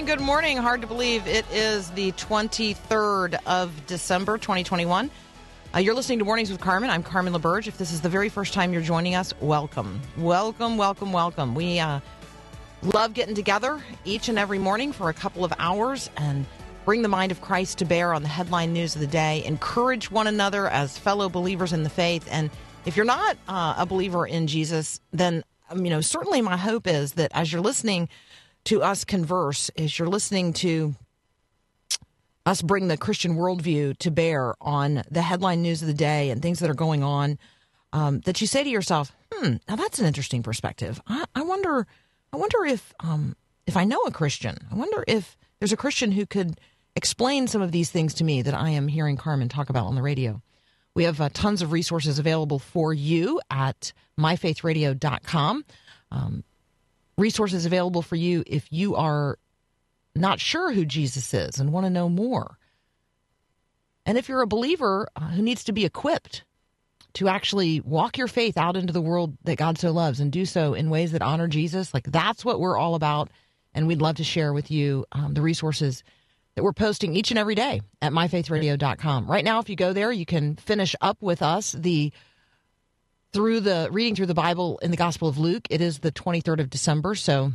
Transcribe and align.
Morning, 0.00 0.16
good 0.16 0.24
morning. 0.24 0.56
Hard 0.56 0.80
to 0.80 0.86
believe 0.86 1.26
it 1.26 1.44
is 1.52 1.90
the 1.90 2.10
23rd 2.12 3.38
of 3.44 3.86
December, 3.86 4.38
2021. 4.38 5.10
Uh, 5.74 5.78
you're 5.78 5.92
listening 5.92 6.18
to 6.18 6.24
Mornings 6.24 6.50
with 6.50 6.58
Carmen. 6.58 6.88
I'm 6.88 7.02
Carmen 7.02 7.34
LaBerge. 7.34 7.66
If 7.66 7.76
this 7.76 7.92
is 7.92 8.00
the 8.00 8.08
very 8.08 8.30
first 8.30 8.54
time 8.54 8.72
you're 8.72 8.80
joining 8.80 9.14
us, 9.14 9.34
welcome. 9.42 10.00
Welcome, 10.16 10.78
welcome, 10.78 11.12
welcome. 11.12 11.54
We 11.54 11.80
uh, 11.80 12.00
love 12.82 13.12
getting 13.12 13.34
together 13.34 13.78
each 14.06 14.30
and 14.30 14.38
every 14.38 14.58
morning 14.58 14.90
for 14.90 15.10
a 15.10 15.12
couple 15.12 15.44
of 15.44 15.52
hours 15.58 16.08
and 16.16 16.46
bring 16.86 17.02
the 17.02 17.08
mind 17.08 17.30
of 17.30 17.42
Christ 17.42 17.76
to 17.78 17.84
bear 17.84 18.14
on 18.14 18.22
the 18.22 18.28
headline 18.28 18.72
news 18.72 18.94
of 18.94 19.02
the 19.02 19.06
day, 19.06 19.44
encourage 19.44 20.10
one 20.10 20.26
another 20.26 20.66
as 20.68 20.96
fellow 20.96 21.28
believers 21.28 21.74
in 21.74 21.82
the 21.82 21.90
faith. 21.90 22.26
And 22.30 22.48
if 22.86 22.96
you're 22.96 23.04
not 23.04 23.36
uh, 23.48 23.74
a 23.76 23.84
believer 23.84 24.26
in 24.26 24.46
Jesus, 24.46 24.98
then, 25.12 25.44
um, 25.68 25.84
you 25.84 25.90
know, 25.90 26.00
certainly 26.00 26.40
my 26.40 26.56
hope 26.56 26.86
is 26.86 27.12
that 27.12 27.32
as 27.34 27.52
you're 27.52 27.60
listening 27.60 28.08
to 28.64 28.82
us 28.82 29.04
converse, 29.04 29.70
as 29.76 29.98
you're 29.98 30.08
listening 30.08 30.52
to 30.54 30.94
us 32.46 32.62
bring 32.62 32.88
the 32.88 32.96
Christian 32.96 33.36
worldview 33.36 33.96
to 33.98 34.10
bear 34.10 34.54
on 34.60 35.02
the 35.10 35.22
headline 35.22 35.62
news 35.62 35.82
of 35.82 35.88
the 35.88 35.94
day 35.94 36.30
and 36.30 36.40
things 36.40 36.58
that 36.60 36.70
are 36.70 36.74
going 36.74 37.02
on, 37.02 37.38
um, 37.92 38.20
that 38.20 38.40
you 38.40 38.46
say 38.46 38.64
to 38.64 38.70
yourself, 38.70 39.12
"Hmm, 39.32 39.56
now 39.68 39.76
that's 39.76 39.98
an 39.98 40.06
interesting 40.06 40.42
perspective. 40.42 41.00
I, 41.06 41.24
I 41.34 41.42
wonder, 41.42 41.86
I 42.32 42.36
wonder 42.36 42.64
if 42.64 42.94
um, 43.00 43.36
if 43.66 43.76
I 43.76 43.84
know 43.84 44.00
a 44.06 44.10
Christian. 44.10 44.56
I 44.70 44.74
wonder 44.74 45.04
if 45.06 45.36
there's 45.58 45.72
a 45.72 45.76
Christian 45.76 46.12
who 46.12 46.26
could 46.26 46.60
explain 46.96 47.46
some 47.46 47.62
of 47.62 47.72
these 47.72 47.90
things 47.90 48.14
to 48.14 48.24
me 48.24 48.42
that 48.42 48.54
I 48.54 48.70
am 48.70 48.88
hearing 48.88 49.16
Carmen 49.16 49.48
talk 49.48 49.70
about 49.70 49.86
on 49.86 49.94
the 49.94 50.02
radio." 50.02 50.42
We 50.94 51.04
have 51.04 51.20
uh, 51.20 51.28
tons 51.32 51.62
of 51.62 51.70
resources 51.72 52.18
available 52.18 52.58
for 52.58 52.92
you 52.92 53.40
at 53.48 53.92
myfaithradio.com. 54.18 55.64
Um, 56.10 56.44
resources 57.20 57.66
available 57.66 58.02
for 58.02 58.16
you 58.16 58.42
if 58.46 58.66
you 58.70 58.96
are 58.96 59.38
not 60.14 60.40
sure 60.40 60.72
who 60.72 60.84
Jesus 60.84 61.32
is 61.32 61.58
and 61.58 61.72
want 61.72 61.86
to 61.86 61.90
know 61.90 62.08
more. 62.08 62.58
And 64.06 64.18
if 64.18 64.28
you're 64.28 64.42
a 64.42 64.46
believer 64.46 65.08
uh, 65.14 65.28
who 65.28 65.42
needs 65.42 65.64
to 65.64 65.72
be 65.72 65.84
equipped 65.84 66.44
to 67.14 67.28
actually 67.28 67.80
walk 67.80 68.18
your 68.18 68.28
faith 68.28 68.56
out 68.56 68.76
into 68.76 68.92
the 68.92 69.00
world 69.00 69.36
that 69.44 69.56
God 69.56 69.78
so 69.78 69.90
loves 69.90 70.20
and 70.20 70.32
do 70.32 70.44
so 70.44 70.74
in 70.74 70.90
ways 70.90 71.12
that 71.12 71.22
honor 71.22 71.48
Jesus, 71.48 71.92
like 71.92 72.04
that's 72.04 72.44
what 72.44 72.60
we're 72.60 72.78
all 72.78 72.94
about. 72.94 73.30
And 73.74 73.86
we'd 73.86 74.02
love 74.02 74.16
to 74.16 74.24
share 74.24 74.52
with 74.52 74.70
you 74.70 75.04
um, 75.12 75.34
the 75.34 75.42
resources 75.42 76.02
that 76.54 76.64
we're 76.64 76.72
posting 76.72 77.14
each 77.14 77.30
and 77.30 77.38
every 77.38 77.54
day 77.54 77.82
at 78.02 78.12
myfaithradio.com. 78.12 79.30
Right 79.30 79.44
now, 79.44 79.60
if 79.60 79.68
you 79.68 79.76
go 79.76 79.92
there, 79.92 80.10
you 80.10 80.26
can 80.26 80.56
finish 80.56 80.96
up 81.00 81.18
with 81.20 81.42
us 81.42 81.72
the 81.72 82.12
through 83.32 83.60
the 83.60 83.88
reading 83.92 84.14
through 84.14 84.26
the 84.26 84.34
Bible 84.34 84.78
in 84.82 84.90
the 84.90 84.96
Gospel 84.96 85.28
of 85.28 85.38
Luke. 85.38 85.66
It 85.70 85.80
is 85.80 86.00
the 86.00 86.12
23rd 86.12 86.60
of 86.60 86.70
December, 86.70 87.14
so 87.14 87.52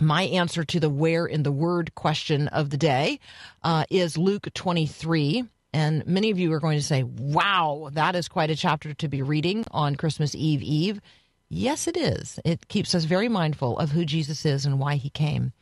my 0.00 0.24
answer 0.24 0.64
to 0.64 0.80
the 0.80 0.90
where 0.90 1.26
in 1.26 1.42
the 1.42 1.52
word 1.52 1.94
question 1.94 2.48
of 2.48 2.70
the 2.70 2.76
day 2.76 3.18
uh, 3.62 3.84
is 3.90 4.18
Luke 4.18 4.48
23. 4.54 5.44
And 5.72 6.06
many 6.06 6.30
of 6.30 6.38
you 6.38 6.52
are 6.52 6.60
going 6.60 6.78
to 6.78 6.84
say, 6.84 7.02
wow, 7.02 7.90
that 7.92 8.14
is 8.14 8.28
quite 8.28 8.50
a 8.50 8.56
chapter 8.56 8.94
to 8.94 9.08
be 9.08 9.22
reading 9.22 9.64
on 9.70 9.96
Christmas 9.96 10.34
Eve 10.34 10.62
Eve. 10.62 11.00
Yes, 11.48 11.86
it 11.86 11.96
is. 11.96 12.40
It 12.44 12.68
keeps 12.68 12.94
us 12.94 13.04
very 13.04 13.28
mindful 13.28 13.78
of 13.78 13.90
who 13.90 14.04
Jesus 14.04 14.44
is 14.44 14.66
and 14.66 14.78
why 14.78 14.96
he 14.96 15.10
came. 15.10 15.52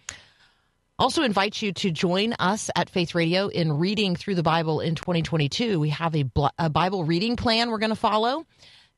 Also, 0.98 1.22
invite 1.22 1.60
you 1.60 1.72
to 1.72 1.90
join 1.90 2.34
us 2.34 2.70
at 2.76 2.88
Faith 2.88 3.14
Radio 3.14 3.48
in 3.48 3.72
reading 3.72 4.14
through 4.14 4.36
the 4.36 4.44
Bible 4.44 4.80
in 4.80 4.94
2022. 4.94 5.80
We 5.80 5.88
have 5.90 6.14
a, 6.14 6.24
a 6.58 6.70
Bible 6.70 7.04
reading 7.04 7.36
plan 7.36 7.70
we're 7.70 7.78
going 7.78 7.90
to 7.90 7.96
follow. 7.96 8.46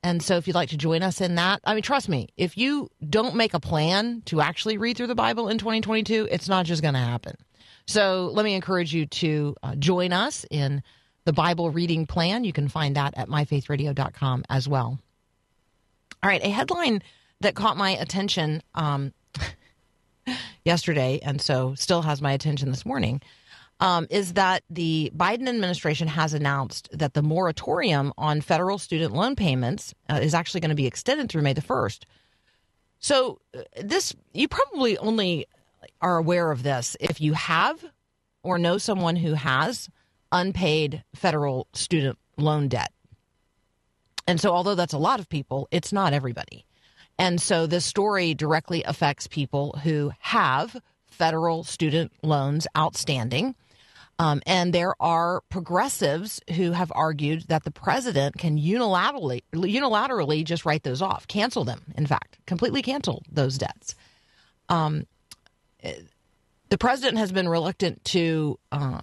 And 0.02 0.22
so, 0.22 0.36
if 0.36 0.46
you'd 0.46 0.54
like 0.54 0.68
to 0.70 0.76
join 0.76 1.02
us 1.02 1.20
in 1.20 1.34
that, 1.34 1.60
I 1.64 1.74
mean, 1.74 1.82
trust 1.82 2.08
me, 2.08 2.28
if 2.36 2.56
you 2.56 2.90
don't 3.08 3.34
make 3.34 3.54
a 3.54 3.60
plan 3.60 4.22
to 4.26 4.40
actually 4.40 4.78
read 4.78 4.96
through 4.96 5.08
the 5.08 5.14
Bible 5.14 5.48
in 5.48 5.58
2022, 5.58 6.28
it's 6.30 6.48
not 6.48 6.64
just 6.64 6.82
going 6.82 6.94
to 6.94 7.00
happen. 7.00 7.36
So, 7.86 8.30
let 8.32 8.44
me 8.44 8.54
encourage 8.54 8.94
you 8.94 9.06
to 9.06 9.56
uh, 9.62 9.74
join 9.76 10.12
us 10.12 10.46
in 10.50 10.82
the 11.24 11.32
Bible 11.32 11.70
reading 11.70 12.06
plan. 12.06 12.44
You 12.44 12.52
can 12.52 12.68
find 12.68 12.96
that 12.96 13.14
at 13.16 13.28
myfaithradio.com 13.28 14.44
as 14.48 14.68
well. 14.68 14.98
All 16.22 16.30
right, 16.30 16.42
a 16.42 16.48
headline 16.48 17.02
that 17.40 17.54
caught 17.54 17.76
my 17.76 17.90
attention 17.90 18.62
um, 18.74 19.12
yesterday, 20.64 21.20
and 21.22 21.40
so 21.40 21.74
still 21.74 22.02
has 22.02 22.22
my 22.22 22.32
attention 22.32 22.70
this 22.70 22.86
morning, 22.86 23.20
um, 23.80 24.06
is 24.10 24.34
that 24.34 24.62
the 24.70 25.12
Biden 25.14 25.48
administration 25.48 26.08
has 26.08 26.32
announced 26.32 26.88
that 26.92 27.14
the 27.14 27.22
moratorium 27.22 28.12
on 28.16 28.40
federal 28.40 28.78
student 28.78 29.12
loan 29.12 29.36
payments 29.36 29.94
uh, 30.08 30.18
is 30.22 30.34
actually 30.34 30.60
going 30.60 30.70
to 30.70 30.74
be 30.74 30.86
extended 30.86 31.28
through 31.28 31.42
May 31.42 31.52
the 31.52 31.60
1st. 31.60 32.04
So, 32.98 33.40
uh, 33.56 33.62
this, 33.82 34.14
you 34.32 34.48
probably 34.48 34.96
only 34.98 35.46
are 36.00 36.16
aware 36.16 36.50
of 36.50 36.62
this 36.62 36.96
if 37.00 37.20
you 37.20 37.34
have 37.34 37.84
or 38.42 38.58
know 38.58 38.78
someone 38.78 39.16
who 39.16 39.34
has 39.34 39.90
unpaid 40.32 41.04
federal 41.14 41.66
student 41.72 42.18
loan 42.36 42.68
debt. 42.68 42.92
And 44.26 44.40
so, 44.40 44.52
although 44.52 44.74
that's 44.74 44.92
a 44.92 44.98
lot 44.98 45.20
of 45.20 45.28
people, 45.28 45.68
it's 45.70 45.92
not 45.92 46.12
everybody. 46.12 46.64
And 47.18 47.40
so, 47.40 47.66
this 47.66 47.84
story 47.84 48.34
directly 48.34 48.82
affects 48.84 49.26
people 49.26 49.78
who 49.82 50.12
have 50.20 50.76
federal 51.10 51.64
student 51.64 52.12
loans 52.22 52.66
outstanding. 52.76 53.54
Um, 54.18 54.40
and 54.46 54.72
there 54.72 54.94
are 54.98 55.42
progressives 55.50 56.40
who 56.56 56.72
have 56.72 56.90
argued 56.94 57.48
that 57.48 57.64
the 57.64 57.70
president 57.70 58.38
can 58.38 58.58
unilaterally 58.58 59.42
unilaterally 59.52 60.42
just 60.42 60.64
write 60.64 60.84
those 60.84 61.02
off, 61.02 61.28
cancel 61.28 61.64
them. 61.64 61.82
In 61.96 62.06
fact, 62.06 62.38
completely 62.46 62.80
cancel 62.80 63.22
those 63.30 63.58
debts. 63.58 63.94
Um, 64.70 65.06
the 66.70 66.78
president 66.78 67.18
has 67.18 67.30
been 67.30 67.48
reluctant 67.48 68.02
to 68.06 68.58
uh, 68.72 69.00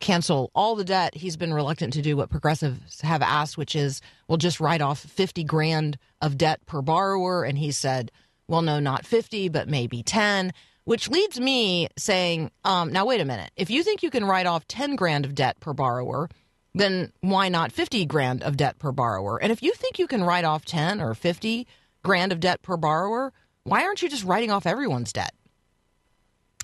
cancel 0.00 0.50
all 0.54 0.76
the 0.76 0.84
debt. 0.84 1.14
He's 1.14 1.38
been 1.38 1.54
reluctant 1.54 1.94
to 1.94 2.02
do 2.02 2.16
what 2.16 2.28
progressives 2.28 3.00
have 3.00 3.22
asked, 3.22 3.56
which 3.56 3.74
is, 3.74 4.02
well, 4.28 4.36
just 4.36 4.60
write 4.60 4.82
off 4.82 4.98
fifty 4.98 5.44
grand 5.44 5.96
of 6.20 6.36
debt 6.36 6.60
per 6.66 6.82
borrower. 6.82 7.42
And 7.42 7.56
he 7.56 7.72
said, 7.72 8.12
well, 8.48 8.62
no, 8.62 8.80
not 8.80 9.06
fifty, 9.06 9.48
but 9.48 9.66
maybe 9.66 10.02
ten 10.02 10.52
which 10.84 11.08
leads 11.08 11.38
me 11.38 11.88
saying, 11.96 12.50
um, 12.64 12.92
now 12.92 13.06
wait 13.06 13.20
a 13.20 13.24
minute. 13.24 13.50
If 13.56 13.70
you 13.70 13.82
think 13.82 14.02
you 14.02 14.10
can 14.10 14.24
write 14.24 14.46
off 14.46 14.66
10 14.66 14.96
grand 14.96 15.24
of 15.24 15.34
debt 15.34 15.60
per 15.60 15.72
borrower, 15.72 16.28
then 16.74 17.12
why 17.20 17.48
not 17.48 17.72
50 17.72 18.04
grand 18.06 18.42
of 18.42 18.56
debt 18.56 18.78
per 18.78 18.92
borrower? 18.92 19.40
And 19.40 19.52
if 19.52 19.62
you 19.62 19.72
think 19.74 19.98
you 19.98 20.06
can 20.06 20.24
write 20.24 20.44
off 20.44 20.64
10 20.64 21.00
or 21.00 21.14
50 21.14 21.66
grand 22.02 22.32
of 22.32 22.40
debt 22.40 22.62
per 22.62 22.76
borrower, 22.76 23.32
why 23.64 23.84
aren't 23.84 24.02
you 24.02 24.08
just 24.08 24.24
writing 24.24 24.50
off 24.50 24.66
everyone's 24.66 25.12
debt? 25.12 25.34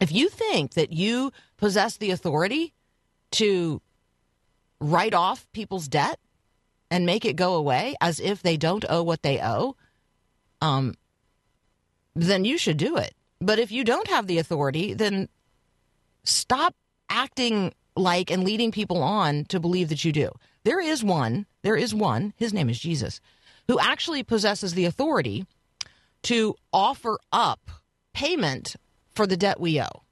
If 0.00 0.12
you 0.12 0.28
think 0.28 0.74
that 0.74 0.92
you 0.92 1.32
possess 1.56 1.96
the 1.96 2.10
authority 2.10 2.72
to 3.32 3.82
write 4.80 5.14
off 5.14 5.46
people's 5.52 5.88
debt 5.88 6.18
and 6.90 7.04
make 7.04 7.24
it 7.24 7.36
go 7.36 7.54
away 7.54 7.94
as 8.00 8.20
if 8.20 8.42
they 8.42 8.56
don't 8.56 8.84
owe 8.88 9.02
what 9.02 9.22
they 9.22 9.40
owe, 9.40 9.76
um, 10.60 10.94
then 12.14 12.44
you 12.44 12.58
should 12.58 12.76
do 12.76 12.96
it. 12.96 13.14
But 13.40 13.58
if 13.58 13.70
you 13.70 13.84
don't 13.84 14.08
have 14.08 14.26
the 14.26 14.38
authority, 14.38 14.94
then 14.94 15.28
stop 16.24 16.74
acting 17.08 17.72
like 17.96 18.30
and 18.30 18.44
leading 18.44 18.70
people 18.70 19.02
on 19.02 19.44
to 19.46 19.60
believe 19.60 19.88
that 19.88 20.04
you 20.04 20.12
do. 20.12 20.30
There 20.64 20.80
is 20.80 21.02
one, 21.02 21.46
there 21.62 21.76
is 21.76 21.94
one, 21.94 22.34
his 22.36 22.52
name 22.52 22.68
is 22.68 22.78
Jesus, 22.78 23.20
who 23.66 23.78
actually 23.78 24.22
possesses 24.22 24.74
the 24.74 24.84
authority 24.84 25.46
to 26.22 26.54
offer 26.72 27.18
up 27.32 27.70
payment 28.12 28.76
for 29.10 29.26
the 29.26 29.36
debt 29.36 29.60
we 29.60 29.80
owe. 29.80 30.02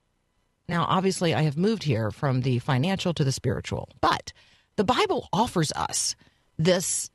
Now, 0.68 0.84
obviously, 0.88 1.34
I 1.34 1.42
have 1.42 1.56
moved 1.56 1.84
here 1.84 2.10
from 2.10 2.40
the 2.40 2.58
financial 2.58 3.14
to 3.14 3.24
the 3.24 3.32
spiritual, 3.32 3.88
but 4.00 4.32
the 4.76 4.84
Bible 4.84 5.28
offers 5.32 5.72
us 5.72 6.16
this 6.58 7.10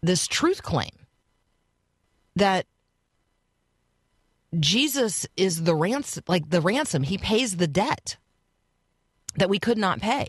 this 0.00 0.28
truth 0.28 0.62
claim 0.62 1.06
that 2.36 2.66
Jesus 4.58 5.26
is 5.36 5.64
the 5.64 5.74
ransom, 5.74 6.24
like 6.28 6.50
the 6.50 6.60
ransom. 6.60 7.02
He 7.02 7.18
pays 7.18 7.56
the 7.56 7.66
debt. 7.68 8.16
that 9.36 9.48
we 9.50 9.58
could 9.58 9.78
not 9.78 10.00
pay. 10.00 10.26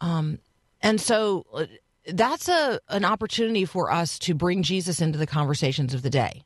Um, 0.00 0.38
and 0.82 1.00
so 1.00 1.46
uh, 1.54 1.66
that's 2.12 2.48
a 2.48 2.80
an 2.88 3.04
opportunity 3.04 3.64
for 3.64 3.92
us 3.92 4.18
to 4.20 4.34
bring 4.34 4.62
Jesus 4.62 5.00
into 5.00 5.18
the 5.18 5.26
conversations 5.26 5.94
of 5.94 6.02
the 6.02 6.10
day. 6.10 6.44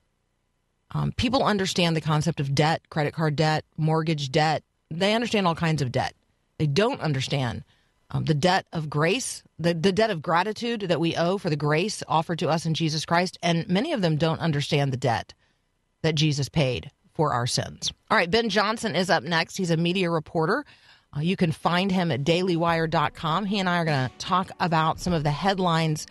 Um, 0.92 1.12
people 1.12 1.42
understand 1.42 1.96
the 1.96 2.00
concept 2.00 2.40
of 2.40 2.54
debt, 2.54 2.82
credit 2.90 3.14
card 3.14 3.36
debt, 3.36 3.64
mortgage 3.76 4.30
debt. 4.30 4.62
They 4.90 5.14
understand 5.14 5.46
all 5.46 5.54
kinds 5.54 5.82
of 5.82 5.92
debt. 5.92 6.14
They 6.58 6.66
don't 6.66 7.00
understand 7.00 7.64
um, 8.10 8.24
the 8.24 8.34
debt 8.34 8.66
of 8.72 8.88
grace, 8.88 9.42
the, 9.58 9.74
the 9.74 9.92
debt 9.92 10.10
of 10.10 10.22
gratitude 10.22 10.82
that 10.82 11.00
we 11.00 11.16
owe 11.16 11.38
for 11.38 11.50
the 11.50 11.56
grace 11.56 12.02
offered 12.08 12.38
to 12.38 12.48
us 12.48 12.66
in 12.66 12.74
Jesus 12.74 13.04
Christ. 13.04 13.38
And 13.42 13.68
many 13.68 13.92
of 13.92 14.00
them 14.02 14.16
don't 14.16 14.40
understand 14.40 14.92
the 14.92 14.96
debt 14.98 15.34
that 16.06 16.14
Jesus 16.14 16.48
paid 16.48 16.90
for 17.14 17.32
our 17.32 17.46
sins. 17.48 17.92
All 18.10 18.16
right, 18.16 18.30
Ben 18.30 18.48
Johnson 18.48 18.94
is 18.94 19.10
up 19.10 19.24
next. 19.24 19.56
He's 19.56 19.72
a 19.72 19.76
media 19.76 20.08
reporter. 20.08 20.64
Uh, 21.16 21.20
you 21.20 21.36
can 21.36 21.50
find 21.50 21.90
him 21.90 22.12
at 22.12 22.22
dailywire.com. 22.22 23.44
He 23.44 23.58
and 23.58 23.68
I 23.68 23.78
are 23.78 23.84
going 23.84 24.08
to 24.08 24.16
talk 24.18 24.50
about 24.60 25.00
some 25.00 25.12
of 25.12 25.24
the 25.24 25.30
headlines 25.32 26.06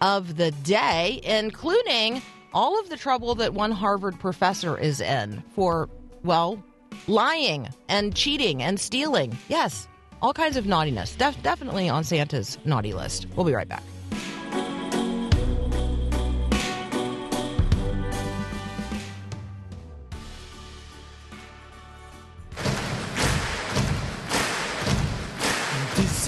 of 0.00 0.36
the 0.36 0.52
day, 0.52 1.20
including 1.24 2.22
all 2.52 2.78
of 2.78 2.88
the 2.88 2.96
trouble 2.96 3.34
that 3.36 3.54
one 3.54 3.72
Harvard 3.72 4.20
professor 4.20 4.78
is 4.78 5.00
in 5.00 5.42
for, 5.54 5.88
well, 6.22 6.62
lying 7.08 7.68
and 7.88 8.14
cheating 8.14 8.62
and 8.62 8.78
stealing. 8.78 9.36
Yes, 9.48 9.88
all 10.22 10.32
kinds 10.32 10.56
of 10.56 10.66
naughtiness. 10.66 11.16
Def- 11.16 11.42
definitely 11.42 11.88
on 11.88 12.04
Santa's 12.04 12.56
naughty 12.64 12.92
list. 12.92 13.26
We'll 13.34 13.46
be 13.46 13.54
right 13.54 13.68
back. 13.68 13.82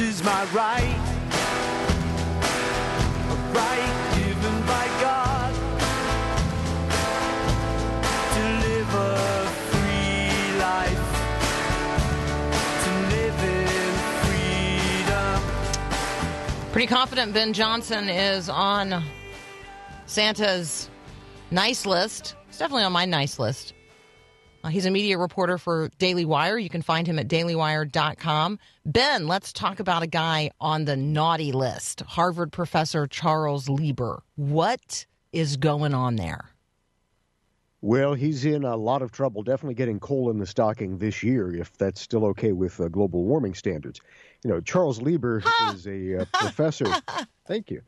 Is 0.03 0.23
my 0.25 0.45
right, 0.47 0.99
a 3.31 3.35
right 3.55 4.15
given 4.17 4.61
by 4.67 4.87
God 5.01 5.55
to 8.35 8.43
live 8.67 8.95
a 8.95 9.47
free 9.71 10.59
life, 10.59 11.05
to 12.85 12.91
live 13.15 13.39
in 13.45 13.93
freedom. 15.07 15.41
Pretty 16.73 16.89
confident 16.89 17.33
Ben 17.33 17.53
Johnson 17.53 18.09
is 18.09 18.49
on 18.49 19.05
Santa's 20.07 20.91
nice 21.53 21.87
list. 21.87 22.35
It's 22.49 22.59
definitely 22.59 22.85
on 22.85 22.93
my 22.93 23.05
nice 23.05 23.39
list. 23.39 23.75
Uh, 24.65 24.69
he's 24.69 24.87
a 24.87 24.91
media 24.91 25.19
reporter 25.19 25.59
for 25.59 25.91
Daily 25.99 26.25
Wire. 26.25 26.59
You 26.59 26.69
can 26.69 26.83
find 26.83 27.07
him 27.07 27.19
at 27.19 27.29
dailywire.com. 27.29 28.59
Ben, 28.87 29.27
let's 29.27 29.53
talk 29.53 29.81
about 29.81 30.03
a 30.03 30.07
guy 30.07 30.51
on 30.61 30.85
the 30.85 30.97
naughty 30.97 31.53
list 31.53 32.01
Harvard 32.03 32.53
professor 32.53 33.07
Charles 33.07 33.69
Lieber. 33.69 34.23
What 34.37 35.07
is 35.33 35.57
going 35.57 35.95
on 35.95 36.17
there? 36.17 36.51
Well, 37.81 38.15
he's 38.15 38.45
in 38.45 38.63
a 38.63 38.77
lot 38.77 39.03
of 39.03 39.11
trouble, 39.11 39.43
definitely 39.43 39.75
getting 39.75 39.99
coal 39.99 40.31
in 40.31 40.39
the 40.39 40.47
stocking 40.47 40.99
this 40.99 41.25
year, 41.25 41.53
if 41.53 41.77
that's 41.79 42.01
still 42.01 42.25
okay 42.27 42.53
with 42.53 42.81
uh, 42.81 42.87
global 42.87 43.25
warming 43.25 43.55
standards. 43.55 44.01
You 44.45 44.51
know, 44.51 44.61
Charles 44.61 45.03
Lieber 45.03 45.43
is 45.75 45.89
a 45.89 46.21
uh, 46.21 46.25
professor. 46.33 46.87
Thank 47.49 47.73
you. 47.73 47.83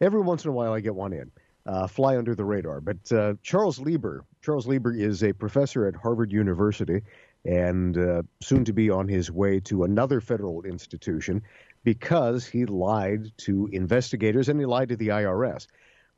Every 0.00 0.20
once 0.20 0.44
in 0.44 0.50
a 0.50 0.52
while, 0.52 0.72
I 0.72 0.80
get 0.80 0.96
one 0.96 1.12
in, 1.12 1.30
uh, 1.64 1.86
fly 1.86 2.16
under 2.16 2.34
the 2.34 2.44
radar. 2.44 2.80
But 2.80 3.12
uh, 3.12 3.34
Charles 3.42 3.78
Lieber, 3.78 4.24
Charles 4.42 4.66
Lieber 4.66 4.94
is 4.94 5.22
a 5.22 5.34
professor 5.34 5.86
at 5.86 5.94
Harvard 5.94 6.32
University 6.32 7.02
and 7.44 7.96
uh, 7.98 8.22
soon 8.40 8.64
to 8.64 8.72
be 8.72 8.88
on 8.88 9.06
his 9.06 9.30
way 9.30 9.60
to 9.60 9.84
another 9.84 10.20
federal 10.20 10.62
institution 10.62 11.42
because 11.84 12.46
he 12.46 12.64
lied 12.64 13.32
to 13.38 13.68
investigators 13.72 14.48
and 14.48 14.58
he 14.58 14.66
lied 14.66 14.88
to 14.88 14.96
the 14.96 15.08
IRS. 15.08 15.66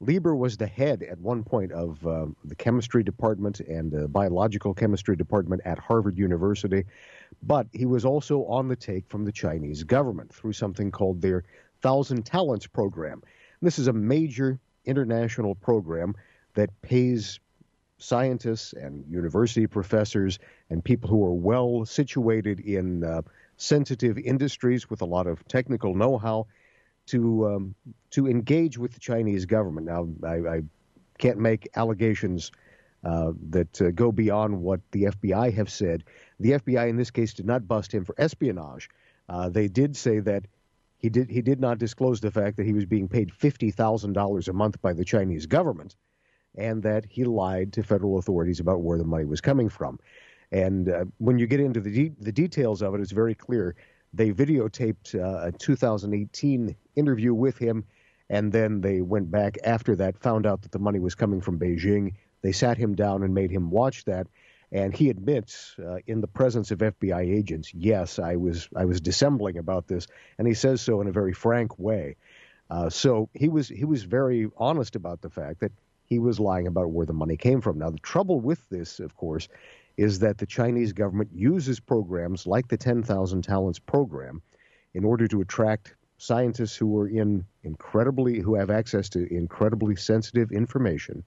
Lieber 0.00 0.34
was 0.34 0.56
the 0.56 0.66
head 0.66 1.02
at 1.02 1.18
one 1.18 1.44
point 1.44 1.72
of 1.72 2.04
uh, 2.06 2.26
the 2.44 2.54
chemistry 2.56 3.04
department 3.04 3.60
and 3.60 3.90
the 3.90 4.08
biological 4.08 4.74
chemistry 4.74 5.16
department 5.16 5.62
at 5.64 5.78
Harvard 5.78 6.18
University, 6.18 6.84
but 7.42 7.66
he 7.72 7.86
was 7.86 8.04
also 8.04 8.44
on 8.46 8.68
the 8.68 8.76
take 8.76 9.08
from 9.08 9.24
the 9.24 9.32
Chinese 9.32 9.84
government 9.84 10.32
through 10.32 10.52
something 10.52 10.90
called 10.90 11.20
their 11.20 11.44
Thousand 11.82 12.24
Talents 12.24 12.66
program. 12.66 13.22
This 13.60 13.78
is 13.78 13.86
a 13.86 13.92
major 13.92 14.58
international 14.84 15.54
program 15.54 16.14
that 16.54 16.70
pays 16.82 17.38
scientists 18.02 18.72
and 18.72 19.04
university 19.08 19.66
professors 19.66 20.38
and 20.70 20.84
people 20.84 21.08
who 21.08 21.24
are 21.24 21.32
well 21.32 21.84
situated 21.84 22.60
in 22.60 23.04
uh, 23.04 23.22
sensitive 23.56 24.18
industries 24.18 24.90
with 24.90 25.02
a 25.02 25.06
lot 25.06 25.26
of 25.26 25.46
technical 25.46 25.94
know-how 25.94 26.46
to 27.06 27.46
um, 27.46 27.74
to 28.10 28.28
engage 28.28 28.78
with 28.78 28.92
the 28.94 29.00
Chinese 29.00 29.46
government. 29.46 29.86
Now, 29.86 30.08
I, 30.24 30.56
I 30.56 30.62
can't 31.18 31.38
make 31.38 31.68
allegations 31.74 32.52
uh, 33.04 33.32
that 33.50 33.80
uh, 33.80 33.90
go 33.90 34.12
beyond 34.12 34.60
what 34.60 34.80
the 34.92 35.04
FBI 35.04 35.52
have 35.54 35.70
said. 35.70 36.04
The 36.38 36.52
FBI, 36.52 36.88
in 36.88 36.96
this 36.96 37.10
case, 37.10 37.34
did 37.34 37.46
not 37.46 37.66
bust 37.66 37.92
him 37.92 38.04
for 38.04 38.14
espionage. 38.18 38.88
Uh, 39.28 39.48
they 39.48 39.68
did 39.68 39.96
say 39.96 40.20
that 40.20 40.44
he 40.98 41.08
did 41.08 41.28
he 41.28 41.42
did 41.42 41.60
not 41.60 41.78
disclose 41.78 42.20
the 42.20 42.30
fact 42.30 42.56
that 42.56 42.66
he 42.66 42.72
was 42.72 42.86
being 42.86 43.08
paid 43.08 43.32
fifty 43.32 43.70
thousand 43.70 44.12
dollars 44.12 44.48
a 44.48 44.52
month 44.52 44.80
by 44.80 44.92
the 44.92 45.04
Chinese 45.04 45.46
government, 45.46 45.96
and 46.56 46.82
that 46.82 47.04
he 47.08 47.24
lied 47.24 47.72
to 47.74 47.82
federal 47.82 48.18
authorities 48.18 48.60
about 48.60 48.82
where 48.82 48.98
the 48.98 49.04
money 49.04 49.24
was 49.24 49.40
coming 49.40 49.68
from. 49.68 49.98
And 50.50 50.88
uh, 50.88 51.04
when 51.18 51.38
you 51.38 51.46
get 51.46 51.60
into 51.60 51.80
the 51.80 51.90
de- 51.90 52.14
the 52.20 52.32
details 52.32 52.82
of 52.82 52.94
it, 52.94 53.00
it's 53.00 53.12
very 53.12 53.34
clear. 53.34 53.74
They 54.12 54.32
videotaped 54.32 55.14
uh, 55.14 55.48
a 55.48 55.52
2018 55.52 56.76
interview 56.94 57.32
with 57.32 57.56
him, 57.56 57.84
and 58.28 58.52
then 58.52 58.82
they 58.82 59.00
went 59.00 59.30
back 59.30 59.56
after 59.64 59.96
that, 59.96 60.18
found 60.18 60.46
out 60.46 60.62
that 60.62 60.72
the 60.72 60.78
money 60.78 60.98
was 60.98 61.14
coming 61.14 61.40
from 61.40 61.58
Beijing. 61.58 62.14
They 62.42 62.52
sat 62.52 62.76
him 62.76 62.94
down 62.94 63.22
and 63.22 63.34
made 63.34 63.50
him 63.50 63.70
watch 63.70 64.04
that, 64.04 64.26
and 64.70 64.94
he 64.94 65.08
admits 65.08 65.76
uh, 65.78 65.98
in 66.06 66.20
the 66.20 66.26
presence 66.26 66.70
of 66.70 66.80
FBI 66.80 67.34
agents, 67.34 67.72
yes, 67.72 68.18
I 68.18 68.36
was 68.36 68.68
I 68.76 68.84
was 68.84 69.00
dissembling 69.00 69.56
about 69.56 69.86
this, 69.86 70.06
and 70.38 70.46
he 70.46 70.54
says 70.54 70.82
so 70.82 71.00
in 71.00 71.08
a 71.08 71.12
very 71.12 71.32
frank 71.32 71.78
way. 71.78 72.16
Uh, 72.70 72.90
so 72.90 73.28
he 73.34 73.48
was 73.48 73.68
he 73.68 73.84
was 73.84 74.02
very 74.02 74.50
honest 74.56 74.96
about 74.96 75.20
the 75.20 75.30
fact 75.30 75.60
that 75.60 75.72
he 76.12 76.18
was 76.18 76.38
lying 76.38 76.66
about 76.66 76.90
where 76.90 77.06
the 77.06 77.14
money 77.14 77.38
came 77.38 77.62
from. 77.62 77.78
Now 77.78 77.88
the 77.88 77.98
trouble 77.98 78.38
with 78.38 78.68
this, 78.68 79.00
of 79.00 79.16
course, 79.16 79.48
is 79.96 80.18
that 80.18 80.36
the 80.36 80.44
Chinese 80.46 80.92
government 80.92 81.30
uses 81.32 81.80
programs 81.80 82.46
like 82.46 82.68
the 82.68 82.76
10,000 82.76 83.42
Talents 83.42 83.78
program 83.78 84.42
in 84.92 85.06
order 85.06 85.26
to 85.26 85.40
attract 85.40 85.94
scientists 86.18 86.76
who 86.76 86.98
are 86.98 87.08
in 87.08 87.46
incredibly 87.64 88.40
who 88.40 88.54
have 88.56 88.70
access 88.70 89.08
to 89.08 89.34
incredibly 89.34 89.96
sensitive 89.96 90.52
information, 90.52 91.24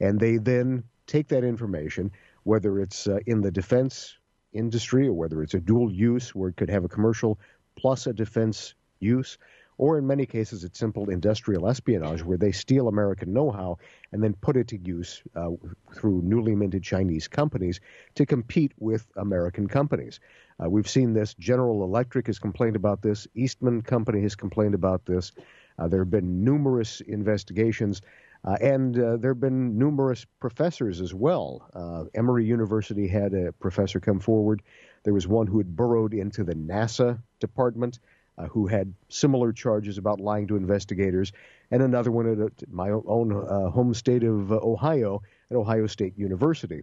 and 0.00 0.20
they 0.20 0.36
then 0.36 0.84
take 1.06 1.28
that 1.28 1.42
information, 1.42 2.10
whether 2.42 2.78
it's 2.78 3.06
uh, 3.06 3.18
in 3.26 3.40
the 3.40 3.50
defense 3.50 4.18
industry 4.52 5.08
or 5.08 5.14
whether 5.14 5.42
it's 5.42 5.54
a 5.54 5.60
dual 5.60 5.90
use 5.90 6.34
where 6.34 6.50
it 6.50 6.56
could 6.56 6.70
have 6.70 6.84
a 6.84 6.88
commercial 6.88 7.38
plus 7.74 8.06
a 8.06 8.12
defense 8.12 8.74
use, 9.00 9.38
or 9.78 9.98
in 9.98 10.06
many 10.06 10.26
cases 10.26 10.64
it's 10.64 10.78
simple 10.78 11.10
industrial 11.10 11.68
espionage 11.68 12.22
where 12.22 12.38
they 12.38 12.52
steal 12.52 12.88
American 12.88 13.32
know-how 13.32 13.78
and 14.12 14.22
then 14.22 14.34
put 14.34 14.56
it 14.56 14.68
to 14.68 14.78
use 14.78 15.22
uh, 15.34 15.50
through 15.94 16.22
newly 16.22 16.54
minted 16.54 16.82
Chinese 16.82 17.28
companies 17.28 17.80
to 18.14 18.26
compete 18.26 18.72
with 18.78 19.06
American 19.16 19.66
companies. 19.66 20.20
Uh, 20.62 20.70
we've 20.70 20.88
seen 20.88 21.12
this. 21.12 21.34
General 21.34 21.84
Electric 21.84 22.26
has 22.26 22.38
complained 22.38 22.76
about 22.76 23.02
this. 23.02 23.26
Eastman 23.34 23.82
Company 23.82 24.22
has 24.22 24.34
complained 24.34 24.74
about 24.74 25.04
this. 25.04 25.32
Uh, 25.78 25.88
there 25.88 26.00
have 26.00 26.10
been 26.10 26.42
numerous 26.42 27.02
investigations, 27.02 28.00
uh, 28.44 28.56
and 28.60 28.98
uh, 28.98 29.16
there 29.18 29.32
have 29.32 29.40
been 29.40 29.76
numerous 29.76 30.24
professors 30.40 31.00
as 31.00 31.12
well. 31.12 31.68
Uh, 31.74 32.04
Emory 32.14 32.46
University 32.46 33.06
had 33.06 33.34
a 33.34 33.52
professor 33.52 34.00
come 34.00 34.20
forward. 34.20 34.62
There 35.04 35.12
was 35.12 35.28
one 35.28 35.46
who 35.46 35.58
had 35.58 35.76
burrowed 35.76 36.14
into 36.14 36.44
the 36.44 36.54
NASA 36.54 37.18
department. 37.40 37.98
Uh, 38.38 38.46
who 38.48 38.66
had 38.66 38.92
similar 39.08 39.50
charges 39.50 39.96
about 39.96 40.20
lying 40.20 40.46
to 40.46 40.56
investigators, 40.56 41.32
and 41.70 41.82
another 41.82 42.10
one 42.10 42.30
at 42.30 42.38
uh, 42.38 42.48
my 42.70 42.90
own 42.90 43.32
uh, 43.32 43.70
home 43.70 43.94
state 43.94 44.22
of 44.24 44.52
uh, 44.52 44.56
Ohio, 44.62 45.22
at 45.50 45.56
Ohio 45.56 45.86
State 45.86 46.12
University. 46.18 46.82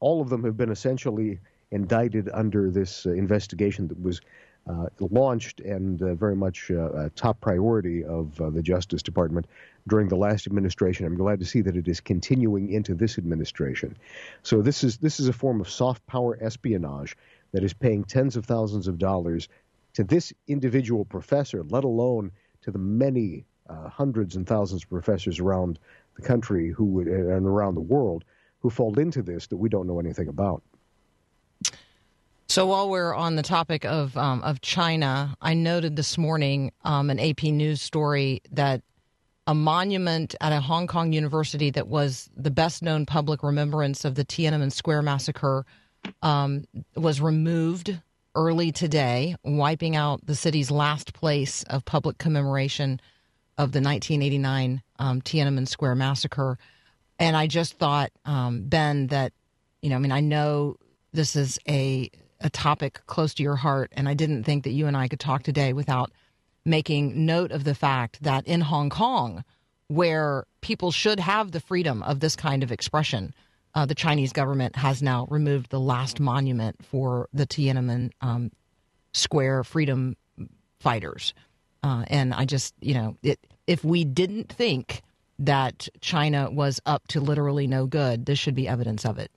All 0.00 0.20
of 0.20 0.28
them 0.28 0.44
have 0.44 0.58
been 0.58 0.70
essentially 0.70 1.40
indicted 1.70 2.28
under 2.34 2.70
this 2.70 3.06
uh, 3.06 3.12
investigation 3.12 3.88
that 3.88 3.98
was 3.98 4.20
uh, 4.68 4.88
launched 4.98 5.60
and 5.60 6.02
uh, 6.02 6.14
very 6.16 6.36
much 6.36 6.68
a 6.68 7.10
top 7.16 7.40
priority 7.40 8.04
of 8.04 8.36
the 8.52 8.62
Justice 8.62 9.02
Department 9.02 9.46
during 9.88 10.08
the 10.08 10.16
last 10.16 10.46
administration. 10.46 11.06
I'm 11.06 11.16
glad 11.16 11.40
to 11.40 11.46
see 11.46 11.62
that 11.62 11.78
it 11.78 11.88
is 11.88 12.00
continuing 12.00 12.70
into 12.70 12.94
this 12.94 13.16
administration. 13.16 13.96
So 14.42 14.60
this 14.60 14.84
is 14.84 14.98
this 14.98 15.18
is 15.18 15.28
a 15.28 15.32
form 15.32 15.62
of 15.62 15.70
soft 15.70 16.06
power 16.06 16.36
espionage 16.42 17.16
that 17.52 17.64
is 17.64 17.72
paying 17.72 18.04
tens 18.04 18.36
of 18.36 18.44
thousands 18.44 18.86
of 18.86 18.98
dollars 18.98 19.48
to 19.94 20.04
this 20.04 20.32
individual 20.48 21.04
professor, 21.04 21.64
let 21.64 21.84
alone 21.84 22.30
to 22.62 22.70
the 22.70 22.78
many 22.78 23.44
uh, 23.68 23.88
hundreds 23.88 24.36
and 24.36 24.46
thousands 24.46 24.82
of 24.82 24.88
professors 24.90 25.38
around 25.40 25.78
the 26.16 26.22
country 26.22 26.70
who 26.70 26.84
would, 26.84 27.06
and 27.06 27.46
around 27.46 27.74
the 27.74 27.80
world 27.80 28.24
who 28.60 28.70
fall 28.70 28.98
into 28.98 29.22
this 29.22 29.46
that 29.46 29.56
we 29.56 29.68
don't 29.68 29.86
know 29.86 29.98
anything 29.98 30.28
about. 30.28 30.62
So 32.48 32.66
while 32.66 32.90
we're 32.90 33.14
on 33.14 33.36
the 33.36 33.44
topic 33.44 33.84
of 33.84 34.16
um, 34.16 34.42
of 34.42 34.60
China, 34.60 35.36
I 35.40 35.54
noted 35.54 35.94
this 35.94 36.18
morning 36.18 36.72
um, 36.82 37.08
an 37.08 37.20
AP 37.20 37.44
news 37.44 37.80
story 37.80 38.42
that 38.50 38.82
a 39.46 39.54
monument 39.54 40.34
at 40.40 40.52
a 40.52 40.60
Hong 40.60 40.88
Kong 40.88 41.12
university 41.12 41.70
that 41.70 41.86
was 41.86 42.28
the 42.36 42.50
best 42.50 42.82
known 42.82 43.06
public 43.06 43.44
remembrance 43.44 44.04
of 44.04 44.16
the 44.16 44.24
Tiananmen 44.24 44.72
Square 44.72 45.02
massacre 45.02 45.64
um, 46.22 46.64
was 46.96 47.20
removed 47.20 48.00
early 48.34 48.72
today, 48.72 49.36
wiping 49.44 49.96
out 49.96 50.24
the 50.26 50.34
city's 50.34 50.70
last 50.70 51.12
place 51.12 51.62
of 51.64 51.84
public 51.84 52.18
commemoration 52.18 53.00
of 53.58 53.72
the 53.72 53.80
1989 53.80 54.82
um, 54.98 55.20
Tiananmen 55.20 55.68
Square 55.68 55.96
massacre. 55.96 56.58
And 57.18 57.36
I 57.36 57.46
just 57.46 57.78
thought, 57.78 58.10
um, 58.24 58.64
Ben, 58.64 59.08
that 59.08 59.32
you 59.82 59.90
know, 59.90 59.96
I 59.96 59.98
mean, 59.98 60.12
I 60.12 60.20
know 60.20 60.76
this 61.12 61.36
is 61.36 61.58
a 61.68 62.10
a 62.42 62.50
topic 62.50 63.00
close 63.06 63.34
to 63.34 63.42
your 63.42 63.56
heart, 63.56 63.92
and 63.94 64.08
I 64.08 64.14
didn't 64.14 64.44
think 64.44 64.64
that 64.64 64.70
you 64.70 64.86
and 64.86 64.96
I 64.96 65.08
could 65.08 65.20
talk 65.20 65.42
today 65.42 65.72
without 65.72 66.10
making 66.64 67.26
note 67.26 67.52
of 67.52 67.64
the 67.64 67.74
fact 67.74 68.22
that 68.22 68.46
in 68.46 68.62
Hong 68.62 68.90
Kong, 68.90 69.44
where 69.88 70.44
people 70.60 70.90
should 70.90 71.20
have 71.20 71.52
the 71.52 71.60
freedom 71.60 72.02
of 72.02 72.20
this 72.20 72.36
kind 72.36 72.62
of 72.62 72.72
expression, 72.72 73.34
uh, 73.74 73.86
the 73.86 73.94
Chinese 73.94 74.32
government 74.32 74.76
has 74.76 75.02
now 75.02 75.26
removed 75.30 75.70
the 75.70 75.80
last 75.80 76.20
monument 76.20 76.84
for 76.84 77.28
the 77.32 77.46
Tiananmen 77.46 78.10
um, 78.20 78.50
Square 79.12 79.64
freedom 79.64 80.16
fighters. 80.78 81.34
Uh, 81.82 82.04
and 82.08 82.34
I 82.34 82.44
just, 82.44 82.74
you 82.80 82.94
know, 82.94 83.16
it, 83.22 83.38
if 83.66 83.84
we 83.84 84.04
didn't 84.04 84.52
think 84.52 85.02
that 85.38 85.88
China 86.00 86.50
was 86.50 86.80
up 86.86 87.06
to 87.08 87.20
literally 87.20 87.66
no 87.66 87.86
good, 87.86 88.26
this 88.26 88.38
should 88.38 88.54
be 88.54 88.68
evidence 88.68 89.04
of 89.04 89.18
it. 89.18 89.30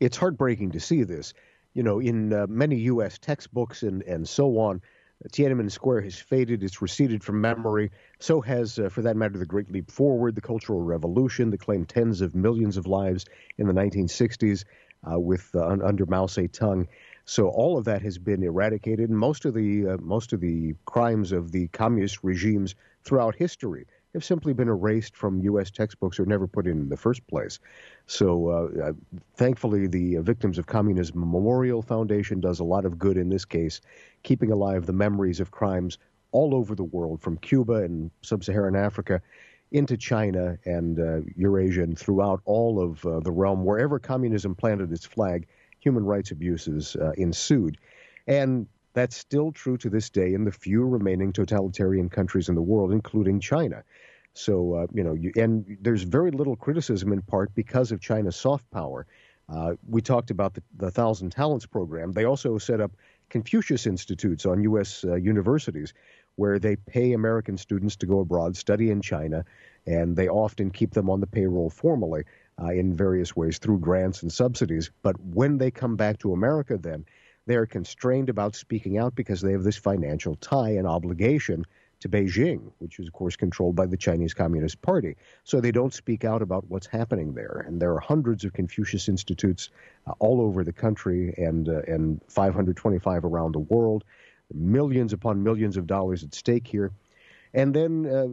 It's 0.00 0.16
heartbreaking 0.16 0.72
to 0.72 0.80
see 0.80 1.04
this. 1.04 1.34
You 1.74 1.82
know, 1.82 2.00
in 2.00 2.32
uh, 2.32 2.46
many 2.48 2.76
U.S. 2.76 3.18
textbooks 3.18 3.82
and, 3.82 4.02
and 4.02 4.28
so 4.28 4.58
on, 4.58 4.82
Tiananmen 5.26 5.70
Square 5.70 6.02
has 6.02 6.16
faded, 6.16 6.62
it's 6.62 6.80
receded 6.80 7.24
from 7.24 7.40
memory. 7.40 7.90
So 8.20 8.40
has, 8.40 8.78
uh, 8.78 8.88
for 8.88 9.02
that 9.02 9.16
matter, 9.16 9.36
the 9.36 9.46
Great 9.46 9.70
Leap 9.70 9.90
Forward, 9.90 10.36
the 10.36 10.40
Cultural 10.40 10.80
Revolution 10.80 11.50
that 11.50 11.60
claimed 11.60 11.88
tens 11.88 12.20
of 12.20 12.34
millions 12.36 12.76
of 12.76 12.86
lives 12.86 13.24
in 13.58 13.66
the 13.66 13.72
1960s 13.72 14.64
uh, 15.10 15.18
with 15.18 15.50
uh, 15.54 15.66
under 15.66 16.06
Mao 16.06 16.26
Zedong. 16.26 16.86
So 17.24 17.48
all 17.48 17.76
of 17.76 17.84
that 17.84 18.00
has 18.02 18.16
been 18.16 18.42
eradicated, 18.42 19.10
and 19.10 19.18
most 19.18 19.44
of 19.44 19.54
the 19.54 19.88
uh, 19.88 19.96
most 19.98 20.32
of 20.32 20.40
the 20.40 20.74
crimes 20.86 21.32
of 21.32 21.52
the 21.52 21.68
communist 21.68 22.22
regimes 22.22 22.74
throughout 23.04 23.34
history 23.34 23.86
have 24.14 24.24
simply 24.24 24.52
been 24.52 24.68
erased 24.68 25.16
from 25.16 25.40
U.S. 25.42 25.70
textbooks 25.70 26.18
or 26.18 26.26
never 26.26 26.46
put 26.46 26.66
in 26.66 26.72
in 26.72 26.88
the 26.88 26.96
first 26.96 27.26
place. 27.26 27.58
So, 28.06 28.48
uh, 28.48 28.88
uh, 28.88 28.92
thankfully, 29.36 29.86
the 29.86 30.16
Victims 30.16 30.58
of 30.58 30.66
Communism 30.66 31.18
Memorial 31.18 31.82
Foundation 31.82 32.40
does 32.40 32.60
a 32.60 32.64
lot 32.64 32.84
of 32.84 32.98
good 32.98 33.16
in 33.16 33.28
this 33.28 33.44
case, 33.44 33.80
keeping 34.22 34.50
alive 34.50 34.86
the 34.86 34.92
memories 34.92 35.40
of 35.40 35.50
crimes 35.50 35.98
all 36.32 36.54
over 36.54 36.74
the 36.74 36.84
world, 36.84 37.20
from 37.20 37.36
Cuba 37.38 37.74
and 37.74 38.10
sub-Saharan 38.22 38.76
Africa 38.76 39.20
into 39.72 39.96
China 39.96 40.58
and 40.64 40.98
uh, 40.98 41.20
Eurasia 41.36 41.82
and 41.82 41.98
throughout 41.98 42.40
all 42.44 42.80
of 42.80 43.04
uh, 43.04 43.20
the 43.20 43.30
realm, 43.30 43.64
wherever 43.64 43.98
communism 43.98 44.54
planted 44.54 44.92
its 44.92 45.04
flag, 45.04 45.46
human 45.80 46.04
rights 46.04 46.30
abuses 46.30 46.96
uh, 46.96 47.12
ensued. 47.18 47.78
And 48.26 48.66
that's 48.94 49.16
still 49.16 49.52
true 49.52 49.76
to 49.78 49.90
this 49.90 50.10
day 50.10 50.34
in 50.34 50.44
the 50.44 50.52
few 50.52 50.84
remaining 50.84 51.32
totalitarian 51.32 52.08
countries 52.08 52.48
in 52.48 52.54
the 52.54 52.62
world, 52.62 52.92
including 52.92 53.40
China. 53.40 53.84
So, 54.34 54.74
uh, 54.74 54.86
you 54.92 55.02
know, 55.02 55.14
you, 55.14 55.32
and 55.36 55.78
there's 55.80 56.02
very 56.02 56.30
little 56.30 56.56
criticism 56.56 57.12
in 57.12 57.22
part 57.22 57.54
because 57.54 57.92
of 57.92 58.00
China's 58.00 58.36
soft 58.36 58.70
power. 58.70 59.06
Uh, 59.48 59.74
we 59.88 60.02
talked 60.02 60.30
about 60.30 60.54
the, 60.54 60.62
the 60.76 60.90
Thousand 60.90 61.30
Talents 61.30 61.66
program. 61.66 62.12
They 62.12 62.24
also 62.24 62.58
set 62.58 62.80
up 62.80 62.92
Confucius 63.30 63.86
Institutes 63.86 64.46
on 64.46 64.62
U.S. 64.62 65.04
Uh, 65.04 65.14
universities 65.16 65.94
where 66.36 66.60
they 66.60 66.76
pay 66.76 67.14
American 67.14 67.58
students 67.58 67.96
to 67.96 68.06
go 68.06 68.20
abroad, 68.20 68.56
study 68.56 68.90
in 68.90 69.02
China, 69.02 69.44
and 69.86 70.14
they 70.16 70.28
often 70.28 70.70
keep 70.70 70.92
them 70.92 71.10
on 71.10 71.18
the 71.18 71.26
payroll 71.26 71.68
formally 71.68 72.22
uh, 72.62 72.68
in 72.68 72.96
various 72.96 73.34
ways 73.34 73.58
through 73.58 73.80
grants 73.80 74.22
and 74.22 74.32
subsidies. 74.32 74.92
But 75.02 75.18
when 75.20 75.58
they 75.58 75.72
come 75.72 75.96
back 75.96 76.18
to 76.18 76.32
America, 76.32 76.78
then 76.78 77.06
they 77.48 77.56
are 77.56 77.66
constrained 77.66 78.28
about 78.28 78.54
speaking 78.54 78.98
out 78.98 79.14
because 79.14 79.40
they 79.40 79.52
have 79.52 79.64
this 79.64 79.78
financial 79.78 80.36
tie 80.36 80.72
and 80.72 80.86
obligation 80.86 81.64
to 82.00 82.08
Beijing, 82.08 82.70
which 82.78 83.00
is, 83.00 83.08
of 83.08 83.14
course, 83.14 83.36
controlled 83.36 83.74
by 83.74 83.86
the 83.86 83.96
Chinese 83.96 84.34
Communist 84.34 84.82
Party. 84.82 85.16
So 85.44 85.58
they 85.58 85.72
don't 85.72 85.94
speak 85.94 86.26
out 86.26 86.42
about 86.42 86.64
what's 86.68 86.86
happening 86.86 87.32
there. 87.32 87.64
And 87.66 87.80
there 87.80 87.92
are 87.94 88.00
hundreds 88.00 88.44
of 88.44 88.52
Confucius 88.52 89.08
Institutes 89.08 89.70
uh, 90.06 90.12
all 90.18 90.42
over 90.42 90.62
the 90.62 90.74
country 90.74 91.34
and, 91.38 91.70
uh, 91.70 91.80
and 91.88 92.20
525 92.28 93.24
around 93.24 93.52
the 93.52 93.60
world. 93.60 94.04
Millions 94.52 95.14
upon 95.14 95.42
millions 95.42 95.78
of 95.78 95.86
dollars 95.86 96.22
at 96.22 96.34
stake 96.34 96.66
here. 96.66 96.92
And 97.54 97.74
then 97.74 98.06
uh, 98.06 98.28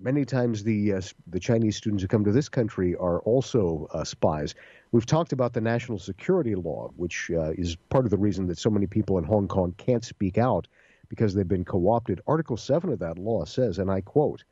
many 0.00 0.24
times 0.24 0.62
the 0.62 0.94
uh, 0.94 1.00
the 1.26 1.40
Chinese 1.40 1.76
students 1.76 2.02
who 2.02 2.08
come 2.08 2.24
to 2.24 2.32
this 2.32 2.48
country 2.48 2.94
are 2.96 3.20
also 3.20 3.88
uh, 3.92 4.04
spies. 4.04 4.54
We've 4.92 5.06
talked 5.06 5.32
about 5.32 5.52
the 5.52 5.60
national 5.60 5.98
security 5.98 6.54
law, 6.54 6.90
which 6.96 7.30
uh, 7.30 7.52
is 7.52 7.76
part 7.88 8.04
of 8.04 8.10
the 8.10 8.18
reason 8.18 8.46
that 8.48 8.58
so 8.58 8.70
many 8.70 8.86
people 8.86 9.18
in 9.18 9.24
Hong 9.24 9.48
Kong 9.48 9.74
can't 9.78 10.04
speak 10.04 10.38
out 10.38 10.68
because 11.08 11.34
they've 11.34 11.48
been 11.48 11.64
co-opted. 11.64 12.20
Article 12.26 12.56
seven 12.56 12.90
of 12.90 12.98
that 13.00 13.18
law 13.18 13.44
says, 13.44 13.78
and 13.78 13.90
I 13.90 14.00
quote, 14.00 14.44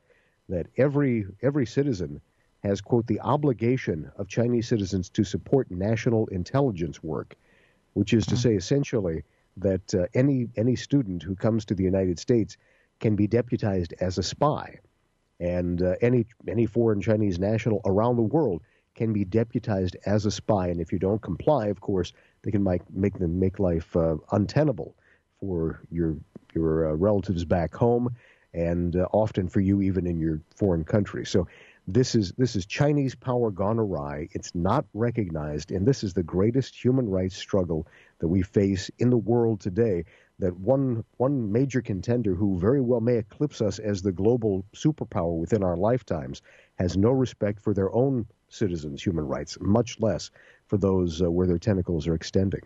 that 0.49 0.67
every 0.77 1.27
every 1.43 1.67
citizen 1.67 2.21
has 2.63 2.81
quote 2.81 3.07
the 3.07 3.21
obligation 3.21 4.11
of 4.17 4.29
Chinese 4.29 4.69
citizens 4.69 5.09
to 5.11 5.25
support 5.25 5.71
national 5.71 6.27
intelligence 6.27 7.03
work, 7.03 7.37
which 7.95 8.13
is 8.13 8.27
to 8.27 8.37
say 8.37 8.55
essentially 8.55 9.23
that 9.57 9.95
uh, 9.95 10.07
any 10.15 10.49
any 10.57 10.77
student 10.77 11.23
who 11.23 11.35
comes 11.35 11.65
to 11.65 11.75
the 11.75 11.85
United 11.85 12.19
States 12.19 12.57
can 12.99 13.17
be 13.17 13.27
deputized 13.27 13.95
as 14.01 14.19
a 14.19 14.23
spy 14.23 14.79
and 15.41 15.83
uh, 15.83 15.95
any 16.01 16.27
any 16.47 16.67
foreign 16.67 17.01
Chinese 17.01 17.39
national 17.39 17.81
around 17.85 18.17
the 18.17 18.23
world 18.23 18.63
can 18.95 19.13
be 19.13 19.25
deputized 19.25 19.97
as 20.07 20.27
a 20.27 20.31
spy. 20.31 20.69
And 20.69 20.81
if 20.81 20.93
you 20.93 20.99
don't 20.99 21.23
comply, 21.23 21.67
of 21.69 21.81
course, 21.81 22.13
they 22.43 22.51
can 22.51 22.63
make 22.63 22.83
make 22.91 23.19
them 23.19 23.41
make 23.41 23.59
life 23.59 23.97
uh, 23.97 24.17
untenable 24.33 24.95
for 25.41 25.81
your 25.91 26.17
your 26.55 26.91
uh, 26.91 26.95
relatives 26.95 27.45
back 27.45 27.75
home, 27.75 28.15
and 28.53 28.97
uh, 28.97 29.07
often 29.13 29.49
for 29.49 29.61
you 29.61 29.81
even 29.83 30.07
in 30.07 30.21
your 30.21 30.41
foreign 30.57 30.85
country. 30.85 31.25
So. 31.27 31.49
This 31.93 32.15
is 32.15 32.33
this 32.39 32.55
is 32.55 32.67
Chinese 32.67 33.17
power 33.17 33.51
gone 33.51 33.81
awry. 33.81 34.29
It's 34.31 34.55
not 34.55 34.85
recognized, 34.95 35.73
and 35.73 35.85
this 35.85 36.05
is 36.05 36.15
the 36.15 36.23
greatest 36.23 36.85
human 36.85 37.09
rights 37.09 37.37
struggle 37.37 37.89
that 38.21 38.29
we 38.29 38.43
face 38.43 38.93
in 38.99 39.11
the 39.11 39.17
world 39.17 39.61
today 39.61 40.05
that 40.39 40.57
one 40.61 41.05
one 41.17 41.51
major 41.51 41.81
contender 41.81 42.37
who 42.37 42.61
very 42.61 42.81
well 42.81 43.01
may 43.01 43.17
eclipse 43.17 43.61
us 43.61 43.81
as 43.81 44.03
the 44.03 44.13
global 44.13 44.65
superpower 44.73 45.37
within 45.37 45.65
our 45.65 45.77
lifetimes 45.77 46.43
has 46.79 46.97
no 46.97 47.11
respect 47.11 47.61
for 47.61 47.75
their 47.75 47.93
own 47.93 48.25
citizens' 48.49 49.03
human 49.03 49.27
rights, 49.27 49.59
much 49.61 49.99
less 49.99 50.31
for 50.67 50.77
those 50.77 51.21
uh, 51.21 51.29
where 51.29 51.49
their 51.49 51.59
tentacles 51.59 52.07
are 52.07 52.15
extending. 52.15 52.63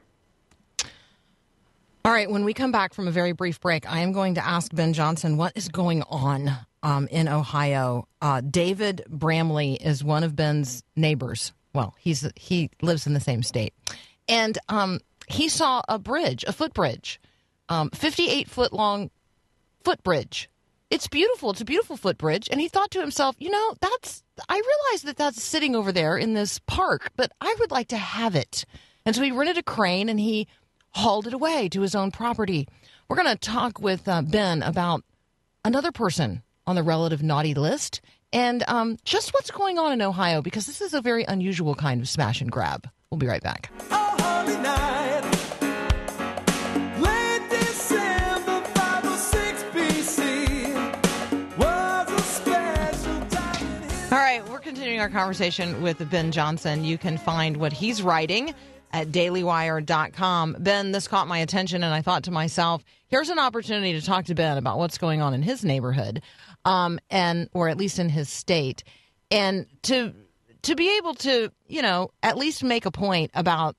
All 2.04 2.12
right, 2.12 2.31
when 2.31 2.45
we 2.45 2.52
come 2.52 2.73
back 2.73 2.93
from 2.93 3.09
a 3.09 3.11
very 3.11 3.33
brief 3.33 3.59
break, 3.59 3.90
I 3.90 4.00
am 4.00 4.12
going 4.12 4.35
to 4.35 4.47
ask 4.47 4.75
Ben 4.75 4.93
Johnson 4.93 5.38
what 5.38 5.57
is 5.57 5.69
going 5.69 6.02
on 6.02 6.50
um, 6.84 7.08
in 7.10 7.26
Ohio. 7.26 8.06
Uh, 8.22 8.40
David 8.42 9.02
Bramley 9.08 9.74
is 9.74 10.04
one 10.04 10.22
of 10.22 10.36
Ben's 10.36 10.84
neighbors. 10.94 11.52
Well, 11.72 11.96
he's 11.98 12.24
he 12.36 12.70
lives 12.82 13.08
in 13.08 13.14
the 13.14 13.20
same 13.20 13.42
state, 13.42 13.74
and 14.28 14.56
um, 14.68 15.00
he 15.26 15.48
saw 15.48 15.82
a 15.88 15.98
bridge, 15.98 16.44
a 16.46 16.52
footbridge, 16.52 17.20
um, 17.68 17.90
58 17.90 18.48
foot 18.48 18.72
long 18.72 19.10
footbridge. 19.82 20.48
It's 20.90 21.08
beautiful. 21.08 21.50
It's 21.50 21.60
a 21.60 21.64
beautiful 21.64 21.96
footbridge. 21.96 22.48
And 22.50 22.60
he 22.60 22.68
thought 22.68 22.90
to 22.92 23.00
himself, 23.00 23.34
you 23.38 23.50
know, 23.50 23.74
that's, 23.80 24.22
I 24.48 24.54
realize 24.54 25.02
that 25.02 25.16
that's 25.16 25.42
sitting 25.42 25.74
over 25.74 25.90
there 25.90 26.16
in 26.16 26.34
this 26.34 26.60
park, 26.60 27.10
but 27.16 27.32
I 27.40 27.56
would 27.58 27.70
like 27.70 27.88
to 27.88 27.96
have 27.96 28.36
it. 28.36 28.64
And 29.04 29.16
so 29.16 29.22
he 29.22 29.32
rented 29.32 29.58
a 29.58 29.62
crane 29.62 30.08
and 30.08 30.20
he 30.20 30.46
hauled 30.90 31.26
it 31.26 31.34
away 31.34 31.68
to 31.70 31.80
his 31.80 31.94
own 31.94 32.12
property. 32.12 32.68
We're 33.08 33.16
going 33.16 33.28
to 33.28 33.36
talk 33.36 33.80
with 33.80 34.06
uh, 34.06 34.22
Ben 34.22 34.62
about 34.62 35.02
another 35.64 35.90
person 35.90 36.42
on 36.66 36.76
the 36.76 36.83
relative 36.83 37.23
naughty 37.23 37.54
list 37.54 38.00
and 38.33 38.64
um, 38.68 38.99
just 39.04 39.33
what's 39.33 39.50
going 39.50 39.78
on 39.78 39.92
in 39.92 40.02
Ohio 40.02 40.42
because 40.42 40.66
this 40.66 40.80
is 40.80 40.92
a 40.94 41.00
very 41.00 41.25
unusual 41.25 41.75
kind 41.75 42.00
of 42.00 42.09
smash 42.09 42.40
and 42.40 42.50
grab. 42.50 42.88
We'll 43.11 43.18
be 43.18 43.26
right 43.28 43.42
back. 43.42 43.71
Oh, 43.90 44.16
holy 44.18 44.56
night. 44.56 45.23
Late 46.99 47.49
December 47.50 48.61
506 48.75 49.62
BC 49.73 51.59
was 51.59 52.11
a 52.11 52.23
special 52.23 53.26
time 53.26 53.66
in 53.66 53.83
history. 53.83 54.09
All 54.11 54.18
right, 54.18 54.49
we're 54.49 54.59
continuing 54.59 55.00
our 55.00 55.09
conversation 55.11 55.80
with 55.83 56.11
Ben 56.11 56.33
Johnson. 56.33 56.85
You 56.85 56.99
can 56.99 57.18
find 57.18 57.56
what 57.59 57.73
he's 57.73 58.02
writing 58.02 58.52
at 58.92 59.09
dailywire.com. 59.09 60.56
Ben, 60.61 60.92
this 60.92 61.09
caught 61.09 61.26
my 61.28 61.38
attention, 61.38 61.83
and 61.85 61.92
I 61.92 62.00
thought 62.02 62.25
to 62.25 62.30
myself, 62.30 62.83
here's 63.09 63.28
an 63.28 63.38
opportunity 63.38 63.92
to 63.99 64.04
talk 64.04 64.25
to 64.26 64.35
Ben 64.35 64.56
about 64.56 64.78
what's 64.78 64.99
going 64.99 65.21
on 65.21 65.35
in 65.35 65.42
his 65.42 65.64
neighborhood, 65.64 66.23
um, 66.64 66.99
and 67.11 67.49
or 67.52 67.68
at 67.68 67.76
least 67.76 67.99
in 67.99 68.09
his 68.09 68.28
state, 68.28 68.85
and 69.30 69.66
to 69.83 70.14
to 70.62 70.75
be 70.75 70.97
able 70.97 71.14
to, 71.14 71.52
you 71.68 71.83
know, 71.83 72.11
at 72.23 72.38
least 72.38 72.64
make 72.64 72.87
a 72.87 72.90
point 72.90 73.30
about 73.35 73.76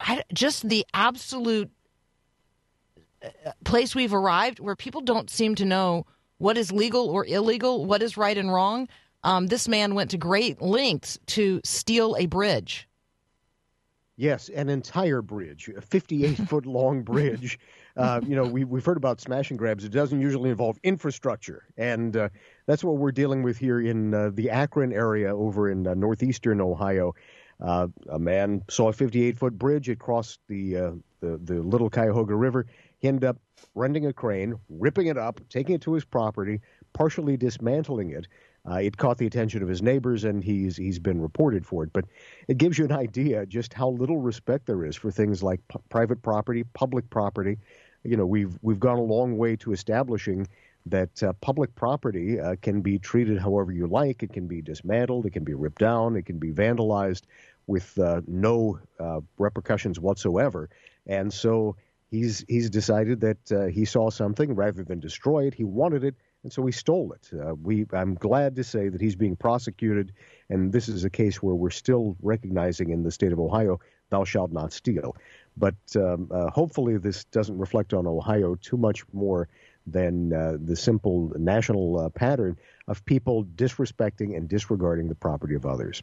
I, 0.00 0.22
just 0.32 0.68
the 0.68 0.84
absolute 0.94 1.70
uh, 3.22 3.52
place 3.64 3.94
we've 3.94 4.14
arrived 4.14 4.60
where 4.60 4.76
people 4.76 5.00
don't 5.00 5.30
seem 5.30 5.54
to 5.56 5.64
know 5.64 6.06
what 6.38 6.58
is 6.58 6.70
legal 6.70 7.08
or 7.08 7.24
illegal, 7.24 7.86
what 7.86 8.02
is 8.02 8.16
right 8.16 8.36
and 8.36 8.52
wrong. 8.52 8.88
Um, 9.24 9.46
this 9.46 9.66
man 9.66 9.94
went 9.94 10.10
to 10.10 10.18
great 10.18 10.60
lengths 10.60 11.18
to 11.28 11.60
steal 11.64 12.14
a 12.18 12.26
bridge. 12.26 12.86
Yes, 14.16 14.48
an 14.48 14.68
entire 14.68 15.20
bridge, 15.22 15.70
a 15.76 15.80
58 15.80 16.34
foot 16.48 16.66
long 16.66 17.02
bridge. 17.04 17.58
Uh, 17.96 18.20
you 18.26 18.36
know, 18.36 18.44
we, 18.44 18.64
we've 18.64 18.84
heard 18.84 18.96
about 18.96 19.20
smash 19.20 19.50
and 19.50 19.58
grabs. 19.58 19.84
It 19.84 19.90
doesn't 19.90 20.20
usually 20.20 20.50
involve 20.50 20.78
infrastructure. 20.82 21.64
And 21.76 22.16
uh, 22.16 22.28
that's 22.66 22.84
what 22.84 22.96
we're 22.96 23.12
dealing 23.12 23.42
with 23.42 23.56
here 23.56 23.80
in 23.80 24.12
uh, 24.12 24.30
the 24.34 24.50
Akron 24.50 24.92
area 24.92 25.34
over 25.34 25.70
in 25.70 25.86
uh, 25.86 25.94
northeastern 25.94 26.60
Ohio. 26.60 27.14
Uh, 27.58 27.88
a 28.10 28.18
man 28.18 28.62
saw 28.68 28.88
a 28.88 28.92
58 28.92 29.38
foot 29.38 29.58
bridge. 29.58 29.88
It 29.88 29.98
crossed 29.98 30.40
the, 30.48 31.00
the, 31.20 31.38
the 31.42 31.62
Little 31.62 31.88
Cuyahoga 31.88 32.34
River. 32.34 32.66
He 32.98 33.08
ended 33.08 33.24
up 33.24 33.38
renting 33.74 34.06
a 34.06 34.12
crane, 34.12 34.56
ripping 34.68 35.06
it 35.06 35.16
up, 35.16 35.40
taking 35.48 35.74
it 35.74 35.80
to 35.82 35.94
his 35.94 36.04
property, 36.04 36.60
partially 36.92 37.36
dismantling 37.36 38.10
it. 38.10 38.26
Uh, 38.68 38.76
it 38.76 38.96
caught 38.96 39.18
the 39.18 39.26
attention 39.26 39.62
of 39.62 39.68
his 39.68 39.80
neighbors, 39.80 40.24
and 40.24 40.42
he's 40.42 40.76
he's 40.76 40.98
been 40.98 41.20
reported 41.20 41.64
for 41.64 41.84
it. 41.84 41.92
But 41.92 42.06
it 42.48 42.58
gives 42.58 42.78
you 42.78 42.84
an 42.84 42.92
idea 42.92 43.46
just 43.46 43.72
how 43.72 43.90
little 43.90 44.18
respect 44.18 44.66
there 44.66 44.84
is 44.84 44.96
for 44.96 45.10
things 45.10 45.42
like 45.42 45.60
p- 45.68 45.78
private 45.88 46.20
property, 46.22 46.64
public 46.74 47.08
property. 47.08 47.58
You 48.06 48.16
know, 48.16 48.26
we've 48.26 48.56
we've 48.62 48.80
gone 48.80 48.98
a 48.98 49.02
long 49.02 49.36
way 49.36 49.56
to 49.56 49.72
establishing 49.72 50.46
that 50.86 51.22
uh, 51.22 51.32
public 51.34 51.74
property 51.74 52.40
uh, 52.40 52.56
can 52.62 52.80
be 52.80 52.98
treated 52.98 53.38
however 53.38 53.72
you 53.72 53.86
like. 53.86 54.22
It 54.22 54.32
can 54.32 54.46
be 54.46 54.62
dismantled, 54.62 55.26
it 55.26 55.32
can 55.32 55.44
be 55.44 55.54
ripped 55.54 55.80
down, 55.80 56.16
it 56.16 56.26
can 56.26 56.38
be 56.38 56.52
vandalized 56.52 57.22
with 57.66 57.98
uh, 57.98 58.20
no 58.26 58.78
uh, 59.00 59.20
repercussions 59.38 59.98
whatsoever. 59.98 60.70
And 61.06 61.32
so 61.32 61.76
he's 62.10 62.44
he's 62.48 62.70
decided 62.70 63.20
that 63.20 63.52
uh, 63.52 63.66
he 63.66 63.84
saw 63.84 64.10
something 64.10 64.54
rather 64.54 64.84
than 64.84 65.00
destroy 65.00 65.46
it, 65.46 65.54
he 65.54 65.64
wanted 65.64 66.04
it, 66.04 66.14
and 66.44 66.52
so 66.52 66.64
he 66.64 66.72
stole 66.72 67.12
it. 67.12 67.30
Uh, 67.34 67.54
we 67.54 67.86
I'm 67.92 68.14
glad 68.14 68.54
to 68.56 68.64
say 68.64 68.88
that 68.88 69.00
he's 69.00 69.16
being 69.16 69.36
prosecuted, 69.36 70.12
and 70.48 70.72
this 70.72 70.88
is 70.88 71.04
a 71.04 71.10
case 71.10 71.42
where 71.42 71.54
we're 71.54 71.70
still 71.70 72.16
recognizing 72.22 72.90
in 72.90 73.02
the 73.02 73.10
state 73.10 73.32
of 73.32 73.40
Ohio, 73.40 73.80
"Thou 74.10 74.24
shalt 74.24 74.52
not 74.52 74.72
steal." 74.72 75.16
But 75.56 75.74
um, 75.96 76.28
uh, 76.30 76.50
hopefully, 76.50 76.98
this 76.98 77.24
doesn't 77.24 77.58
reflect 77.58 77.94
on 77.94 78.06
Ohio 78.06 78.56
too 78.56 78.76
much 78.76 79.04
more 79.12 79.48
than 79.86 80.32
uh, 80.32 80.56
the 80.60 80.76
simple 80.76 81.32
national 81.38 81.98
uh, 81.98 82.08
pattern 82.10 82.56
of 82.88 83.04
people 83.04 83.44
disrespecting 83.56 84.36
and 84.36 84.48
disregarding 84.48 85.08
the 85.08 85.14
property 85.14 85.54
of 85.54 85.64
others. 85.64 86.02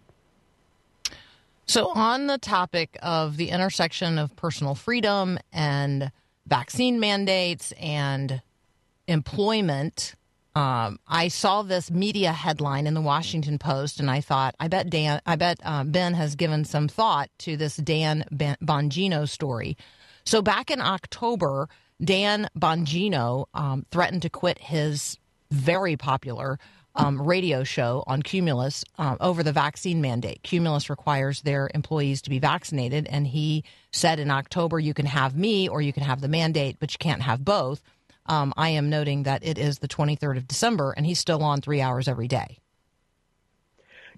So, 1.66 1.92
on 1.94 2.28
the 2.28 2.38
topic 2.38 2.98
of 3.02 3.38
the 3.38 3.50
intersection 3.50 4.18
of 4.18 4.36
personal 4.36 4.76
freedom 4.76 5.40
and 5.52 6.12
vaccine 6.46 7.00
mandates 7.00 7.72
and 7.74 8.42
employment, 9.08 10.16
um, 10.56 11.00
I 11.08 11.30
saw 11.30 11.64
this 11.64 11.90
media 11.90 12.32
headline 12.32 12.86
in 12.86 12.94
the 12.94 13.02
Washington 13.02 13.58
Post, 13.58 14.00
and 14.00 14.10
I 14.10 14.22
thought, 14.22 14.56
I 14.60 14.68
bet 14.68 14.90
Dan, 14.90 15.20
I 15.26 15.36
bet 15.36 15.60
uh, 15.64 15.84
Ben 15.84 16.14
has 16.14 16.36
given 16.36 16.64
some 16.64 16.88
thought 16.88 17.30
to 17.40 17.58
this 17.58 17.78
Dan 17.78 18.26
Bongino 18.32 19.28
story. 19.28 19.78
So, 20.26 20.42
back 20.42 20.70
in 20.70 20.80
October, 20.80 21.70
Dan 22.04 22.50
Bongino 22.58 23.46
um, 23.54 23.86
threatened 23.92 24.22
to 24.24 24.30
quit 24.30 24.60
his 24.60 25.18
very 25.50 25.98
popular 25.98 26.60
um, 26.96 27.22
radio 27.22 27.64
show 27.64 28.04
on 28.06 28.22
Cumulus 28.22 28.84
um, 28.98 29.18
over 29.20 29.42
the 29.42 29.52
vaccine 29.52 30.02
mandate. 30.02 30.44
Cumulus 30.44 30.90
requires 30.90 31.42
their 31.42 31.70
employees 31.74 32.22
to 32.22 32.30
be 32.30 32.40
vaccinated, 32.40 33.08
and 33.08 33.26
he 33.26 33.64
said 33.92 34.20
in 34.20 34.30
October, 34.30 34.80
you 34.80 34.94
can 34.94 35.08
have 35.08 35.36
me 35.36 35.68
or 35.68 35.82
you 35.82 35.94
can 35.94 36.04
have 36.04 36.22
the 36.22 36.28
mandate, 36.28 36.78
but 36.80 36.94
you 36.94 36.98
can't 37.00 37.24
have 37.24 37.44
both. 37.44 37.82
Um, 38.26 38.54
I 38.58 38.70
am 38.70 38.90
noting 38.90 39.24
that 39.24 39.44
it 39.44 39.58
is 39.58 39.80
the 39.80 39.88
23rd 39.88 40.38
of 40.38 40.48
December, 40.48 40.92
and 40.92 41.06
he's 41.06 41.20
still 41.20 41.44
on 41.44 41.62
three 41.62 41.82
hours 41.82 42.08
every 42.08 42.28
day. 42.28 42.60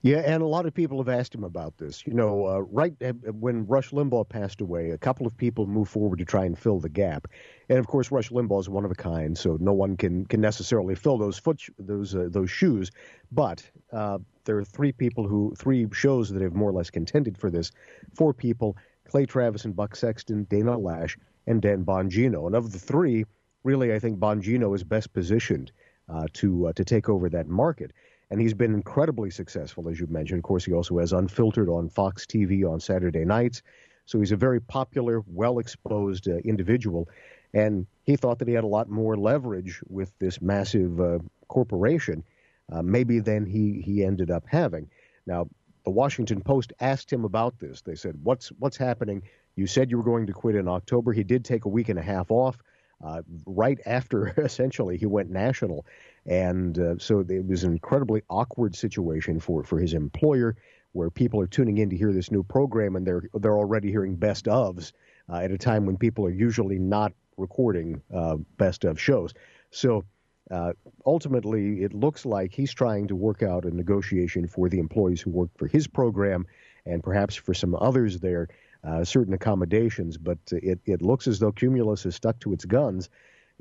Yeah, 0.06 0.18
and 0.20 0.44
a 0.44 0.46
lot 0.46 0.68
of 0.68 0.74
people 0.76 1.00
have 1.00 1.10
asked 1.10 1.34
him 1.34 1.44
about 1.44 1.80
this. 1.80 2.06
You 2.06 2.14
know, 2.14 2.46
uh, 2.46 2.60
right 2.60 2.94
uh, 3.02 3.14
when 3.32 3.66
Rush 3.66 3.90
Limbaugh 3.90 4.30
passed 4.30 4.62
away, 4.62 4.92
a 4.92 5.00
couple 5.00 5.26
of 5.26 5.36
people 5.36 5.66
moved 5.66 5.90
forward 5.90 6.20
to 6.20 6.26
try 6.26 6.46
and 6.46 6.56
fill 6.56 6.80
the 6.80 6.90
gap, 6.90 7.28
and 7.70 7.80
of 7.80 7.88
course, 7.88 8.12
Rush 8.12 8.30
Limbaugh 8.30 8.60
is 8.60 8.70
one 8.70 8.86
of 8.86 8.92
a 8.92 8.96
kind, 8.96 9.36
so 9.36 9.58
no 9.60 9.74
one 9.74 9.98
can 9.98 10.28
can 10.28 10.42
necessarily 10.42 10.94
fill 10.94 11.18
those 11.18 11.40
foot 11.40 11.60
those 11.80 12.14
uh, 12.14 12.28
those 12.30 12.52
shoes. 12.52 12.92
But 13.32 13.68
uh, 13.92 14.20
there 14.44 14.60
are 14.60 14.64
three 14.64 14.92
people 14.92 15.28
who 15.28 15.56
three 15.58 15.88
shows 15.92 16.30
that 16.30 16.44
have 16.44 16.54
more 16.54 16.70
or 16.70 16.74
less 16.74 16.92
contended 16.92 17.36
for 17.36 17.50
this. 17.50 17.72
Four 18.14 18.32
people: 18.32 18.78
Clay 19.06 19.26
Travis 19.26 19.66
and 19.66 19.76
Buck 19.76 19.96
Sexton, 19.96 20.44
Dana 20.52 20.78
Loesch, 20.78 21.18
and 21.48 21.64
Dan 21.64 21.84
Bongino. 21.84 22.46
And 22.46 22.56
of 22.56 22.72
the 22.72 22.80
three, 22.80 23.26
really, 23.66 23.94
I 23.94 24.00
think 24.00 24.20
Bongino 24.20 24.76
is 24.76 24.84
best 24.84 25.12
positioned 25.14 25.72
uh, 26.08 26.28
to 26.34 26.68
uh, 26.68 26.74
to 26.74 26.86
take 26.86 27.10
over 27.10 27.30
that 27.30 27.48
market 27.48 27.92
and 28.32 28.42
he's 28.42 28.54
been 28.54 28.74
incredibly 28.74 29.30
successful, 29.30 29.88
as 29.90 30.00
you 30.00 30.08
mentioned. 30.08 30.40
Of 30.40 30.44
course, 30.44 30.66
he 30.66 30.74
also 30.74 30.98
has 31.00 31.14
Unfiltered 31.14 31.70
on 31.70 31.90
Fox 31.90 32.26
TV 32.26 32.70
on 32.70 32.80
Saturday 32.80 33.24
nights. 33.24 33.62
So 34.06 34.20
he's 34.20 34.32
a 34.32 34.38
very 34.38 34.60
popular, 34.60 35.24
well 35.28 35.60
exposed 35.60 36.28
uh, 36.28 36.38
individual. 36.38 37.08
And 37.54 37.88
he 38.04 38.16
thought 38.16 38.40
that 38.40 38.48
he 38.48 38.54
had 38.54 38.64
a 38.64 38.68
lot 38.68 38.90
more 38.90 39.16
leverage 39.16 39.82
with 39.88 40.12
this 40.20 40.42
massive 40.42 41.00
uh, 41.00 41.20
corporation, 41.48 42.24
uh, 42.72 42.82
maybe 42.82 43.20
than 43.20 43.46
he, 43.46 43.82
he 43.82 44.04
ended 44.04 44.32
up 44.32 44.46
having. 44.48 44.90
Now, 45.26 45.48
the 45.84 45.92
Washington 45.92 46.42
Post 46.42 46.74
asked 46.80 47.14
him 47.14 47.26
about 47.26 47.60
this. 47.60 47.82
They 47.82 47.94
said, 47.94 48.16
"What's 48.24 48.50
what's 48.58 48.76
happening? 48.76 49.22
You 49.56 49.68
said 49.68 49.92
you 49.92 49.98
were 49.98 50.04
going 50.04 50.26
to 50.26 50.34
quit 50.34 50.56
in 50.56 50.68
October. 50.68 51.14
He 51.14 51.24
did 51.24 51.46
take 51.46 51.66
a 51.66 51.70
week 51.70 51.90
and 51.90 52.00
a 52.00 52.02
half 52.02 52.32
off. 52.32 52.58
Uh, 53.04 53.22
right 53.46 53.80
after, 53.86 54.28
essentially, 54.38 54.98
he 54.98 55.06
went 55.06 55.30
national, 55.30 55.86
and 56.26 56.80
uh, 56.80 56.96
so 56.98 57.26
it 57.28 57.46
was 57.46 57.64
an 57.64 57.72
incredibly 57.72 58.22
awkward 58.30 58.76
situation 58.76 59.40
for 59.40 59.64
for 59.64 59.80
his 59.80 59.94
employer, 59.94 60.56
where 60.94 61.10
people 61.10 61.42
are 61.42 61.48
tuning 61.48 61.78
in 61.78 61.90
to 61.90 61.98
hear 61.98 62.14
this 62.14 62.32
new 62.32 62.44
program, 62.44 62.96
and 62.96 63.06
they're 63.06 63.24
they're 63.36 63.58
already 63.58 63.90
hearing 63.90 64.16
best 64.16 64.46
ofs 64.46 64.92
uh, 65.30 65.38
at 65.38 65.52
a 65.52 65.58
time 65.58 65.86
when 65.86 65.98
people 65.98 66.26
are 66.26 66.32
usually 66.32 66.80
not 66.80 67.14
recording 67.38 68.02
uh, 68.14 68.38
best 68.58 68.84
of 68.86 69.00
shows. 69.00 69.34
So. 69.72 70.04
Uh, 70.52 70.74
ultimately, 71.08 71.82
it 71.82 71.92
looks 71.92 72.24
like 72.24 72.54
he's 72.54 72.72
trying 72.72 73.08
to 73.08 73.16
work 73.16 73.42
out 73.42 73.66
a 73.66 73.72
negotiation 73.76 74.46
for 74.46 74.70
the 74.70 74.78
employees 74.78 75.20
who 75.20 75.32
work 75.32 75.50
for 75.58 75.66
his 75.66 75.88
program 75.88 76.46
and 76.86 77.04
perhaps 77.04 77.34
for 77.36 77.56
some 77.56 77.76
others 77.76 78.20
there 78.20 78.48
uh, 78.86 79.04
certain 79.04 79.34
accommodations, 79.34 80.18
but 80.18 80.38
it, 80.52 80.80
it 80.86 81.02
looks 81.02 81.28
as 81.28 81.40
though 81.40 81.52
Cumulus 81.52 82.04
has 82.04 82.16
stuck 82.16 82.40
to 82.42 82.54
its 82.54 82.66
guns. 82.66 83.10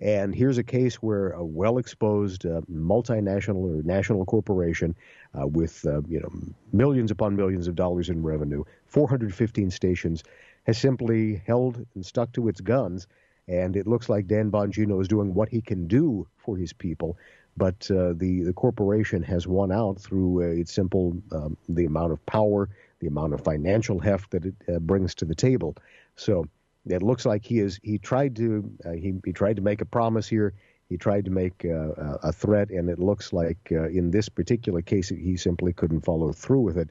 And 0.01 0.35
here's 0.35 0.59
a 0.59 0.65
case 0.65 0.97
where 0.97 1.31
a 1.31 1.45
well-exposed 1.45 2.47
uh, 2.47 2.63
multinational 2.71 3.79
or 3.79 3.83
national 3.85 4.25
corporation 4.25 4.97
uh, 5.39 5.47
with 5.47 5.87
uh, 5.87 6.03
you 6.09 6.21
know 6.21 6.33
millions 6.73 7.11
upon 7.11 7.37
millions 7.37 7.69
of 7.69 7.77
dollars 7.77 8.09
in 8.09 8.23
revenue, 8.23 8.65
415 8.87 9.71
stations, 9.71 10.25
has 10.65 10.79
simply 10.79 11.41
held 11.47 11.87
and 11.95 12.05
stuck 12.05 12.33
to 12.33 12.49
its 12.49 12.61
guns. 12.61 13.07
And 13.47 13.77
it 13.77 13.87
looks 13.87 14.09
like 14.09 14.27
Dan 14.27 14.51
Bongino 14.51 15.01
is 15.01 15.07
doing 15.07 15.33
what 15.33 15.49
he 15.49 15.61
can 15.61 15.87
do 15.87 16.27
for 16.39 16.57
his 16.57 16.73
people, 16.73 17.17
but 17.57 17.89
uh, 17.91 18.15
the 18.17 18.43
the 18.43 18.53
corporation 18.53 19.23
has 19.23 19.47
won 19.47 19.71
out 19.71 20.01
through 20.01 20.43
uh, 20.43 20.47
its 20.47 20.73
simple 20.73 21.17
um, 21.31 21.57
the 21.69 21.85
amount 21.85 22.13
of 22.13 22.25
power 22.27 22.69
the 23.05 23.11
amount 23.11 23.35
of 23.35 23.43
financial 23.43 23.99
heft 23.99 24.31
that 24.31 24.47
it 24.47 24.55
uh, 24.69 24.79
brings 24.79 25.15
to 25.17 25.27
the 25.27 25.35
table. 25.35 25.77
So 26.17 26.47
it 26.87 27.03
looks 27.03 27.27
like 27.27 27.45
he 27.45 27.61
is 27.61 27.79
he 27.83 27.99
tried 27.99 28.37
to 28.37 28.71
uh, 28.85 28.93
he, 28.93 29.15
he 29.25 29.33
tried 29.33 29.57
to 29.57 29.63
make 29.63 29.83
a 29.83 29.85
promise 29.85 30.27
here. 30.27 30.55
He 30.89 30.97
tried 30.97 31.27
to 31.27 31.31
make 31.31 31.65
uh, 31.65 32.19
a 32.23 32.33
threat, 32.33 32.71
and 32.71 32.89
it 32.89 32.99
looks 32.99 33.33
like 33.33 33.59
uh, 33.73 33.89
in 33.89 34.11
this 34.11 34.29
particular 34.29 34.81
case 34.83 35.09
he 35.09 35.37
simply 35.37 35.73
couldn't 35.73 36.05
follow 36.05 36.33
through 36.33 36.61
with 36.61 36.79
it 36.79 36.91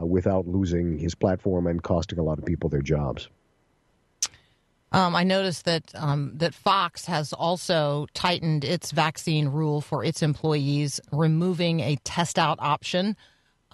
uh, 0.00 0.04
without 0.04 0.46
losing 0.46 0.98
his 0.98 1.14
platform 1.14 1.66
and 1.66 1.82
costing 1.82 2.18
a 2.18 2.22
lot 2.22 2.38
of 2.38 2.44
people 2.44 2.68
their 2.68 2.82
jobs. 2.82 3.28
Um, 4.92 5.16
I 5.16 5.24
noticed 5.24 5.64
that 5.64 5.92
um, 5.94 6.32
that 6.36 6.54
Fox 6.54 7.06
has 7.06 7.32
also 7.32 8.06
tightened 8.12 8.64
its 8.64 8.92
vaccine 8.92 9.48
rule 9.48 9.80
for 9.80 10.04
its 10.04 10.22
employees, 10.22 11.00
removing 11.10 11.80
a 11.80 11.96
test 12.04 12.38
out 12.38 12.58
option 12.60 13.16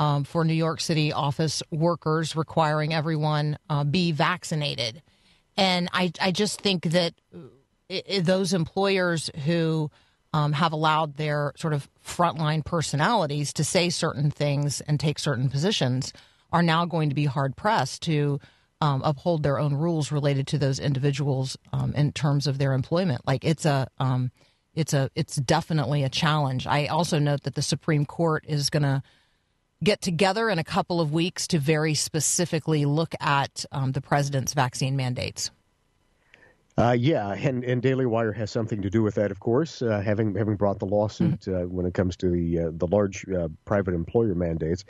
um, 0.01 0.25
for 0.25 0.45
New 0.45 0.55
York 0.55 0.81
City 0.81 1.13
office 1.13 1.63
workers, 1.71 2.35
requiring 2.35 2.95
everyone 2.95 3.59
uh, 3.69 3.85
be 3.85 4.11
vaccinated. 4.11 5.03
And 5.57 5.91
I, 5.93 6.11
I 6.21 6.33
just 6.33 6.63
think 6.63 6.85
that 6.85 7.13
it, 7.89 8.05
it, 8.09 8.25
those 8.25 8.55
employers 8.55 9.31
who 9.45 9.91
um, 10.33 10.55
have 10.55 10.73
allowed 10.73 11.17
their 11.17 11.53
sort 11.57 11.75
of 11.75 11.89
frontline 12.05 12.65
personalities 12.65 13.53
to 13.53 13.65
say 13.65 13.91
certain 13.91 14.31
things 14.31 14.81
and 14.81 14.99
take 14.99 15.19
certain 15.19 15.51
positions 15.51 16.15
are 16.51 16.63
now 16.63 16.87
going 16.87 17.11
to 17.11 17.15
be 17.15 17.27
hard 17.27 17.55
pressed 17.55 18.03
to 18.03 18.41
um, 18.81 19.03
uphold 19.05 19.43
their 19.43 19.59
own 19.59 19.75
rules 19.75 20.11
related 20.11 20.47
to 20.47 20.59
those 20.59 20.79
individuals 20.79 21.59
um, 21.75 21.93
in 21.95 22.11
terms 22.13 22.47
of 22.47 22.57
their 22.57 22.73
employment. 22.73 23.21
Like 23.27 23.45
it's 23.45 23.67
a 23.67 23.89
um, 23.99 24.31
it's 24.73 24.95
a 24.95 25.11
it's 25.15 25.37
definitely 25.37 26.05
a 26.05 26.09
challenge. 26.09 26.67
I 26.67 26.87
also 26.87 27.19
note 27.19 27.43
that 27.43 27.55
the 27.55 27.61
Supreme 27.63 28.07
Court 28.07 28.45
is 28.49 28.71
going 28.71 28.85
to 28.85 29.03
get 29.83 30.01
together 30.01 30.51
in 30.51 30.59
a 30.59 30.65
couple 30.65 31.01
of 31.01 31.13
weeks 31.13 31.47
to 31.49 31.59
very 31.59 31.95
specifically 31.95 32.85
look 32.85 33.15
at 33.21 33.65
um, 33.73 33.93
the 33.93 34.01
president's 34.01 34.55
vaccine 34.55 34.97
mandates. 34.97 35.51
Uh, 36.81 36.93
yeah, 36.93 37.35
and, 37.35 37.63
and 37.63 37.83
Daily 37.83 38.07
Wire 38.07 38.33
has 38.33 38.51
something 38.51 38.81
to 38.81 38.89
do 38.89 39.03
with 39.03 39.17
that, 39.17 39.31
of 39.31 39.39
course, 39.39 39.83
uh, 39.83 40.01
having 40.01 40.35
having 40.35 40.57
brought 40.57 40.79
the 40.79 40.87
lawsuit 40.87 41.47
uh, 41.47 41.65
when 41.65 41.85
it 41.85 41.93
comes 41.93 42.17
to 42.17 42.31
the 42.31 42.59
uh, 42.59 42.71
the 42.73 42.87
large 42.87 43.29
uh, 43.29 43.49
private 43.67 43.93
employer 43.93 44.35
mandates. 44.35 44.87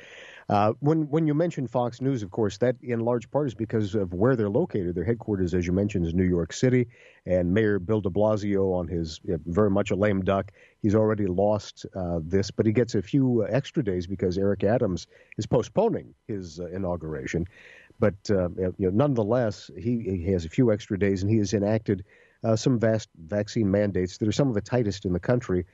Uh, 0.49 0.73
when 0.79 1.09
when 1.09 1.27
you 1.27 1.35
mention 1.35 1.67
Fox 1.67 2.01
News, 2.01 2.23
of 2.23 2.31
course, 2.31 2.59
that 2.59 2.77
in 2.81 3.01
large 3.01 3.29
part 3.33 3.49
is 3.49 3.55
because 3.55 3.97
of 3.97 4.15
where 4.15 4.37
they're 4.37 4.49
located. 4.49 4.95
Their 4.95 5.03
headquarters, 5.03 5.53
as 5.53 5.67
you 5.67 5.73
mentioned, 5.73 6.07
is 6.07 6.15
New 6.15 6.23
York 6.23 6.53
City, 6.53 6.87
and 7.27 7.53
Mayor 7.53 7.81
Bill 7.81 8.01
De 8.01 8.09
Blasio, 8.09 8.73
on 8.73 8.87
his 8.87 9.21
very 9.25 9.71
much 9.71 9.91
a 9.91 9.97
lame 9.97 10.23
duck, 10.23 10.53
he's 10.83 10.95
already 10.95 11.27
lost 11.27 11.87
uh, 11.97 12.21
this, 12.23 12.53
but 12.53 12.67
he 12.67 12.73
gets 12.73 12.95
a 12.95 13.03
few 13.03 13.45
extra 13.49 13.83
days 13.83 14.07
because 14.07 14.39
Eric 14.39 14.63
Adams 14.63 15.09
is 15.39 15.47
postponing 15.47 16.15
his 16.29 16.61
uh, 16.61 16.67
inauguration. 16.67 17.47
But 18.01 18.15
uh, 18.31 18.49
you 18.57 18.75
know, 18.79 18.91
nonetheless, 18.91 19.71
he, 19.77 20.01
he 20.01 20.33
has 20.33 20.47
a 20.47 20.49
few 20.49 20.73
extra 20.73 20.99
days, 20.99 21.23
and 21.23 21.31
he 21.31 21.39
has 21.39 21.53
enacted 21.53 22.05
uh, 22.43 22.57
some 22.57 22.81
vast 22.81 23.11
vaccine 23.17 23.71
mandates 23.71 24.17
that 24.19 24.27
are 24.27 24.33
some 24.33 24.49
of 24.49 24.55
the 24.55 24.63
tightest 24.63 25.05
in 25.05 25.13
the 25.13 25.21
country. 25.21 25.67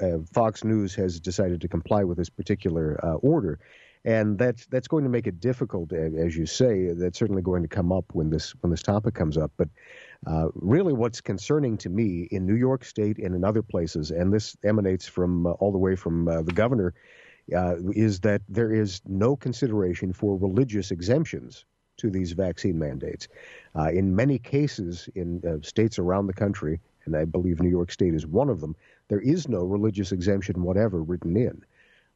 Uh, 0.00 0.18
Fox 0.32 0.62
News 0.62 0.94
has 0.94 1.18
decided 1.18 1.60
to 1.60 1.68
comply 1.68 2.04
with 2.04 2.16
this 2.16 2.30
particular 2.30 2.98
uh, 3.04 3.14
order, 3.14 3.58
and 4.04 4.38
that's 4.38 4.66
that's 4.66 4.86
going 4.86 5.02
to 5.02 5.10
make 5.10 5.26
it 5.26 5.40
difficult, 5.40 5.92
as 5.92 6.36
you 6.36 6.46
say. 6.46 6.92
That's 6.92 7.18
certainly 7.18 7.42
going 7.42 7.62
to 7.62 7.68
come 7.68 7.90
up 7.90 8.04
when 8.12 8.30
this 8.30 8.54
when 8.60 8.70
this 8.70 8.82
topic 8.82 9.14
comes 9.14 9.36
up. 9.36 9.50
But 9.56 9.68
uh, 10.28 10.48
really, 10.54 10.92
what's 10.92 11.20
concerning 11.20 11.76
to 11.78 11.90
me 11.90 12.28
in 12.30 12.46
New 12.46 12.54
York 12.54 12.84
State 12.84 13.18
and 13.18 13.34
in 13.34 13.44
other 13.44 13.62
places, 13.62 14.12
and 14.12 14.32
this 14.32 14.56
emanates 14.62 15.06
from 15.08 15.46
uh, 15.46 15.50
all 15.50 15.72
the 15.72 15.78
way 15.78 15.96
from 15.96 16.26
the 16.26 16.52
governor 16.54 16.94
uh, 17.54 17.76
is 17.92 18.20
that 18.20 18.42
there 18.48 18.72
is 18.72 19.02
no 19.06 19.36
consideration 19.36 20.12
for 20.12 20.36
religious 20.36 20.90
exemptions 20.90 21.64
to 21.96 22.10
these 22.10 22.32
vaccine 22.32 22.78
mandates. 22.78 23.28
Uh, 23.76 23.90
in 23.90 24.16
many 24.16 24.38
cases, 24.38 25.08
in 25.14 25.42
uh, 25.46 25.64
states 25.64 25.98
around 25.98 26.26
the 26.26 26.32
country, 26.32 26.80
and 27.04 27.16
I 27.16 27.24
believe 27.24 27.60
New 27.60 27.70
York 27.70 27.92
State 27.92 28.14
is 28.14 28.26
one 28.26 28.48
of 28.48 28.60
them, 28.60 28.74
there 29.08 29.20
is 29.20 29.48
no 29.48 29.64
religious 29.64 30.12
exemption 30.12 30.62
whatever 30.62 31.02
written 31.02 31.36
in. 31.36 31.64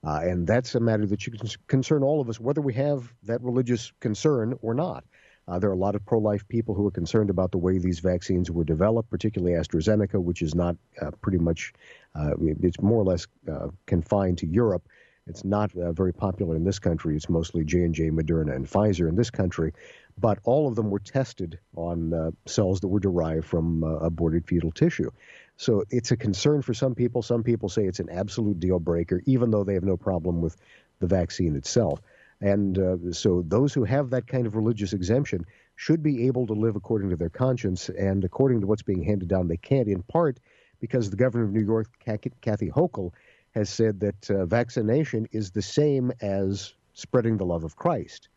Uh, 0.05 0.21
and 0.23 0.47
that's 0.47 0.75
a 0.75 0.81
matter 0.81 1.07
that 1.07 1.21
should 1.21 1.41
concern 1.67 2.03
all 2.03 2.21
of 2.21 2.29
us, 2.29 2.41
whether 2.41 2.61
we 2.61 2.73
have 2.73 3.13
that 3.25 3.43
religious 3.43 3.93
concern 4.01 4.57
or 4.63 4.73
not. 4.75 5.05
Uh, 5.49 5.59
there 5.59 5.71
are 5.71 5.75
a 5.75 5.77
lot 5.77 5.95
of 5.95 6.05
pro 6.05 6.19
life 6.19 6.47
people 6.49 6.75
who 6.75 6.87
are 6.87 6.91
concerned 6.91 7.31
about 7.31 7.51
the 7.51 7.59
way 7.59 7.79
these 7.79 8.01
vaccines 8.01 8.51
were 8.51 8.65
developed, 8.65 9.09
particularly 9.09 9.55
AstraZeneca, 9.55 10.23
which 10.23 10.43
is 10.43 10.55
not 10.55 10.77
uh, 11.01 11.11
pretty 11.23 11.39
much, 11.39 11.73
uh, 12.15 12.35
it's 12.39 12.81
more 12.83 13.01
or 13.01 13.05
less 13.05 13.27
uh, 13.51 13.69
confined 13.87 14.37
to 14.39 14.47
Europe. 14.47 14.87
It's 15.29 15.45
not 15.45 15.75
uh, 15.77 15.93
very 15.93 16.13
popular 16.13 16.57
in 16.57 16.65
this 16.65 16.79
country. 16.79 17.17
It's 17.17 17.29
mostly 17.29 17.65
J 17.65 17.83
and 17.83 17.95
J, 17.95 18.11
Moderna, 18.11 18.55
and 18.55 18.67
Pfizer 18.67 19.09
in 19.09 19.17
this 19.17 19.31
country, 19.31 19.73
but 20.19 20.39
all 20.45 20.67
of 20.67 20.75
them 20.75 20.91
were 20.91 20.99
tested 20.99 21.59
on 21.77 22.13
uh, 22.13 22.31
cells 22.47 22.81
that 22.81 22.89
were 22.89 23.01
derived 23.01 23.45
from 23.45 23.85
uh, 23.85 23.89
aborted 23.99 24.47
fetal 24.47 24.71
tissue. 24.73 25.11
So 25.57 25.85
it's 25.91 26.11
a 26.11 26.17
concern 26.17 26.63
for 26.63 26.75
some 26.75 26.95
people. 26.95 27.23
Some 27.23 27.43
people 27.43 27.69
say 27.69 27.85
it's 27.85 28.01
an 28.01 28.11
absolute 28.11 28.61
deal 28.61 28.79
breaker, 28.79 29.23
even 29.27 29.51
though 29.51 29.65
they 29.65 29.75
have 29.75 29.85
no 29.85 29.97
problem 29.97 30.41
with 30.41 30.57
the 31.01 31.07
vaccine 31.07 31.57
itself. 31.57 32.01
And 32.41 32.79
uh, 32.79 33.13
so 33.13 33.43
those 33.47 33.75
who 33.75 33.85
have 33.85 34.11
that 34.11 34.29
kind 34.29 34.47
of 34.47 34.55
religious 34.55 34.93
exemption 34.93 35.45
should 35.75 36.03
be 36.03 36.27
able 36.27 36.47
to 36.47 36.53
live 36.53 36.77
according 36.77 37.11
to 37.11 37.17
their 37.17 37.29
conscience. 37.29 37.89
And 37.89 38.25
according 38.25 38.61
to 38.61 38.67
what's 38.67 38.83
being 38.83 39.03
handed 39.03 39.29
down, 39.29 39.49
they 39.49 39.57
can't, 39.57 39.89
in 39.89 40.03
part 40.05 40.39
because 40.81 41.11
the 41.11 41.17
governor 41.17 41.45
of 41.45 41.53
New 41.53 41.65
York, 41.65 41.89
Kathy 42.05 42.71
Hochul, 42.71 43.13
has 43.59 43.69
said 43.69 44.01
that 44.01 44.31
uh, 44.31 44.47
vaccination 44.47 45.29
is 45.33 45.51
the 45.51 45.63
same 45.63 46.13
as 46.21 46.73
spreading 46.95 47.37
the 47.37 47.45
love 47.45 47.65
of 47.65 47.75
Christ. 47.77 48.29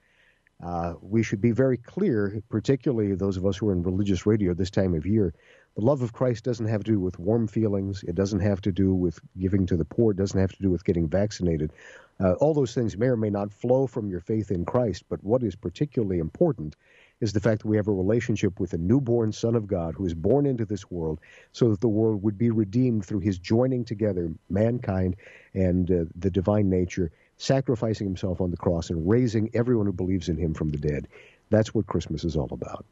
Uh, 0.63 0.95
we 1.01 1.23
should 1.23 1.41
be 1.41 1.51
very 1.51 1.77
clear, 1.77 2.41
particularly 2.49 3.15
those 3.15 3.37
of 3.37 3.45
us 3.45 3.57
who 3.57 3.69
are 3.69 3.73
in 3.73 3.83
religious 3.83 4.25
radio 4.25 4.53
this 4.53 4.71
time 4.71 4.93
of 4.93 5.05
year. 5.05 5.33
The 5.75 5.85
love 5.85 6.01
of 6.01 6.11
Christ 6.11 6.43
doesn't 6.43 6.67
have 6.67 6.83
to 6.83 6.91
do 6.91 6.99
with 6.99 7.19
warm 7.19 7.47
feelings. 7.47 8.03
It 8.03 8.15
doesn't 8.15 8.41
have 8.41 8.61
to 8.61 8.71
do 8.71 8.93
with 8.93 9.19
giving 9.39 9.65
to 9.67 9.77
the 9.77 9.85
poor. 9.85 10.11
It 10.11 10.17
doesn't 10.17 10.39
have 10.39 10.51
to 10.51 10.61
do 10.61 10.69
with 10.69 10.83
getting 10.83 11.07
vaccinated. 11.07 11.71
Uh, 12.19 12.33
all 12.33 12.53
those 12.53 12.73
things 12.73 12.97
may 12.97 13.07
or 13.07 13.17
may 13.17 13.29
not 13.29 13.53
flow 13.53 13.87
from 13.87 14.09
your 14.09 14.19
faith 14.19 14.51
in 14.51 14.65
Christ, 14.65 15.05
but 15.07 15.23
what 15.23 15.43
is 15.43 15.55
particularly 15.55 16.19
important 16.19 16.75
is 17.21 17.33
the 17.33 17.39
fact 17.39 17.61
that 17.61 17.67
we 17.67 17.77
have 17.77 17.87
a 17.87 17.93
relationship 17.93 18.59
with 18.59 18.73
a 18.73 18.77
newborn 18.77 19.31
Son 19.31 19.55
of 19.55 19.67
God 19.67 19.93
who 19.95 20.05
is 20.05 20.13
born 20.13 20.45
into 20.45 20.65
this 20.65 20.89
world 20.91 21.19
so 21.53 21.69
that 21.69 21.79
the 21.79 21.87
world 21.87 22.21
would 22.23 22.37
be 22.37 22.49
redeemed 22.49 23.05
through 23.05 23.19
his 23.19 23.37
joining 23.37 23.85
together 23.85 24.29
mankind 24.49 25.15
and 25.53 25.89
uh, 25.89 26.05
the 26.15 26.31
divine 26.31 26.69
nature, 26.69 27.11
sacrificing 27.37 28.07
himself 28.07 28.41
on 28.41 28.51
the 28.51 28.57
cross 28.57 28.89
and 28.89 29.07
raising 29.07 29.49
everyone 29.53 29.85
who 29.85 29.93
believes 29.93 30.27
in 30.27 30.37
him 30.37 30.53
from 30.53 30.71
the 30.71 30.77
dead. 30.77 31.07
That's 31.49 31.73
what 31.73 31.87
Christmas 31.87 32.23
is 32.23 32.35
all 32.35 32.49
about. 32.51 32.85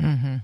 Hmm. 0.00 0.36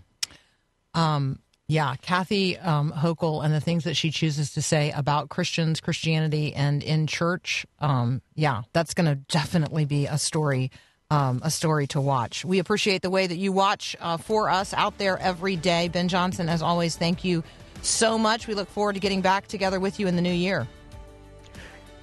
Um, 0.95 1.39
yeah, 1.69 1.97
Kathy 1.97 2.57
um, 2.59 2.93
Hochul 2.93 3.45
and 3.45 3.53
the 3.53 3.61
things 3.61 3.85
that 3.85 3.97
she 3.97 4.11
chooses 4.11 4.53
to 4.53 4.63
say 4.63 4.93
about 4.93 5.31
Christians, 5.31 5.81
Christianity, 5.81 6.55
and 6.55 6.83
in 6.83 7.07
church. 7.09 7.67
Um, 7.81 8.23
yeah, 8.35 8.63
that's 8.73 8.95
going 8.95 9.07
to 9.07 9.17
definitely 9.17 9.85
be 9.85 10.07
a 10.07 10.17
story, 10.17 10.71
um, 11.11 11.41
a 11.45 11.51
story 11.51 11.87
to 11.89 12.01
watch. 12.01 12.45
We 12.45 12.59
appreciate 12.59 13.03
the 13.03 13.11
way 13.11 13.27
that 13.27 13.37
you 13.37 13.53
watch 13.53 13.97
uh, 14.01 14.17
for 14.17 14.51
us 14.51 14.75
out 14.75 14.99
there 14.99 15.19
every 15.19 15.57
day. 15.57 15.89
Ben 15.89 16.09
Johnson, 16.09 16.49
as 16.49 16.63
always, 16.63 16.97
thank 16.97 17.25
you 17.25 17.45
so 17.83 18.19
much. 18.19 18.47
We 18.47 18.55
look 18.55 18.69
forward 18.69 18.95
to 18.95 19.01
getting 19.01 19.21
back 19.21 19.47
together 19.47 19.79
with 19.79 20.01
you 20.01 20.07
in 20.07 20.17
the 20.17 20.23
new 20.23 20.33
year. 20.33 20.67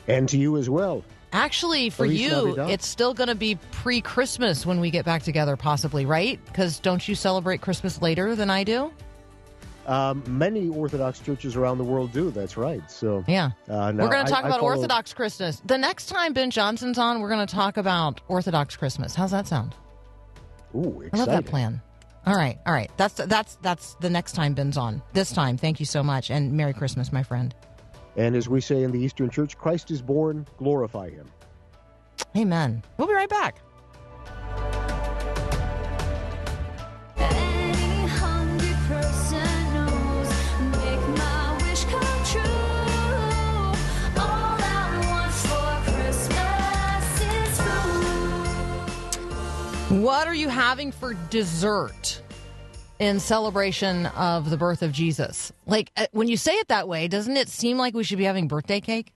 And 0.07 0.27
to 0.29 0.37
you 0.37 0.57
as 0.57 0.69
well. 0.69 1.03
Actually, 1.31 1.89
for 1.89 2.05
you, 2.05 2.55
it's 2.69 2.85
still 2.85 3.13
going 3.15 3.27
to 3.27 3.35
be 3.35 3.57
pre 3.71 4.01
Christmas 4.01 4.65
when 4.65 4.79
we 4.79 4.91
get 4.91 5.03
back 5.03 5.23
together, 5.23 5.57
possibly, 5.57 6.05
right? 6.05 6.39
Because 6.45 6.79
don't 6.79 7.07
you 7.07 7.15
celebrate 7.15 7.59
Christmas 7.59 8.01
later 8.01 8.35
than 8.35 8.51
I 8.51 8.63
do? 8.63 8.91
Um, 9.85 10.23
many 10.27 10.69
Orthodox 10.69 11.19
churches 11.19 11.55
around 11.55 11.77
the 11.77 11.83
world 11.83 12.13
do. 12.13 12.31
That's 12.31 12.55
right. 12.55 12.89
So 12.89 13.23
Yeah. 13.27 13.51
uh, 13.69 13.91
we're 13.95 14.07
going 14.09 14.25
to 14.25 14.31
talk 14.31 14.43
I 14.45 14.47
about 14.47 14.59
follow- 14.61 14.71
Orthodox 14.73 15.13
Christmas. 15.13 15.61
The 15.65 15.77
next 15.77 16.05
time 16.07 16.31
Ben 16.33 16.51
Johnson's 16.51 16.97
on, 16.97 17.19
we're 17.19 17.29
going 17.29 17.45
to 17.45 17.53
talk 17.53 17.75
about 17.77 18.21
Orthodox 18.29 18.77
Christmas. 18.77 19.13
How's 19.15 19.31
that 19.31 19.45
sound? 19.47 19.75
Ooh, 20.75 21.03
I 21.13 21.17
love 21.17 21.27
that 21.27 21.45
plan. 21.45 21.81
All 22.25 22.35
right, 22.35 22.57
all 22.65 22.73
right. 22.73 22.89
That's 22.95 23.15
that's 23.15 23.57
that's 23.61 23.95
the 23.95 24.09
next 24.09 24.31
time 24.31 24.53
Ben's 24.53 24.77
on. 24.77 25.01
This 25.11 25.33
time, 25.33 25.57
thank 25.57 25.81
you 25.81 25.85
so 25.85 26.01
much, 26.01 26.31
and 26.31 26.53
Merry 26.53 26.73
Christmas, 26.73 27.11
my 27.11 27.21
friend. 27.21 27.53
And 28.15 28.35
as 28.35 28.47
we 28.47 28.61
say 28.61 28.83
in 28.83 28.91
the 28.91 28.99
Eastern 28.99 29.29
Church, 29.29 29.57
Christ 29.57 29.91
is 29.91 30.01
born. 30.01 30.47
Glorify 30.57 31.09
Him. 31.09 31.27
Amen. 32.37 32.81
We'll 32.97 33.07
be 33.09 33.13
right 33.13 33.29
back. 33.29 33.59
What 50.03 50.27
are 50.27 50.35
you 50.35 50.49
having 50.49 50.91
for 50.91 51.13
dessert 51.29 52.21
in 52.99 53.21
celebration 53.21 54.07
of 54.07 54.49
the 54.49 54.57
birth 54.57 54.81
of 54.81 54.91
Jesus? 54.91 55.53
Like 55.65 55.93
uh, 55.95 56.07
when 56.11 56.27
you 56.27 56.35
say 56.35 56.55
it 56.55 56.67
that 56.67 56.89
way, 56.89 57.07
doesn't 57.07 57.37
it 57.37 57.47
seem 57.47 57.77
like 57.77 57.93
we 57.93 58.03
should 58.03 58.17
be 58.17 58.25
having 58.25 58.49
birthday 58.49 58.81
cake? 58.81 59.13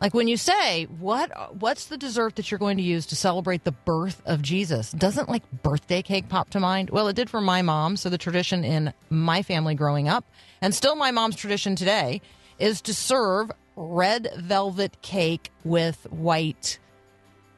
Like 0.00 0.14
when 0.14 0.28
you 0.28 0.36
say, 0.36 0.84
"What 0.84 1.56
what's 1.60 1.86
the 1.86 1.96
dessert 1.96 2.36
that 2.36 2.52
you're 2.52 2.60
going 2.60 2.76
to 2.76 2.84
use 2.84 3.04
to 3.06 3.16
celebrate 3.16 3.64
the 3.64 3.72
birth 3.72 4.22
of 4.26 4.42
Jesus?" 4.42 4.92
Doesn't 4.92 5.28
like 5.28 5.42
birthday 5.64 6.02
cake 6.02 6.28
pop 6.28 6.50
to 6.50 6.60
mind? 6.60 6.90
Well, 6.90 7.08
it 7.08 7.16
did 7.16 7.28
for 7.28 7.40
my 7.40 7.60
mom, 7.60 7.96
so 7.96 8.08
the 8.08 8.16
tradition 8.16 8.62
in 8.62 8.94
my 9.08 9.42
family 9.42 9.74
growing 9.74 10.08
up, 10.08 10.24
and 10.62 10.72
still 10.72 10.94
my 10.94 11.10
mom's 11.10 11.34
tradition 11.34 11.74
today, 11.74 12.20
is 12.60 12.80
to 12.82 12.94
serve 12.94 13.50
red 13.74 14.28
velvet 14.36 15.02
cake 15.02 15.50
with 15.64 16.06
white 16.12 16.78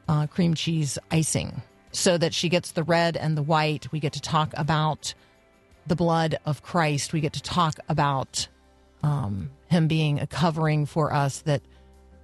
uh, 0.07 0.25
cream 0.25 0.55
cheese 0.55 0.97
icing 1.11 1.61
so 1.93 2.17
that 2.17 2.33
she 2.33 2.49
gets 2.49 2.71
the 2.71 2.83
red 2.83 3.15
and 3.15 3.37
the 3.37 3.43
white. 3.43 3.91
We 3.91 3.99
get 3.99 4.13
to 4.13 4.21
talk 4.21 4.53
about 4.57 5.13
the 5.87 5.95
blood 5.95 6.37
of 6.45 6.63
Christ. 6.63 7.13
We 7.13 7.21
get 7.21 7.33
to 7.33 7.41
talk 7.41 7.75
about 7.87 8.47
um, 9.03 9.51
him 9.67 9.87
being 9.87 10.19
a 10.19 10.27
covering 10.27 10.85
for 10.85 11.13
us 11.13 11.41
that 11.41 11.61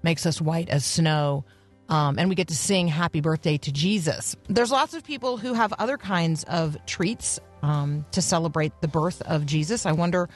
makes 0.03 0.25
us 0.25 0.41
white 0.41 0.69
as 0.69 0.85
snow. 0.85 1.45
Um, 1.87 2.19
and 2.19 2.29
we 2.29 2.35
get 2.35 2.49
to 2.49 2.55
sing 2.55 2.87
happy 2.87 3.19
birthday 3.19 3.57
to 3.57 3.71
Jesus. 3.71 4.35
There's 4.47 4.71
lots 4.71 4.93
of 4.93 5.03
people 5.03 5.37
who 5.37 5.53
have 5.53 5.73
other 5.73 5.97
kinds 5.97 6.43
of 6.43 6.77
treats 6.85 7.39
um, 7.63 8.05
to 8.11 8.21
celebrate 8.21 8.73
the 8.81 8.87
birth 8.87 9.21
of 9.23 9.45
Jesus. 9.45 9.85
I 9.85 9.91
wonder 9.91 10.29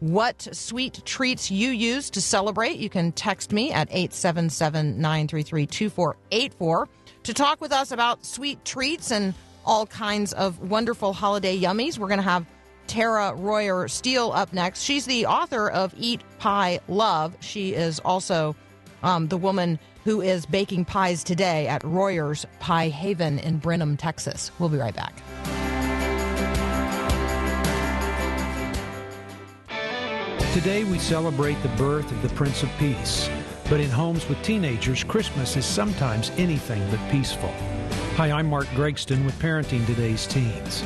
what 0.00 0.48
sweet 0.52 1.02
treats 1.04 1.50
you 1.50 1.70
use 1.70 2.10
to 2.10 2.20
celebrate. 2.20 2.76
You 2.76 2.90
can 2.90 3.12
text 3.12 3.52
me 3.52 3.72
at 3.72 3.88
877 3.90 5.00
933 5.00 5.66
2484 5.66 6.88
to 7.26 7.34
talk 7.34 7.60
with 7.60 7.72
us 7.72 7.90
about 7.90 8.24
sweet 8.24 8.64
treats 8.64 9.10
and 9.10 9.34
all 9.64 9.84
kinds 9.84 10.32
of 10.32 10.70
wonderful 10.70 11.12
holiday 11.12 11.58
yummies. 11.58 11.98
We're 11.98 12.06
going 12.06 12.18
to 12.18 12.22
have 12.22 12.46
Tara 12.86 13.34
Royer 13.34 13.88
Steele 13.88 14.30
up 14.32 14.52
next. 14.52 14.82
She's 14.82 15.06
the 15.06 15.26
author 15.26 15.68
of 15.68 15.92
Eat 15.98 16.22
Pie 16.38 16.78
Love. 16.86 17.36
She 17.40 17.74
is 17.74 17.98
also 17.98 18.54
um, 19.02 19.26
the 19.26 19.36
woman 19.36 19.80
who 20.04 20.20
is 20.20 20.46
baking 20.46 20.84
pies 20.84 21.24
today 21.24 21.66
at 21.66 21.82
Royer's 21.82 22.46
Pie 22.60 22.90
Haven 22.90 23.40
in 23.40 23.58
Brenham, 23.58 23.96
Texas. 23.96 24.52
We'll 24.60 24.68
be 24.68 24.78
right 24.78 24.94
back. 24.94 25.20
Today 30.52 30.84
we 30.84 31.00
celebrate 31.00 31.60
the 31.64 31.70
birth 31.70 32.08
of 32.12 32.22
the 32.22 32.28
Prince 32.36 32.62
of 32.62 32.70
Peace. 32.78 33.28
But 33.68 33.80
in 33.80 33.90
homes 33.90 34.28
with 34.28 34.40
teenagers, 34.42 35.02
Christmas 35.02 35.56
is 35.56 35.66
sometimes 35.66 36.30
anything 36.36 36.88
but 36.88 37.00
peaceful. 37.10 37.52
Hi, 38.14 38.30
I'm 38.30 38.46
Mark 38.46 38.66
Gregston 38.68 39.24
with 39.24 39.36
Parenting 39.40 39.84
Today's 39.86 40.24
Teens. 40.28 40.84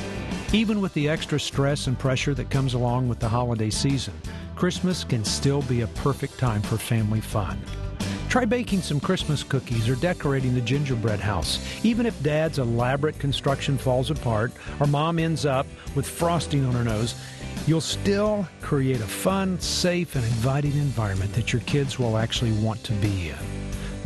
Even 0.55 0.81
with 0.81 0.95
the 0.95 1.07
extra 1.07 1.39
stress 1.39 1.89
and 1.89 1.99
pressure 1.99 2.33
that 2.33 2.49
comes 2.49 2.73
along 2.73 3.07
with 3.07 3.21
the 3.21 3.29
holiday 3.29 3.69
season, 3.69 4.15
Christmas 4.57 5.05
can 5.05 5.27
still 5.27 5.61
be 5.63 5.83
a 5.83 5.89
perfect 5.89 6.39
time 6.39 6.63
for 6.63 6.79
family 6.79 7.21
fun. 7.21 7.61
Try 8.29 8.45
baking 8.45 8.83
some 8.83 9.01
Christmas 9.01 9.43
cookies 9.43 9.89
or 9.89 9.97
decorating 9.97 10.55
the 10.55 10.61
gingerbread 10.61 11.21
house. 11.21 11.59
Even 11.85 12.07
if 12.07 12.23
dad's 12.23 12.59
elaborate 12.59 13.19
construction 13.19 13.77
falls 13.77 14.11
apart 14.11 14.53
or 14.79 14.87
mom 14.87 15.19
ends 15.19 15.45
up 15.45 15.67
with 15.95 16.09
frosting 16.09 16.65
on 16.65 16.73
her 16.73 16.85
nose, 16.85 17.15
you'll 17.67 17.81
still 17.81 18.47
create 18.61 19.01
a 19.01 19.07
fun, 19.07 19.59
safe, 19.61 20.15
and 20.15 20.25
inviting 20.25 20.73
environment 20.73 21.33
that 21.35 21.53
your 21.53 21.63
kids 21.63 21.99
will 21.99 22.17
actually 22.17 22.53
want 22.53 22.83
to 22.85 22.93
be 22.95 23.31
in. 23.31 23.37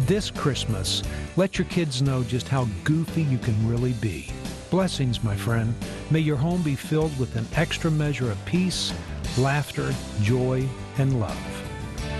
This 0.07 0.31
Christmas, 0.31 1.03
let 1.37 1.59
your 1.59 1.67
kids 1.69 2.03
know 2.03 2.25
just 2.25 2.49
how 2.49 2.67
goofy 2.83 3.23
you 3.23 3.39
can 3.39 3.69
really 3.69 3.93
be. 3.95 4.31
Blessings, 4.71 5.23
my 5.23 5.37
friend. 5.37 5.73
May 6.11 6.21
your 6.21 6.37
home 6.37 6.63
be 6.63 6.75
filled 6.75 7.17
with 7.19 7.37
an 7.37 7.47
extra 7.55 7.91
measure 7.91 8.31
of 8.31 8.45
peace, 8.45 8.93
laughter, 9.39 9.95
joy, 10.23 10.69
and 10.99 11.21
love. 11.21 11.64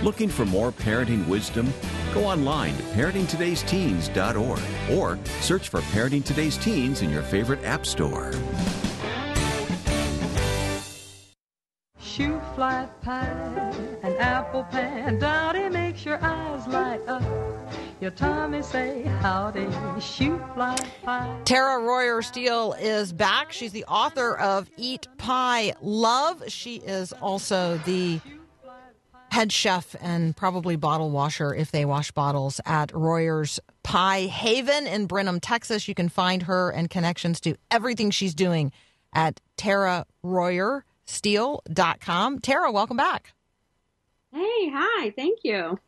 Looking 0.03 0.29
for 0.29 0.45
more 0.45 0.71
parenting 0.71 1.27
wisdom? 1.27 1.73
Go 2.13 2.25
online 2.25 2.75
to 2.77 2.83
parentingtodaysteens.org 2.83 4.97
or 4.97 5.19
search 5.41 5.69
for 5.69 5.81
Parenting 5.81 6.23
Today's 6.23 6.57
Teens 6.57 7.01
in 7.01 7.09
your 7.09 7.23
favorite 7.23 7.63
app 7.63 7.85
store. 7.85 8.31
Shoo 11.99 12.39
fly 12.55 12.87
pie, 13.01 13.73
an 14.03 14.15
apple 14.17 14.63
pan, 14.65 15.19
dowdy 15.19 15.69
makes 15.69 16.05
your 16.05 16.23
eyes 16.23 16.67
light 16.67 17.01
up. 17.07 17.23
Your 17.99 18.11
tummy 18.11 18.61
say 18.61 19.03
howdy, 19.03 19.67
shoo 19.99 20.37
fly 20.53 20.77
pie. 21.03 21.41
Tara 21.45 21.83
Royer 21.83 22.21
Steele 22.21 22.73
is 22.79 23.11
back. 23.11 23.51
She's 23.51 23.71
the 23.71 23.85
author 23.85 24.37
of 24.37 24.69
Eat 24.77 25.07
Pie 25.17 25.73
Love. 25.81 26.43
She 26.47 26.75
is 26.77 27.11
also 27.13 27.77
the 27.79 28.21
head 29.31 29.51
chef 29.51 29.95
and 29.99 30.35
probably 30.35 30.75
bottle 30.75 31.11
washer 31.11 31.53
if 31.53 31.71
they 31.71 31.85
wash 31.85 32.11
bottles 32.11 32.61
at 32.65 32.93
Royer's 32.93 33.59
Pie 33.83 34.27
Haven 34.27 34.87
in 34.87 35.07
Brenham, 35.07 35.39
Texas. 35.39 35.87
You 35.87 35.95
can 35.95 36.09
find 36.09 36.43
her 36.43 36.69
and 36.69 36.89
connections 36.89 37.39
to 37.41 37.55
everything 37.69 38.11
she's 38.11 38.33
doing 38.33 38.71
at 39.13 39.39
TaraRoyerSteele.com. 39.57 42.39
Tara, 42.39 42.71
welcome 42.71 42.97
back. 42.97 43.33
Hey, 44.31 44.69
hi, 44.73 45.13
thank 45.15 45.39
you. 45.43 45.79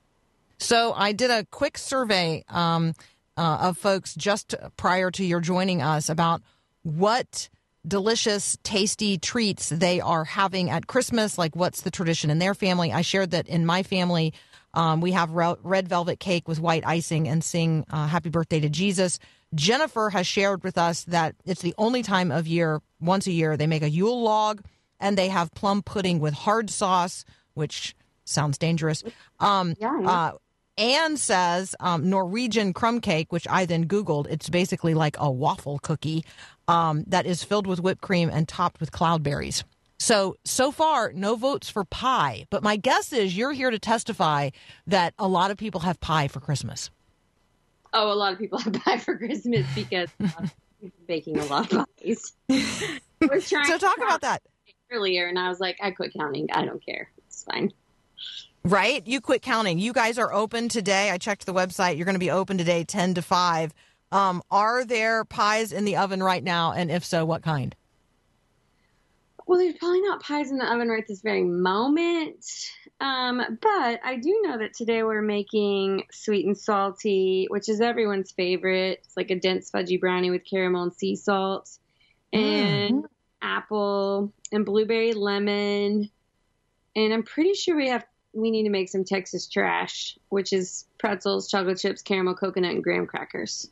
So 0.57 0.93
I 0.93 1.11
did 1.11 1.31
a 1.31 1.45
quick 1.45 1.77
survey 1.77 2.43
um, 2.49 2.93
uh, 3.37 3.57
of 3.61 3.77
folks 3.77 4.15
just 4.15 4.55
prior 4.77 5.11
to 5.11 5.23
your 5.23 5.39
joining 5.39 5.81
us 5.81 6.09
about 6.09 6.41
what 6.83 7.49
delicious, 7.87 8.57
tasty 8.63 9.17
treats 9.17 9.69
they 9.69 10.01
are 10.01 10.23
having 10.23 10.69
at 10.69 10.87
Christmas. 10.87 11.37
Like, 11.37 11.55
what's 11.55 11.81
the 11.81 11.91
tradition 11.91 12.29
in 12.29 12.39
their 12.39 12.53
family? 12.53 12.91
I 12.91 13.01
shared 13.01 13.31
that 13.31 13.47
in 13.47 13.65
my 13.65 13.83
family, 13.83 14.33
um, 14.73 15.01
we 15.01 15.13
have 15.13 15.31
red 15.31 15.87
velvet 15.87 16.19
cake 16.19 16.47
with 16.47 16.59
white 16.59 16.85
icing 16.85 17.27
and 17.27 17.43
sing 17.43 17.85
uh, 17.89 18.07
"Happy 18.07 18.29
Birthday" 18.29 18.59
to 18.59 18.69
Jesus. 18.69 19.19
Jennifer 19.55 20.09
has 20.09 20.27
shared 20.27 20.63
with 20.63 20.77
us 20.77 21.05
that 21.05 21.35
it's 21.45 21.61
the 21.61 21.73
only 21.77 22.03
time 22.03 22.31
of 22.31 22.47
year, 22.47 22.81
once 22.99 23.27
a 23.27 23.31
year, 23.31 23.55
they 23.55 23.67
make 23.67 23.81
a 23.81 23.89
Yule 23.89 24.21
log 24.21 24.61
and 24.99 25.17
they 25.17 25.29
have 25.29 25.51
plum 25.51 25.81
pudding 25.81 26.19
with 26.19 26.33
hard 26.33 26.69
sauce, 26.69 27.23
which 27.53 27.95
sounds 28.25 28.57
dangerous. 28.57 29.03
Um, 29.39 29.75
Yeah, 29.79 30.01
yeah. 30.01 30.09
uh, 30.09 30.31
Anne 30.77 31.17
says 31.17 31.75
um, 31.79 32.09
Norwegian 32.09 32.73
krumkake, 32.73 33.27
which 33.29 33.47
I 33.49 33.65
then 33.65 33.87
Googled. 33.87 34.27
It's 34.29 34.49
basically 34.49 34.93
like 34.93 35.15
a 35.17 35.31
waffle 35.31 35.79
cookie 35.79 36.23
um, 36.67 37.03
that 37.07 37.25
is 37.25 37.43
filled 37.43 37.67
with 37.67 37.79
whipped 37.79 38.01
cream 38.01 38.29
and 38.31 38.47
topped 38.47 38.79
with 38.79 38.91
cloudberries. 38.91 39.63
So, 39.99 40.35
so 40.45 40.71
far, 40.71 41.11
no 41.13 41.35
votes 41.35 41.69
for 41.69 41.83
pie. 41.83 42.45
But 42.49 42.61
my 42.63 42.75
guess 42.75 43.11
is 43.11 43.35
you're 43.35 43.53
here 43.53 43.71
to 43.71 43.79
testify 43.79 44.51
that 44.85 45.13
a 45.17 45.27
lot 45.27 45.49
of 45.49 45.57
people 45.57 45.81
have 45.81 45.99
pie 45.99 46.27
for 46.27 46.39
Christmas. 46.39 46.91
Oh, 47.93 48.11
a 48.11 48.13
lot 48.13 48.33
of 48.33 48.39
people 48.39 48.59
have 48.59 48.73
pie 48.73 48.97
for 48.99 49.17
Christmas 49.17 49.65
because 49.73 50.09
uh, 50.23 50.47
baking 51.07 51.39
a 51.39 51.45
lot 51.45 51.73
of 51.73 51.85
pies. 51.99 52.33
We're 52.49 53.41
trying 53.41 53.65
So, 53.65 53.73
to 53.73 53.79
talk 53.79 53.97
about 53.97 54.21
that. 54.21 54.43
earlier, 54.91 55.25
and 55.27 55.39
I 55.39 55.49
was 55.49 55.59
like, 55.59 55.77
I 55.81 55.89
quit 55.91 56.13
counting. 56.13 56.47
I 56.51 56.63
don't 56.65 56.83
care. 56.85 57.09
It's 57.25 57.43
fine. 57.43 57.73
Right? 58.63 59.05
You 59.07 59.21
quit 59.21 59.41
counting. 59.41 59.79
You 59.79 59.93
guys 59.93 60.17
are 60.19 60.31
open 60.33 60.69
today. 60.69 61.09
I 61.09 61.17
checked 61.17 61.45
the 61.45 61.53
website. 61.53 61.95
You're 61.97 62.05
going 62.05 62.15
to 62.15 62.19
be 62.19 62.29
open 62.31 62.57
today, 62.57 62.83
10 62.83 63.13
to 63.15 63.21
5. 63.21 63.73
Um, 64.11 64.41
are 64.49 64.85
there 64.85 65.25
pies 65.25 65.71
in 65.71 65.85
the 65.85 65.97
oven 65.97 66.23
right 66.23 66.43
now? 66.43 66.71
And 66.73 66.89
if 66.91 67.03
so, 67.03 67.25
what 67.25 67.41
kind? 67.41 67.75
Well, 69.47 69.59
there's 69.59 69.75
probably 69.75 70.01
not 70.01 70.21
pies 70.21 70.51
in 70.51 70.57
the 70.57 70.71
oven 70.71 70.89
right 70.89 71.07
this 71.07 71.21
very 71.21 71.43
moment. 71.43 72.45
Um, 72.99 73.41
but 73.61 73.99
I 74.03 74.17
do 74.21 74.41
know 74.43 74.57
that 74.57 74.73
today 74.73 75.03
we're 75.03 75.21
making 75.21 76.03
sweet 76.11 76.45
and 76.45 76.57
salty, 76.57 77.47
which 77.49 77.69
is 77.69 77.79
everyone's 77.79 78.31
favorite. 78.31 79.01
It's 79.05 79.15
like 79.15 79.31
a 79.31 79.39
dense 79.39 79.71
fudgy 79.71 79.99
brownie 79.99 80.31
with 80.31 80.43
caramel 80.43 80.83
and 80.83 80.93
sea 80.93 81.15
salt, 81.15 81.77
and 82.33 83.05
apple 83.41 84.33
and 84.51 84.65
blueberry 84.65 85.13
lemon. 85.13 86.09
And 86.95 87.13
I'm 87.13 87.23
pretty 87.23 87.53
sure 87.53 87.75
we 87.75 87.89
have 87.89 88.05
we 88.33 88.51
need 88.51 88.63
to 88.63 88.69
make 88.69 88.89
some 88.89 89.03
Texas 89.03 89.47
trash, 89.47 90.17
which 90.29 90.51
is 90.51 90.85
pretzels, 90.99 91.49
chocolate 91.49 91.79
chips, 91.79 92.01
caramel, 92.01 92.35
coconut, 92.35 92.71
and 92.71 92.83
graham 92.83 93.07
crackers. 93.07 93.69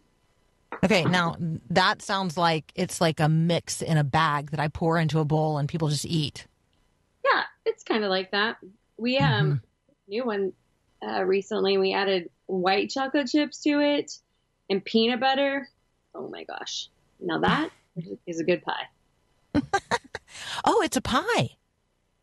Okay, 0.86 1.04
now 1.04 1.36
that 1.70 2.02
sounds 2.02 2.38
like 2.38 2.72
it's 2.76 3.02
like 3.02 3.20
a 3.20 3.28
mix 3.28 3.82
in 3.82 3.98
a 3.98 4.04
bag 4.04 4.52
that 4.52 4.60
I 4.60 4.68
pour 4.68 4.98
into 4.98 5.20
a 5.20 5.26
bowl 5.26 5.58
and 5.58 5.68
people 5.68 5.88
just 5.90 6.06
eat. 6.06 6.48
Yeah, 7.24 7.44
it's 7.66 7.84
kind 7.84 8.04
of 8.04 8.10
like 8.10 8.32
that. 8.32 8.58
We 8.98 9.18
um 9.18 9.62
new 10.08 10.26
one 10.26 10.54
uh, 11.06 11.24
recently. 11.24 11.78
We 11.78 11.94
added 11.94 12.30
white 12.46 12.90
chocolate 12.90 13.28
chips 13.28 13.60
to 13.64 13.80
it 13.82 14.12
and 14.70 14.84
peanut 14.84 15.20
butter. 15.20 15.68
Oh 16.14 16.30
my 16.30 16.44
gosh! 16.44 16.90
Now 17.20 17.40
that 17.40 17.70
is 18.28 18.40
a 18.40 18.44
good 18.44 18.64
pie. 18.64 19.62
Oh, 20.66 20.82
it's 20.82 20.98
a 20.98 21.02
pie. 21.02 21.52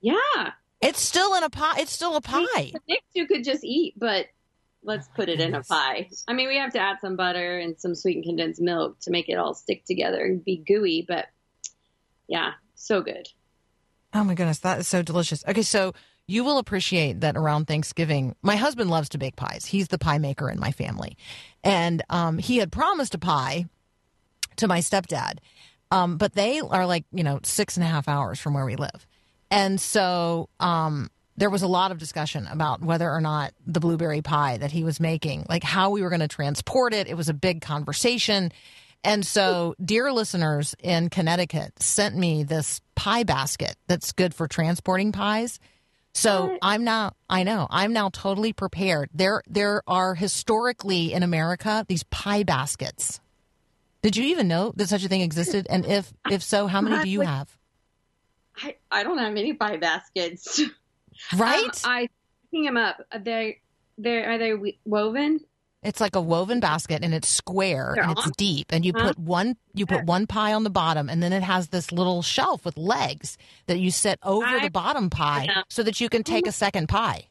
Yeah, 0.00 0.50
It's 0.80 1.00
still 1.00 1.34
in 1.34 1.44
a 1.44 1.50
pie. 1.50 1.76
It's 1.78 1.92
still 1.92 2.16
a 2.16 2.20
pie. 2.20 2.72
next 2.88 3.06
you 3.14 3.26
could 3.26 3.44
just 3.44 3.62
eat, 3.64 3.94
but 3.96 4.26
let's 4.84 5.08
put 5.08 5.28
it 5.28 5.40
in 5.40 5.54
a 5.54 5.62
pie. 5.62 6.08
I 6.28 6.32
mean, 6.32 6.48
we 6.48 6.56
have 6.56 6.72
to 6.72 6.80
add 6.80 6.98
some 7.00 7.16
butter 7.16 7.58
and 7.58 7.78
some 7.78 7.94
sweetened 7.94 8.24
condensed 8.24 8.60
milk 8.60 8.98
to 9.02 9.10
make 9.10 9.28
it 9.28 9.34
all 9.34 9.54
stick 9.54 9.84
together 9.84 10.24
and 10.24 10.44
be 10.44 10.56
gooey. 10.56 11.04
But 11.06 11.26
yeah, 12.28 12.52
so 12.74 13.00
good. 13.00 13.28
Oh 14.14 14.24
my 14.24 14.34
goodness, 14.34 14.58
that 14.60 14.80
is 14.80 14.88
so 14.88 15.02
delicious. 15.02 15.44
Okay, 15.46 15.62
so 15.62 15.94
you 16.26 16.44
will 16.44 16.58
appreciate 16.58 17.20
that 17.20 17.36
around 17.36 17.66
Thanksgiving, 17.66 18.36
my 18.42 18.56
husband 18.56 18.90
loves 18.90 19.08
to 19.10 19.18
bake 19.18 19.36
pies. 19.36 19.66
He's 19.66 19.88
the 19.88 19.98
pie 19.98 20.18
maker 20.18 20.50
in 20.50 20.60
my 20.60 20.70
family. 20.70 21.16
And 21.64 22.02
um, 22.10 22.38
he 22.38 22.58
had 22.58 22.70
promised 22.70 23.14
a 23.14 23.18
pie 23.18 23.66
to 24.56 24.68
my 24.68 24.80
stepdad, 24.80 25.38
um, 25.90 26.18
but 26.18 26.34
they 26.34 26.60
are 26.60 26.86
like, 26.86 27.04
you 27.12 27.24
know, 27.24 27.40
six 27.42 27.76
and 27.76 27.84
a 27.84 27.88
half 27.88 28.08
hours 28.08 28.38
from 28.38 28.54
where 28.54 28.66
we 28.66 28.76
live. 28.76 29.06
And 29.50 29.80
so 29.80 30.48
um, 30.60 31.10
there 31.42 31.50
was 31.50 31.62
a 31.62 31.66
lot 31.66 31.90
of 31.90 31.98
discussion 31.98 32.46
about 32.46 32.82
whether 32.82 33.10
or 33.10 33.20
not 33.20 33.52
the 33.66 33.80
blueberry 33.80 34.22
pie 34.22 34.58
that 34.58 34.70
he 34.70 34.84
was 34.84 35.00
making, 35.00 35.44
like 35.48 35.64
how 35.64 35.90
we 35.90 36.00
were 36.00 36.08
going 36.08 36.20
to 36.20 36.28
transport 36.28 36.94
it. 36.94 37.08
It 37.08 37.16
was 37.16 37.28
a 37.28 37.34
big 37.34 37.60
conversation. 37.60 38.52
And 39.02 39.26
so, 39.26 39.74
dear 39.84 40.12
listeners 40.12 40.76
in 40.78 41.10
Connecticut 41.10 41.82
sent 41.82 42.16
me 42.16 42.44
this 42.44 42.80
pie 42.94 43.24
basket 43.24 43.74
that's 43.88 44.12
good 44.12 44.36
for 44.36 44.46
transporting 44.46 45.10
pies. 45.10 45.58
So 46.14 46.44
What? 46.44 46.58
I'm 46.62 46.84
now, 46.84 47.14
I 47.28 47.42
know, 47.42 47.66
I'm 47.70 47.92
now 47.92 48.10
totally 48.10 48.52
prepared. 48.52 49.10
There, 49.12 49.42
there 49.48 49.82
are 49.88 50.14
historically 50.14 51.12
in 51.12 51.24
America 51.24 51.84
these 51.88 52.04
pie 52.04 52.44
baskets. 52.44 53.18
Did 54.00 54.16
you 54.16 54.26
even 54.26 54.46
know 54.46 54.72
that 54.76 54.88
such 54.88 55.04
a 55.04 55.08
thing 55.08 55.22
existed? 55.22 55.66
And 55.68 55.86
if, 55.86 56.12
if 56.30 56.40
so, 56.44 56.68
how 56.68 56.80
many 56.80 57.02
do 57.02 57.10
you 57.10 57.22
have? 57.22 57.58
I, 58.62 58.76
I 58.92 59.02
don't 59.02 59.18
have 59.18 59.34
any 59.34 59.54
pie 59.54 59.78
baskets. 59.78 60.60
Right? 61.36 61.64
Um, 61.64 61.72
I 61.84 62.08
picking 62.50 62.64
them 62.64 62.76
up. 62.76 63.00
Are 63.12 63.18
they 63.18 63.60
they 63.98 64.24
are 64.24 64.38
they 64.38 64.54
woven? 64.84 65.40
It's 65.82 66.00
like 66.00 66.14
a 66.14 66.20
woven 66.20 66.60
basket 66.60 67.02
and 67.02 67.12
it's 67.12 67.26
square 67.28 67.94
and 68.00 68.12
it's 68.12 68.30
deep 68.36 68.66
and 68.70 68.84
you 68.84 68.92
Huh? 68.94 69.08
put 69.08 69.18
one 69.18 69.56
you 69.74 69.84
put 69.84 70.04
one 70.04 70.28
pie 70.28 70.52
on 70.52 70.62
the 70.62 70.70
bottom 70.70 71.08
and 71.08 71.20
then 71.20 71.32
it 71.32 71.42
has 71.42 71.68
this 71.68 71.90
little 71.90 72.22
shelf 72.22 72.64
with 72.64 72.76
legs 72.78 73.36
that 73.66 73.80
you 73.80 73.90
set 73.90 74.20
over 74.22 74.46
I- 74.46 74.60
the 74.60 74.70
bottom 74.70 75.10
pie 75.10 75.44
Yeah. 75.48 75.62
so 75.68 75.82
that 75.82 76.00
you 76.00 76.08
can 76.08 76.22
take 76.22 76.46
a 76.46 76.52
second 76.52 76.88
pie. 76.88 77.26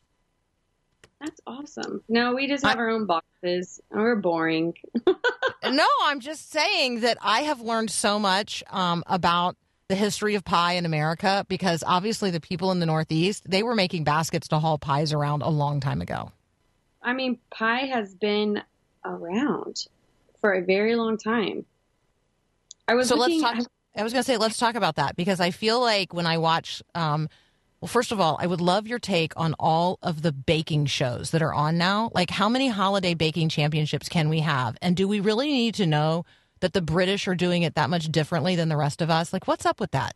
That's 1.22 1.40
awesome. 1.46 2.04
No, 2.10 2.34
we 2.34 2.48
just 2.48 2.66
have 2.66 2.78
our 2.80 2.90
own 2.90 3.06
boxes. 3.06 3.80
We're 3.92 4.16
boring. 4.16 4.74
no, 5.06 5.86
I'm 6.04 6.20
just 6.20 6.52
saying 6.52 7.02
that 7.02 7.18
I 7.22 7.42
have 7.42 7.62
learned 7.62 7.92
so 7.92 8.18
much 8.20 8.64
um, 8.72 9.04
about 9.06 9.56
the 9.92 9.96
history 9.98 10.36
of 10.36 10.46
pie 10.46 10.74
in 10.74 10.86
America 10.86 11.46
because 11.50 11.84
obviously 11.86 12.32
the 12.32 12.40
people 12.40 12.72
in 12.72 12.80
the 12.80 12.86
Northeast 12.86 13.44
they 13.46 13.62
were 13.62 13.76
making 13.76 14.06
baskets 14.06 14.48
to 14.48 14.58
haul 14.58 14.78
pies 14.78 15.12
around 15.12 15.42
a 15.42 15.50
long 15.50 15.82
time 15.82 16.00
ago. 16.00 16.32
I 17.04 17.12
mean, 17.12 17.40
pie 17.50 17.88
has 17.88 18.16
been 18.16 18.64
around 19.04 19.88
for 20.40 20.54
a 20.54 20.64
very 20.64 20.96
long 20.96 21.18
time. 21.18 21.66
I 22.88 22.94
was 22.94 23.10
so 23.10 23.16
let's 23.16 23.42
talk. 23.42 23.58
I 23.98 24.04
was 24.04 24.14
going 24.14 24.24
to 24.24 24.26
say 24.26 24.38
let's 24.38 24.58
talk 24.58 24.76
about 24.76 24.96
that 24.96 25.18
because 25.18 25.42
I 25.42 25.52
feel 25.52 25.82
like 25.82 26.14
when 26.14 26.26
I 26.26 26.38
watch, 26.38 26.82
um, 26.96 27.28
well, 27.82 27.90
first 27.90 28.14
of 28.14 28.22
all, 28.22 28.38
I 28.40 28.48
would 28.48 28.62
love 28.62 28.88
your 28.88 29.00
take 29.00 29.34
on 29.36 29.56
all 29.60 30.00
of 30.02 30.22
the 30.22 30.32
baking 30.32 30.86
shows 30.86 31.32
that 31.32 31.42
are 31.42 31.54
on 31.54 31.78
now. 31.78 32.12
Like, 32.14 32.30
how 32.30 32.48
many 32.48 32.70
holiday 32.70 33.14
baking 33.14 33.50
championships 33.50 34.08
can 34.08 34.30
we 34.30 34.40
have, 34.40 34.78
and 34.82 34.96
do 34.96 35.06
we 35.06 35.20
really 35.20 35.52
need 35.52 35.76
to 35.76 35.86
know 35.86 36.24
that 36.62 36.74
the 36.74 36.82
British 36.82 37.28
are 37.28 37.36
doing 37.36 37.64
it 37.64 37.76
that 37.76 37.90
much 37.90 38.12
differently 38.12 38.56
than 38.56 38.70
the 38.70 38.78
rest 38.78 39.02
of 39.02 39.10
us? 39.10 39.34
Like, 39.34 39.48
what's 39.48 39.66
up 39.66 39.80
with 39.80 39.92
that? 39.92 40.16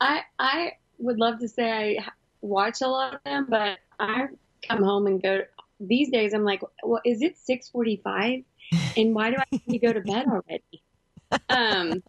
I 0.00 0.22
I 0.38 0.72
would 0.98 1.18
love 1.18 1.38
to 1.40 1.48
say 1.48 1.98
I 1.98 2.08
watch 2.40 2.80
a 2.80 2.88
lot 2.88 3.14
of 3.14 3.20
them, 3.24 3.46
but 3.48 3.78
I 3.98 4.26
come 4.66 4.82
home 4.82 5.06
and 5.06 5.22
go. 5.22 5.42
These 5.78 6.10
days, 6.10 6.32
I'm 6.32 6.44
like, 6.44 6.62
well, 6.82 7.02
is 7.04 7.20
it 7.22 7.36
6:45? 7.36 8.44
And 8.96 9.14
why 9.14 9.30
do 9.30 9.36
I 9.36 9.44
need 9.50 9.78
to 9.78 9.86
go 9.86 9.92
to 9.92 10.00
bed 10.00 10.26
already? 10.26 10.82
Um, 11.48 12.02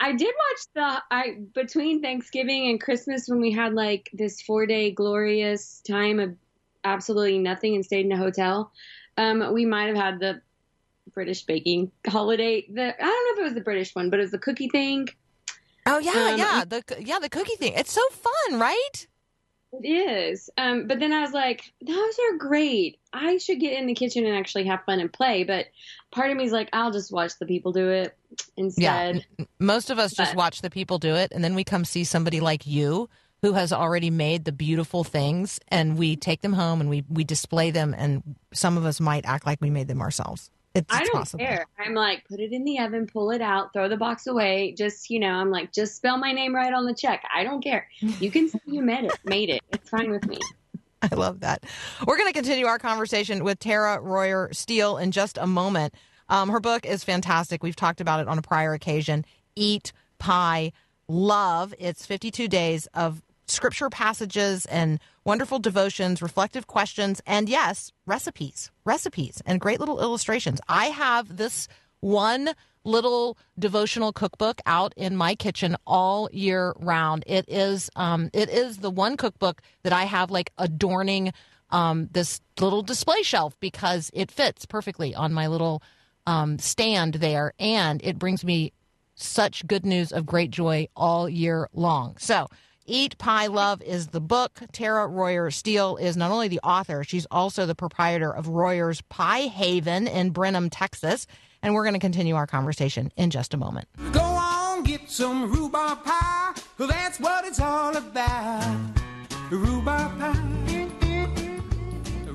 I 0.00 0.12
did 0.12 0.34
watch 0.34 0.66
the 0.74 1.02
I 1.10 1.38
between 1.54 2.02
Thanksgiving 2.02 2.68
and 2.68 2.80
Christmas 2.80 3.28
when 3.28 3.40
we 3.40 3.52
had 3.52 3.72
like 3.74 4.10
this 4.12 4.42
four 4.42 4.66
day 4.66 4.90
glorious 4.90 5.80
time 5.86 6.18
of 6.18 6.36
absolutely 6.84 7.38
nothing 7.38 7.76
and 7.76 7.84
stayed 7.84 8.06
in 8.06 8.12
a 8.12 8.16
hotel. 8.16 8.72
Um, 9.16 9.52
we 9.52 9.64
might 9.64 9.86
have 9.86 9.96
had 9.96 10.18
the 10.18 10.42
British 11.14 11.42
baking 11.42 11.90
holiday. 12.06 12.66
The 12.72 12.82
I 12.82 13.06
don't 13.06 13.26
know 13.26 13.32
if 13.34 13.38
it 13.40 13.44
was 13.44 13.54
the 13.54 13.60
British 13.60 13.94
one, 13.94 14.10
but 14.10 14.18
it 14.18 14.22
was 14.22 14.30
the 14.30 14.38
cookie 14.38 14.68
thing. 14.68 15.08
Oh 15.86 15.98
yeah, 15.98 16.32
Um, 16.32 16.38
yeah, 16.38 16.64
the 16.66 16.82
yeah 17.00 17.18
the 17.18 17.28
cookie 17.28 17.56
thing. 17.56 17.72
It's 17.74 17.92
so 17.92 18.02
fun, 18.10 18.60
right? 18.60 19.06
It 19.72 19.88
is. 19.88 20.50
Um, 20.58 20.86
but 20.86 21.00
then 21.00 21.14
I 21.14 21.22
was 21.22 21.32
like, 21.32 21.72
those 21.80 22.18
are 22.18 22.36
great. 22.36 22.98
I 23.12 23.38
should 23.38 23.58
get 23.58 23.72
in 23.78 23.86
the 23.86 23.94
kitchen 23.94 24.26
and 24.26 24.36
actually 24.36 24.64
have 24.64 24.84
fun 24.84 25.00
and 25.00 25.10
play. 25.10 25.44
But 25.44 25.66
part 26.10 26.30
of 26.30 26.36
me 26.36 26.44
is 26.44 26.52
like, 26.52 26.68
I'll 26.74 26.90
just 26.90 27.10
watch 27.10 27.38
the 27.38 27.46
people 27.46 27.72
do 27.72 27.88
it 27.88 28.14
instead. 28.56 29.24
Yeah. 29.38 29.46
Most 29.58 29.88
of 29.88 29.98
us 29.98 30.12
just 30.12 30.36
watch 30.36 30.60
the 30.60 30.68
people 30.68 30.98
do 30.98 31.14
it, 31.14 31.32
and 31.32 31.42
then 31.42 31.54
we 31.54 31.64
come 31.64 31.84
see 31.84 32.04
somebody 32.04 32.40
like 32.40 32.66
you 32.66 33.08
who 33.40 33.54
has 33.54 33.72
already 33.72 34.10
made 34.10 34.44
the 34.44 34.52
beautiful 34.52 35.02
things, 35.02 35.58
and 35.68 35.98
we 35.98 36.14
take 36.14 36.42
them 36.42 36.52
home 36.52 36.80
and 36.80 36.88
we 36.88 37.04
we 37.08 37.24
display 37.24 37.70
them, 37.70 37.94
and 37.96 38.36
some 38.52 38.76
of 38.76 38.84
us 38.84 39.00
might 39.00 39.24
act 39.24 39.46
like 39.46 39.60
we 39.60 39.70
made 39.70 39.88
them 39.88 40.00
ourselves. 40.00 40.50
It's 40.74 40.94
I 40.94 41.04
don't 41.04 41.12
possible. 41.12 41.44
care. 41.44 41.66
I'm 41.78 41.94
like, 41.94 42.26
put 42.28 42.40
it 42.40 42.52
in 42.52 42.64
the 42.64 42.78
oven, 42.78 43.06
pull 43.06 43.30
it 43.30 43.42
out, 43.42 43.72
throw 43.72 43.88
the 43.88 43.96
box 43.96 44.26
away. 44.26 44.74
Just, 44.76 45.10
you 45.10 45.20
know, 45.20 45.28
I'm 45.28 45.50
like, 45.50 45.72
just 45.72 45.96
spell 45.96 46.16
my 46.16 46.32
name 46.32 46.54
right 46.54 46.72
on 46.72 46.86
the 46.86 46.94
check. 46.94 47.22
I 47.34 47.44
don't 47.44 47.62
care. 47.62 47.86
You 48.00 48.30
can 48.30 48.48
say 48.48 48.58
you 48.66 48.82
made 48.82 49.04
it. 49.04 49.12
Made 49.24 49.50
it. 49.50 49.62
It's 49.70 49.90
fine 49.90 50.10
with 50.10 50.26
me. 50.26 50.38
I 51.02 51.14
love 51.14 51.40
that. 51.40 51.64
We're 52.06 52.16
going 52.16 52.28
to 52.28 52.32
continue 52.32 52.66
our 52.66 52.78
conversation 52.78 53.44
with 53.44 53.58
Tara 53.58 54.00
Royer 54.00 54.48
Steele 54.52 54.96
in 54.98 55.10
just 55.10 55.36
a 55.36 55.46
moment. 55.46 55.94
Um, 56.28 56.48
her 56.48 56.60
book 56.60 56.86
is 56.86 57.04
fantastic. 57.04 57.62
We've 57.62 57.76
talked 57.76 58.00
about 58.00 58.20
it 58.20 58.28
on 58.28 58.38
a 58.38 58.42
prior 58.42 58.72
occasion. 58.72 59.24
Eat 59.56 59.92
Pie 60.18 60.72
Love. 61.08 61.74
It's 61.78 62.06
52 62.06 62.48
days 62.48 62.86
of 62.94 63.20
scripture 63.52 63.90
passages 63.90 64.66
and 64.66 64.98
wonderful 65.24 65.58
devotions, 65.58 66.22
reflective 66.22 66.66
questions, 66.66 67.20
and 67.26 67.48
yes, 67.48 67.92
recipes, 68.06 68.70
recipes, 68.84 69.42
and 69.46 69.60
great 69.60 69.78
little 69.78 70.00
illustrations. 70.00 70.60
I 70.68 70.86
have 70.86 71.36
this 71.36 71.68
one 72.00 72.50
little 72.84 73.38
devotional 73.58 74.12
cookbook 74.12 74.60
out 74.66 74.92
in 74.96 75.16
my 75.16 75.34
kitchen 75.34 75.76
all 75.86 76.28
year 76.32 76.74
round. 76.78 77.22
It 77.26 77.44
is 77.48 77.90
um, 77.94 78.30
it 78.32 78.48
is 78.48 78.78
the 78.78 78.90
one 78.90 79.16
cookbook 79.16 79.62
that 79.84 79.92
I 79.92 80.04
have 80.04 80.30
like 80.30 80.50
adorning 80.58 81.32
um, 81.70 82.08
this 82.12 82.40
little 82.60 82.82
display 82.82 83.22
shelf 83.22 83.56
because 83.60 84.10
it 84.12 84.30
fits 84.30 84.66
perfectly 84.66 85.14
on 85.14 85.32
my 85.32 85.46
little 85.46 85.82
um, 86.26 86.58
stand 86.58 87.14
there, 87.14 87.52
and 87.58 88.00
it 88.04 88.18
brings 88.18 88.44
me 88.44 88.72
such 89.14 89.66
good 89.66 89.84
news 89.84 90.12
of 90.12 90.26
great 90.26 90.50
joy 90.50 90.88
all 90.96 91.28
year 91.28 91.68
long. 91.72 92.16
So, 92.18 92.48
Eat 92.86 93.16
Pie 93.18 93.46
Love 93.46 93.80
is 93.82 94.08
the 94.08 94.20
book. 94.20 94.60
Tara 94.72 95.06
Royer 95.06 95.50
Steele 95.50 95.96
is 95.96 96.16
not 96.16 96.30
only 96.30 96.48
the 96.48 96.60
author, 96.60 97.04
she's 97.04 97.26
also 97.30 97.64
the 97.64 97.74
proprietor 97.74 98.30
of 98.34 98.48
Royer's 98.48 99.00
Pie 99.02 99.42
Haven 99.42 100.08
in 100.08 100.30
Brenham, 100.30 100.68
Texas. 100.68 101.26
And 101.62 101.74
we're 101.74 101.84
going 101.84 101.94
to 101.94 102.00
continue 102.00 102.34
our 102.34 102.46
conversation 102.46 103.12
in 103.16 103.30
just 103.30 103.54
a 103.54 103.56
moment. 103.56 103.86
Go 104.12 104.20
on, 104.20 104.82
get 104.82 105.08
some 105.08 105.50
rhubarb 105.50 106.02
pie. 106.02 106.54
That's 106.76 107.20
what 107.20 107.44
it's 107.44 107.60
all 107.60 107.96
about. 107.96 108.78
Rhubarb 109.50 110.18
pie. 110.18 110.88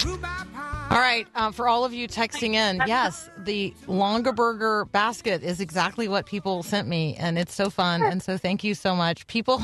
Rhubarb 0.05 0.53
pie. 0.53 0.87
All 0.89 0.99
right, 0.99 1.27
um, 1.35 1.51
for 1.51 1.67
all 1.67 1.83
of 1.83 1.93
you 1.93 2.07
texting 2.07 2.53
in, 2.53 2.81
yes, 2.87 3.29
the 3.37 3.73
Longaberger 3.87 4.89
basket 4.93 5.43
is 5.43 5.59
exactly 5.59 6.07
what 6.07 6.25
people 6.25 6.63
sent 6.63 6.87
me, 6.87 7.17
and 7.19 7.37
it's 7.37 7.53
so 7.53 7.69
fun. 7.69 8.01
And 8.01 8.23
so, 8.23 8.37
thank 8.37 8.63
you 8.63 8.73
so 8.73 8.95
much, 8.95 9.27
people. 9.27 9.61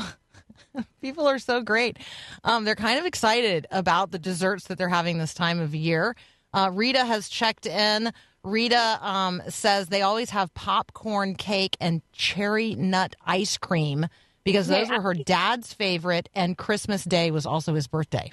people 1.00 1.26
are 1.26 1.38
so 1.38 1.62
great. 1.62 1.98
Um, 2.42 2.64
they're 2.64 2.74
kind 2.74 2.98
of 2.98 3.06
excited 3.06 3.66
about 3.70 4.10
the 4.10 4.18
desserts 4.18 4.64
that 4.68 4.78
they're 4.78 4.88
having 4.88 5.18
this 5.18 5.34
time 5.34 5.60
of 5.60 5.74
year. 5.74 6.16
Uh, 6.52 6.70
Rita 6.72 7.04
has 7.04 7.28
checked 7.28 7.66
in. 7.66 8.12
Rita 8.42 8.98
um, 9.00 9.42
says 9.48 9.88
they 9.88 10.02
always 10.02 10.30
have 10.30 10.52
popcorn 10.54 11.34
cake 11.34 11.76
and 11.80 12.02
cherry 12.12 12.74
nut 12.74 13.16
ice 13.24 13.56
cream 13.56 14.06
because 14.44 14.68
those 14.68 14.90
were 14.90 15.00
her 15.00 15.14
dad's 15.14 15.72
favorite, 15.72 16.28
and 16.34 16.56
Christmas 16.56 17.02
Day 17.02 17.30
was 17.30 17.46
also 17.46 17.74
his 17.74 17.86
birthday. 17.86 18.30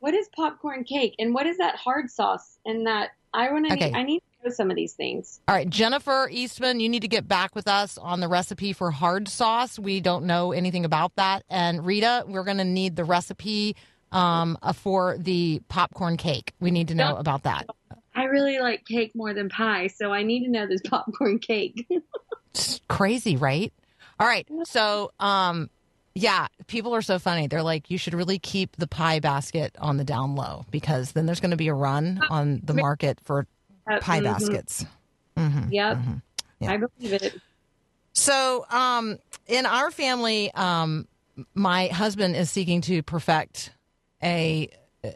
What 0.00 0.12
is 0.12 0.28
popcorn 0.36 0.84
cake? 0.84 1.14
And 1.18 1.32
what 1.32 1.46
is 1.46 1.58
that 1.58 1.76
hard 1.76 2.10
sauce? 2.10 2.58
And 2.66 2.86
that 2.88 3.10
I 3.32 3.50
want 3.52 3.68
to. 3.68 3.74
Okay. 3.74 3.92
I 3.94 4.02
need 4.02 4.18
to 4.18 4.33
know 4.44 4.50
some 4.50 4.70
of 4.70 4.76
these 4.76 4.92
things. 4.92 5.40
All 5.48 5.54
right, 5.54 5.68
Jennifer 5.68 6.28
Eastman, 6.30 6.80
you 6.80 6.88
need 6.88 7.02
to 7.02 7.08
get 7.08 7.26
back 7.26 7.54
with 7.54 7.68
us 7.68 7.98
on 7.98 8.20
the 8.20 8.28
recipe 8.28 8.72
for 8.72 8.90
hard 8.90 9.28
sauce. 9.28 9.78
We 9.78 10.00
don't 10.00 10.24
know 10.24 10.52
anything 10.52 10.84
about 10.84 11.14
that. 11.16 11.44
And 11.48 11.84
Rita, 11.84 12.24
we're 12.26 12.44
going 12.44 12.58
to 12.58 12.64
need 12.64 12.96
the 12.96 13.04
recipe 13.04 13.76
um, 14.12 14.58
uh, 14.62 14.72
for 14.72 15.16
the 15.18 15.60
popcorn 15.68 16.16
cake. 16.16 16.52
We 16.60 16.70
need 16.70 16.88
to 16.88 16.94
know 16.94 17.16
about 17.16 17.44
that. 17.44 17.66
I 18.14 18.24
really 18.24 18.60
like 18.60 18.84
cake 18.84 19.12
more 19.14 19.34
than 19.34 19.48
pie, 19.48 19.88
so 19.88 20.12
I 20.12 20.22
need 20.22 20.44
to 20.44 20.50
know 20.50 20.66
this 20.66 20.80
popcorn 20.84 21.38
cake. 21.38 21.86
It's 22.50 22.80
crazy, 22.88 23.36
right? 23.36 23.72
All 24.20 24.28
right, 24.28 24.46
so 24.64 25.10
um, 25.18 25.68
yeah, 26.14 26.46
people 26.68 26.94
are 26.94 27.02
so 27.02 27.18
funny. 27.18 27.48
They're 27.48 27.64
like, 27.64 27.90
you 27.90 27.98
should 27.98 28.14
really 28.14 28.38
keep 28.38 28.76
the 28.76 28.86
pie 28.86 29.18
basket 29.18 29.74
on 29.80 29.96
the 29.96 30.04
down 30.04 30.36
low 30.36 30.64
because 30.70 31.10
then 31.12 31.26
there's 31.26 31.40
going 31.40 31.50
to 31.50 31.56
be 31.56 31.66
a 31.66 31.74
run 31.74 32.20
on 32.30 32.60
the 32.62 32.74
market 32.74 33.18
for 33.24 33.48
pie 34.00 34.20
Mhm. 34.20 34.24
baskets. 34.24 34.84
Yep. 35.36 35.98
Yeah. 36.60 36.70
I 36.70 36.76
believe 36.76 37.12
it. 37.12 37.40
So, 38.12 38.64
um, 38.70 39.18
in 39.46 39.66
our 39.66 39.90
family, 39.90 40.52
um, 40.54 41.08
my 41.54 41.88
husband 41.88 42.36
is 42.36 42.50
seeking 42.50 42.80
to 42.82 43.02
perfect 43.02 43.72
a, 44.22 44.68
uh, 45.02 45.10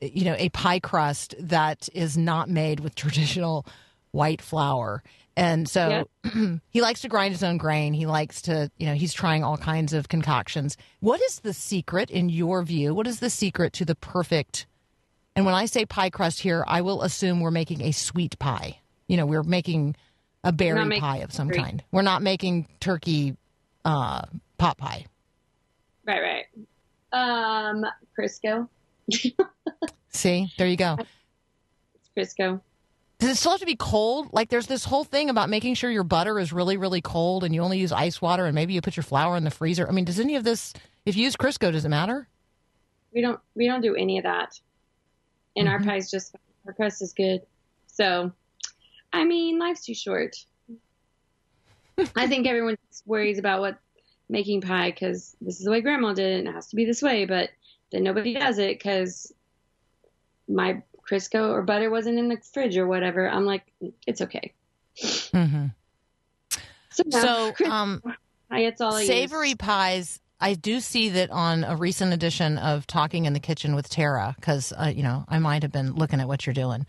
you 0.00 0.24
know, 0.24 0.34
a 0.36 0.48
pie 0.50 0.80
crust 0.80 1.34
that 1.38 1.88
is 1.94 2.18
not 2.18 2.48
made 2.50 2.80
with 2.80 2.94
traditional 2.96 3.64
white 4.10 4.42
flour. 4.42 5.02
And 5.36 5.68
so 5.68 6.08
he 6.70 6.80
likes 6.82 7.00
to 7.02 7.08
grind 7.08 7.32
his 7.32 7.44
own 7.44 7.56
grain. 7.56 7.94
He 7.94 8.04
likes 8.06 8.42
to, 8.42 8.70
you 8.78 8.86
know, 8.86 8.94
he's 8.94 9.12
trying 9.14 9.44
all 9.44 9.56
kinds 9.56 9.92
of 9.92 10.08
concoctions. 10.08 10.76
What 10.98 11.20
is 11.22 11.38
the 11.40 11.54
secret, 11.54 12.10
in 12.10 12.28
your 12.28 12.62
view? 12.64 12.92
What 12.94 13.06
is 13.06 13.20
the 13.20 13.30
secret 13.30 13.72
to 13.74 13.84
the 13.84 13.94
perfect? 13.94 14.66
And 15.36 15.44
when 15.44 15.54
I 15.54 15.66
say 15.66 15.86
pie 15.86 16.10
crust 16.10 16.40
here, 16.40 16.64
I 16.66 16.80
will 16.80 17.02
assume 17.02 17.40
we're 17.40 17.50
making 17.50 17.82
a 17.82 17.92
sweet 17.92 18.38
pie. 18.38 18.80
You 19.06 19.16
know, 19.16 19.26
we're 19.26 19.42
making 19.42 19.96
a 20.44 20.52
berry 20.52 20.84
making 20.84 21.00
pie 21.00 21.18
of 21.18 21.32
some 21.32 21.50
kind. 21.50 21.82
We're 21.92 22.02
not 22.02 22.22
making 22.22 22.68
turkey 22.80 23.36
uh, 23.84 24.22
pot 24.58 24.78
pie. 24.78 25.06
Right, 26.06 26.20
right. 26.20 26.44
Um, 27.12 27.84
Crisco. 28.18 28.68
See, 30.10 30.52
there 30.58 30.66
you 30.66 30.76
go. 30.76 30.96
It's 31.94 32.34
Crisco. 32.34 32.60
Does 33.18 33.30
it 33.30 33.36
still 33.36 33.52
have 33.52 33.60
to 33.60 33.66
be 33.66 33.76
cold? 33.76 34.32
Like, 34.32 34.48
there's 34.48 34.66
this 34.66 34.84
whole 34.84 35.04
thing 35.04 35.28
about 35.28 35.50
making 35.50 35.74
sure 35.74 35.90
your 35.90 36.04
butter 36.04 36.38
is 36.38 36.52
really, 36.54 36.78
really 36.78 37.02
cold, 37.02 37.44
and 37.44 37.54
you 37.54 37.60
only 37.60 37.78
use 37.78 37.92
ice 37.92 38.22
water, 38.22 38.46
and 38.46 38.54
maybe 38.54 38.72
you 38.72 38.80
put 38.80 38.96
your 38.96 39.04
flour 39.04 39.36
in 39.36 39.44
the 39.44 39.50
freezer. 39.50 39.86
I 39.86 39.92
mean, 39.92 40.06
does 40.06 40.18
any 40.18 40.36
of 40.36 40.44
this? 40.44 40.72
If 41.04 41.16
you 41.16 41.24
use 41.24 41.36
Crisco, 41.36 41.70
does 41.70 41.84
it 41.84 41.90
matter? 41.90 42.28
We 43.12 43.20
don't 43.20 43.38
we 43.54 43.66
don't 43.66 43.82
do 43.82 43.94
any 43.94 44.18
of 44.18 44.24
that. 44.24 44.58
And 45.56 45.68
our 45.68 45.80
pie's 45.80 46.10
just 46.10 46.34
our 46.66 46.72
crust 46.72 47.02
is 47.02 47.12
good. 47.12 47.42
So, 47.86 48.32
I 49.12 49.24
mean, 49.24 49.58
life's 49.58 49.84
too 49.84 49.94
short. 49.94 50.36
I 52.16 52.26
think 52.26 52.46
everyone 52.46 52.76
just 52.88 53.06
worries 53.06 53.38
about 53.38 53.60
what 53.60 53.78
making 54.28 54.60
pie 54.60 54.90
because 54.90 55.36
this 55.40 55.58
is 55.58 55.64
the 55.64 55.70
way 55.70 55.80
Grandma 55.80 56.12
did 56.12 56.32
it, 56.32 56.38
and 56.40 56.48
it 56.48 56.54
has 56.54 56.68
to 56.68 56.76
be 56.76 56.84
this 56.84 57.02
way. 57.02 57.24
But 57.24 57.50
then 57.92 58.04
nobody 58.04 58.34
does 58.34 58.58
it 58.58 58.78
because 58.78 59.32
my 60.48 60.82
Crisco 61.08 61.50
or 61.50 61.62
butter 61.62 61.90
wasn't 61.90 62.18
in 62.18 62.28
the 62.28 62.38
fridge 62.52 62.76
or 62.76 62.86
whatever, 62.86 63.28
I'm 63.28 63.44
like, 63.44 63.64
it's 64.06 64.20
okay. 64.20 64.52
hmm 65.32 65.66
So, 66.90 67.02
So, 67.10 67.54
um, 67.66 68.02
it's 68.52 68.80
all 68.80 68.94
I 68.94 69.00
use. 69.00 69.06
savory 69.08 69.54
pies. 69.54 70.20
I 70.40 70.54
do 70.54 70.80
see 70.80 71.10
that 71.10 71.30
on 71.30 71.64
a 71.64 71.76
recent 71.76 72.12
edition 72.12 72.56
of 72.58 72.86
Talking 72.86 73.26
in 73.26 73.32
the 73.32 73.40
Kitchen 73.40 73.74
with 73.74 73.88
Tara, 73.88 74.34
because 74.38 74.72
uh, 74.72 74.92
you 74.94 75.02
know 75.02 75.24
I 75.28 75.38
might 75.38 75.62
have 75.62 75.72
been 75.72 75.94
looking 75.94 76.20
at 76.20 76.28
what 76.28 76.46
you're 76.46 76.54
doing. 76.54 76.86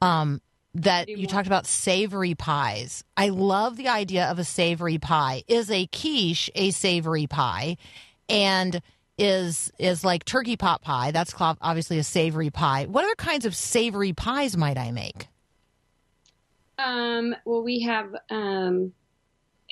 Um, 0.00 0.40
that 0.74 1.08
you 1.08 1.26
talked 1.26 1.46
about 1.46 1.66
savory 1.66 2.34
pies. 2.34 3.04
I 3.16 3.28
love 3.28 3.76
the 3.76 3.88
idea 3.88 4.26
of 4.26 4.38
a 4.38 4.44
savory 4.44 4.98
pie. 4.98 5.42
Is 5.46 5.70
a 5.70 5.86
quiche 5.86 6.50
a 6.54 6.70
savory 6.70 7.26
pie? 7.26 7.76
And 8.28 8.80
is 9.18 9.70
is 9.78 10.04
like 10.04 10.24
turkey 10.24 10.56
pot 10.56 10.82
pie? 10.82 11.10
That's 11.10 11.34
obviously 11.38 11.98
a 11.98 12.04
savory 12.04 12.50
pie. 12.50 12.86
What 12.86 13.04
other 13.04 13.14
kinds 13.16 13.44
of 13.44 13.54
savory 13.54 14.12
pies 14.12 14.56
might 14.56 14.78
I 14.78 14.90
make? 14.92 15.28
Um, 16.78 17.36
well, 17.44 17.62
we 17.62 17.80
have 17.82 18.14
um, 18.30 18.92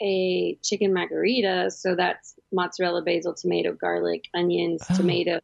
a 0.01 0.57
chicken 0.62 0.92
margarita, 0.92 1.70
so 1.70 1.94
that's 1.94 2.34
mozzarella, 2.53 3.03
basil, 3.03 3.34
tomato, 3.34 3.72
garlic, 3.72 4.28
onions, 4.34 4.82
Oh. 4.90 4.96
tomato. 4.96 5.40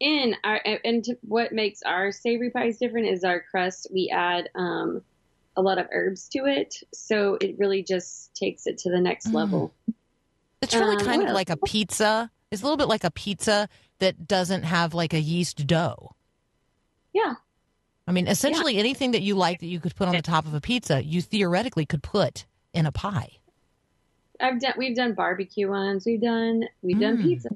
In 0.00 0.34
our 0.44 0.60
and 0.84 1.04
what 1.22 1.52
makes 1.52 1.82
our 1.82 2.12
savory 2.12 2.50
pies 2.50 2.78
different 2.78 3.08
is 3.08 3.24
our 3.24 3.40
crust. 3.40 3.88
We 3.92 4.10
add 4.14 4.48
um, 4.54 5.02
a 5.56 5.62
lot 5.62 5.78
of 5.78 5.86
herbs 5.92 6.28
to 6.30 6.46
it, 6.46 6.74
so 6.94 7.36
it 7.40 7.58
really 7.58 7.82
just 7.82 8.32
takes 8.34 8.66
it 8.66 8.78
to 8.78 8.90
the 8.90 9.00
next 9.00 9.28
Mm. 9.28 9.34
level. 9.34 9.74
It's 10.62 10.74
really 10.74 10.96
Um, 10.96 11.04
kind 11.04 11.22
of 11.24 11.34
like 11.34 11.50
a 11.50 11.56
pizza. 11.56 12.30
It's 12.50 12.62
a 12.62 12.64
little 12.64 12.76
bit 12.76 12.88
like 12.88 13.04
a 13.04 13.10
pizza 13.10 13.68
that 13.98 14.26
doesn't 14.28 14.62
have 14.62 14.94
like 14.94 15.12
a 15.12 15.20
yeast 15.20 15.66
dough. 15.66 16.14
Yeah, 17.12 17.34
I 18.06 18.12
mean, 18.12 18.28
essentially 18.28 18.76
anything 18.78 19.10
that 19.10 19.22
you 19.22 19.34
like 19.34 19.58
that 19.60 19.66
you 19.66 19.80
could 19.80 19.96
put 19.96 20.06
on 20.08 20.14
the 20.14 20.22
top 20.22 20.46
of 20.46 20.54
a 20.54 20.60
pizza, 20.60 21.02
you 21.04 21.20
theoretically 21.20 21.84
could 21.86 22.02
put 22.02 22.46
in 22.72 22.86
a 22.86 22.92
pie. 22.92 23.37
I've 24.40 24.60
done. 24.60 24.74
We've 24.76 24.96
done 24.96 25.14
barbecue 25.14 25.68
ones. 25.68 26.04
We've 26.06 26.20
done. 26.20 26.64
We've 26.82 27.00
done 27.00 27.18
Mm. 27.18 27.22
pizza. 27.22 27.48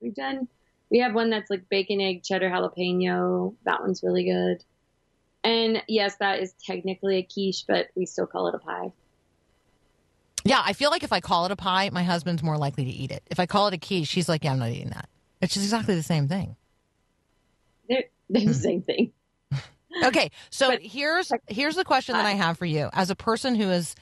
We've 0.00 0.14
done. 0.14 0.48
We 0.90 0.98
have 1.00 1.14
one 1.14 1.30
that's 1.30 1.50
like 1.50 1.68
bacon, 1.68 2.00
egg, 2.00 2.22
cheddar, 2.22 2.48
jalapeno. 2.50 3.54
That 3.64 3.80
one's 3.80 4.02
really 4.02 4.24
good. 4.24 4.62
And 5.42 5.82
yes, 5.88 6.16
that 6.20 6.40
is 6.40 6.54
technically 6.64 7.18
a 7.18 7.22
quiche, 7.22 7.64
but 7.66 7.88
we 7.96 8.06
still 8.06 8.26
call 8.26 8.48
it 8.48 8.54
a 8.54 8.58
pie. 8.58 8.92
Yeah, 10.44 10.62
I 10.64 10.74
feel 10.74 10.90
like 10.90 11.02
if 11.02 11.12
I 11.12 11.20
call 11.20 11.44
it 11.46 11.50
a 11.50 11.56
pie, 11.56 11.90
my 11.92 12.04
husband's 12.04 12.42
more 12.42 12.56
likely 12.56 12.84
to 12.84 12.90
eat 12.90 13.10
it. 13.10 13.22
If 13.30 13.40
I 13.40 13.46
call 13.46 13.66
it 13.68 13.74
a 13.74 13.78
quiche, 13.78 14.06
she's 14.08 14.28
like, 14.28 14.44
"Yeah, 14.44 14.52
I'm 14.52 14.58
not 14.60 14.70
eating 14.70 14.90
that." 14.90 15.08
It's 15.40 15.54
just 15.54 15.64
exactly 15.66 15.94
the 15.96 16.02
same 16.02 16.28
thing. 16.28 16.56
They're, 17.88 18.04
they're 18.30 18.42
Hmm. 18.42 18.48
the 18.48 18.54
same 18.54 18.82
thing. 18.82 19.12
Okay, 20.04 20.30
so 20.50 20.76
here's 20.78 21.32
here's 21.48 21.74
the 21.74 21.84
question 21.84 22.16
that 22.16 22.26
I 22.26 22.32
have 22.32 22.58
for 22.58 22.66
you 22.66 22.90
as 22.92 23.08
a 23.08 23.16
person 23.16 23.54
who 23.54 23.70
is 23.70 23.94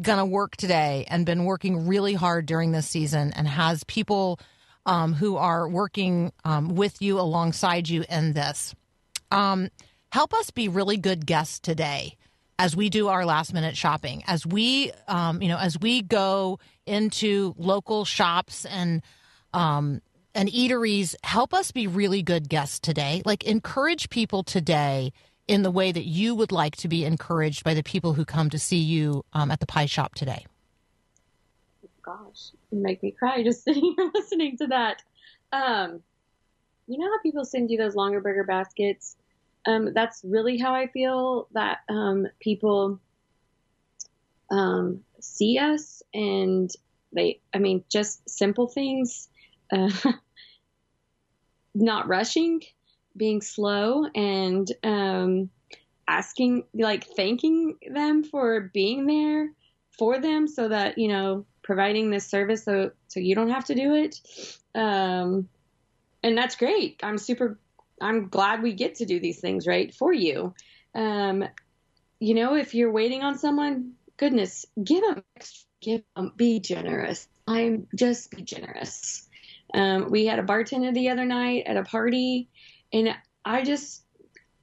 going 0.00 0.18
to 0.18 0.24
work 0.24 0.56
today 0.56 1.04
and 1.08 1.26
been 1.26 1.44
working 1.44 1.86
really 1.86 2.14
hard 2.14 2.46
during 2.46 2.72
this 2.72 2.88
season 2.88 3.32
and 3.34 3.46
has 3.46 3.84
people 3.84 4.38
um, 4.86 5.12
who 5.12 5.36
are 5.36 5.68
working 5.68 6.32
um, 6.44 6.74
with 6.74 7.00
you 7.02 7.20
alongside 7.20 7.88
you 7.88 8.04
in 8.08 8.32
this. 8.32 8.74
Um, 9.30 9.68
help 10.10 10.34
us 10.34 10.50
be 10.50 10.68
really 10.68 10.96
good 10.96 11.26
guests 11.26 11.58
today 11.58 12.16
as 12.58 12.76
we 12.76 12.90
do 12.90 13.08
our 13.08 13.24
last 13.24 13.52
minute 13.52 13.76
shopping 13.76 14.22
as 14.26 14.46
we 14.46 14.92
um, 15.08 15.42
you 15.42 15.48
know 15.48 15.58
as 15.58 15.78
we 15.80 16.02
go 16.02 16.58
into 16.86 17.54
local 17.56 18.04
shops 18.04 18.64
and 18.66 19.02
um, 19.54 20.00
and 20.34 20.48
eateries 20.50 21.14
help 21.24 21.54
us 21.54 21.72
be 21.72 21.86
really 21.86 22.22
good 22.22 22.48
guests 22.48 22.78
today 22.78 23.22
like 23.24 23.44
encourage 23.44 24.10
people 24.10 24.42
today 24.42 25.12
in 25.48 25.62
the 25.62 25.70
way 25.70 25.92
that 25.92 26.04
you 26.04 26.34
would 26.34 26.52
like 26.52 26.76
to 26.76 26.88
be 26.88 27.04
encouraged 27.04 27.64
by 27.64 27.74
the 27.74 27.82
people 27.82 28.14
who 28.14 28.24
come 28.24 28.48
to 28.50 28.58
see 28.58 28.78
you 28.78 29.24
um, 29.32 29.50
at 29.50 29.60
the 29.60 29.66
pie 29.66 29.86
shop 29.86 30.14
today 30.14 30.46
Gosh, 32.02 32.50
you 32.70 32.78
make 32.78 33.02
me 33.02 33.12
cry 33.12 33.42
just 33.44 33.62
sitting 33.64 33.94
here 33.96 34.10
listening 34.14 34.56
to 34.58 34.66
that. 34.68 35.02
Um, 35.52 36.02
you 36.88 36.98
know 36.98 37.06
how 37.06 37.20
people 37.22 37.44
send 37.44 37.70
you 37.70 37.78
those 37.78 37.94
Longaberger 37.94 38.46
baskets? 38.46 39.16
Um, 39.66 39.94
that's 39.94 40.22
really 40.24 40.58
how 40.58 40.74
I 40.74 40.88
feel 40.88 41.46
that 41.52 41.80
um, 41.88 42.26
people 42.40 42.98
um, 44.50 45.04
see 45.20 45.58
us 45.58 46.02
and 46.12 46.70
they, 47.12 47.40
I 47.54 47.58
mean, 47.58 47.84
just 47.88 48.28
simple 48.28 48.66
things, 48.66 49.28
uh, 49.72 49.90
not 51.74 52.08
rushing, 52.08 52.62
being 53.16 53.40
slow, 53.40 54.06
and 54.14 54.70
um, 54.82 55.50
asking, 56.06 56.64
like, 56.74 57.04
thanking 57.04 57.76
them 57.88 58.24
for 58.24 58.70
being 58.72 59.06
there 59.06 59.50
for 59.98 60.18
them 60.18 60.48
so 60.48 60.68
that, 60.68 60.98
you 60.98 61.08
know, 61.08 61.44
providing 61.62 62.10
this 62.10 62.26
service 62.26 62.64
so, 62.64 62.90
so 63.08 63.20
you 63.20 63.34
don't 63.34 63.50
have 63.50 63.66
to 63.66 63.74
do 63.74 63.94
it. 63.94 64.16
Um, 64.74 65.48
and 66.22 66.36
that's 66.36 66.56
great. 66.56 67.00
I'm 67.02 67.18
super, 67.18 67.58
I'm 68.00 68.28
glad 68.28 68.62
we 68.62 68.72
get 68.72 68.96
to 68.96 69.04
do 69.04 69.20
these 69.20 69.40
things, 69.40 69.66
right, 69.66 69.94
for 69.94 70.12
you. 70.12 70.54
Um, 70.94 71.44
you 72.18 72.34
know, 72.34 72.54
if 72.54 72.74
you're 72.74 72.92
waiting 72.92 73.22
on 73.22 73.38
someone, 73.38 73.92
goodness, 74.16 74.66
give 74.82 75.02
them, 75.02 75.22
give 75.80 76.02
them, 76.16 76.32
be 76.36 76.60
generous. 76.60 77.28
I'm 77.46 77.86
just 77.94 78.30
be 78.30 78.42
generous. 78.42 79.28
Um, 79.74 80.10
we 80.10 80.26
had 80.26 80.38
a 80.38 80.42
bartender 80.44 80.92
the 80.92 81.10
other 81.10 81.24
night 81.24 81.64
at 81.66 81.76
a 81.76 81.82
party, 81.82 82.48
and 82.92 83.14
I 83.44 83.62
just, 83.62 84.04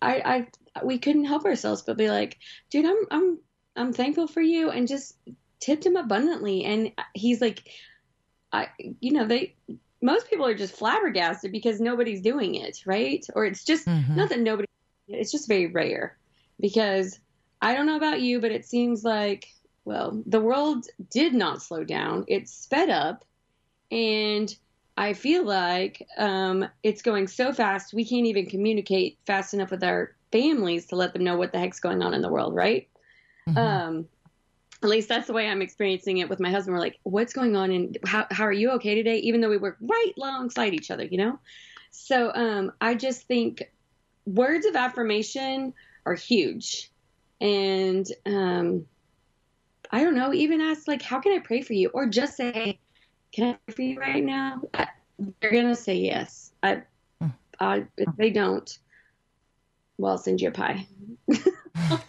I, 0.02 0.48
I, 0.76 0.84
we 0.84 1.00
couldn't 1.00 1.26
help 1.26 1.46
ourselves 1.46 1.82
but 1.82 1.98
be 1.98 2.10
like, 2.10 2.38
dude, 2.70 2.86
I'm, 2.86 2.98
I'm, 3.12 3.40
I'm 3.76 3.94
thankful 3.94 4.28
for 4.28 4.42
you, 4.42 4.70
and 4.70 4.88
just 4.88 5.18
tipped 5.60 5.86
him 5.86 5.96
abundantly. 5.96 6.64
And 6.64 6.92
he's 7.14 7.42
like, 7.42 7.64
I, 8.52 8.70
you 9.00 9.12
know, 9.12 9.26
they, 9.26 9.56
most 10.02 10.30
people 10.30 10.46
are 10.46 10.56
just 10.56 10.76
flabbergasted 10.76 11.52
because 11.52 11.82
nobody's 11.82 12.22
doing 12.22 12.56
it, 12.56 12.80
right? 12.86 13.26
Or 13.36 13.46
it's 13.46 13.64
just 13.64 13.88
Mhm. 13.88 14.16
not 14.16 14.30
that 14.30 14.40
nobody, 14.40 14.68
it's 15.08 15.32
just 15.32 15.48
very 15.48 15.68
rare 15.68 16.18
because 16.60 17.20
I 17.62 17.76
don't 17.76 17.86
know 17.86 17.98
about 17.98 18.22
you, 18.22 18.40
but 18.40 18.52
it 18.52 18.66
seems 18.66 19.04
like, 19.04 19.48
well, 19.84 20.22
the 20.26 20.40
world 20.40 20.86
did 21.10 21.34
not 21.34 21.62
slow 21.62 21.84
down. 21.84 22.26
It 22.28 22.48
sped 22.48 22.90
up. 22.90 23.26
And 23.92 24.56
I 25.00 25.14
feel 25.14 25.46
like 25.46 26.06
um, 26.18 26.68
it's 26.84 27.02
going 27.02 27.30
so 27.30 27.54
fast, 27.54 27.94
we 27.94 28.04
can't 28.04 28.26
even 28.26 28.48
communicate 28.48 29.18
fast 29.26 29.54
enough 29.54 29.72
with 29.72 29.82
our 29.82 30.14
families 30.34 30.88
to 30.88 30.98
let 30.98 31.14
them 31.14 31.24
know 31.24 31.38
what 31.38 31.54
the 31.54 31.58
heck's 31.58 31.80
going 31.80 32.04
on 32.04 32.14
in 32.14 32.22
the 32.22 32.28
world, 32.28 32.54
right? 32.54 32.90
Um, 33.58 34.10
at 34.84 34.90
least 34.90 35.08
that's 35.08 35.28
the 35.28 35.34
way 35.34 35.48
I'm 35.48 35.62
experiencing 35.62 36.18
it 36.18 36.28
with 36.28 36.42
my 36.42 36.52
husband. 36.52 36.76
We're 36.76 36.82
like, 36.82 37.00
what's 37.04 37.32
going 37.32 37.56
on 37.56 37.72
and 37.72 37.98
how, 38.06 38.28
how 38.30 38.44
are 38.44 38.52
you 38.52 38.72
okay 38.72 38.94
today? 38.94 39.20
Even 39.20 39.40
though 39.40 39.50
we 39.50 39.56
work 39.56 39.78
right 39.80 40.12
alongside 40.18 40.74
each 40.74 40.92
other, 40.92 41.06
you 41.06 41.18
know? 41.18 41.40
So 41.92 42.34
um, 42.36 42.74
I 42.82 42.94
just 42.96 43.26
think 43.26 43.72
words 44.26 44.66
of 44.66 44.76
affirmation 44.76 45.74
are 46.06 46.14
huge. 46.14 46.92
And 47.40 48.06
um, 48.26 48.86
I 49.92 50.04
don't 50.04 50.16
know, 50.16 50.34
even 50.34 50.60
ask, 50.60 50.90
like, 50.90 51.02
how 51.02 51.22
can 51.22 51.32
I 51.32 51.40
pray 51.40 51.62
for 51.62 51.72
you? 51.72 51.90
Or 51.94 52.06
just 52.06 52.36
say, 52.36 52.80
can 53.32 53.50
I 53.50 53.58
pray 53.66 53.74
for 53.76 53.82
you 53.82 54.00
right 54.00 54.24
now? 54.24 54.62
I, 54.74 54.88
they're 55.40 55.52
going 55.52 55.68
to 55.68 55.76
say 55.76 55.96
yes. 55.96 56.52
I, 56.64 56.84
I, 57.60 57.86
if 57.98 58.16
they 58.18 58.30
don't, 58.30 58.78
well, 59.98 60.14
I'll 60.14 60.18
send 60.18 60.42
you 60.42 60.50
a 60.50 60.52
pie. 60.52 60.88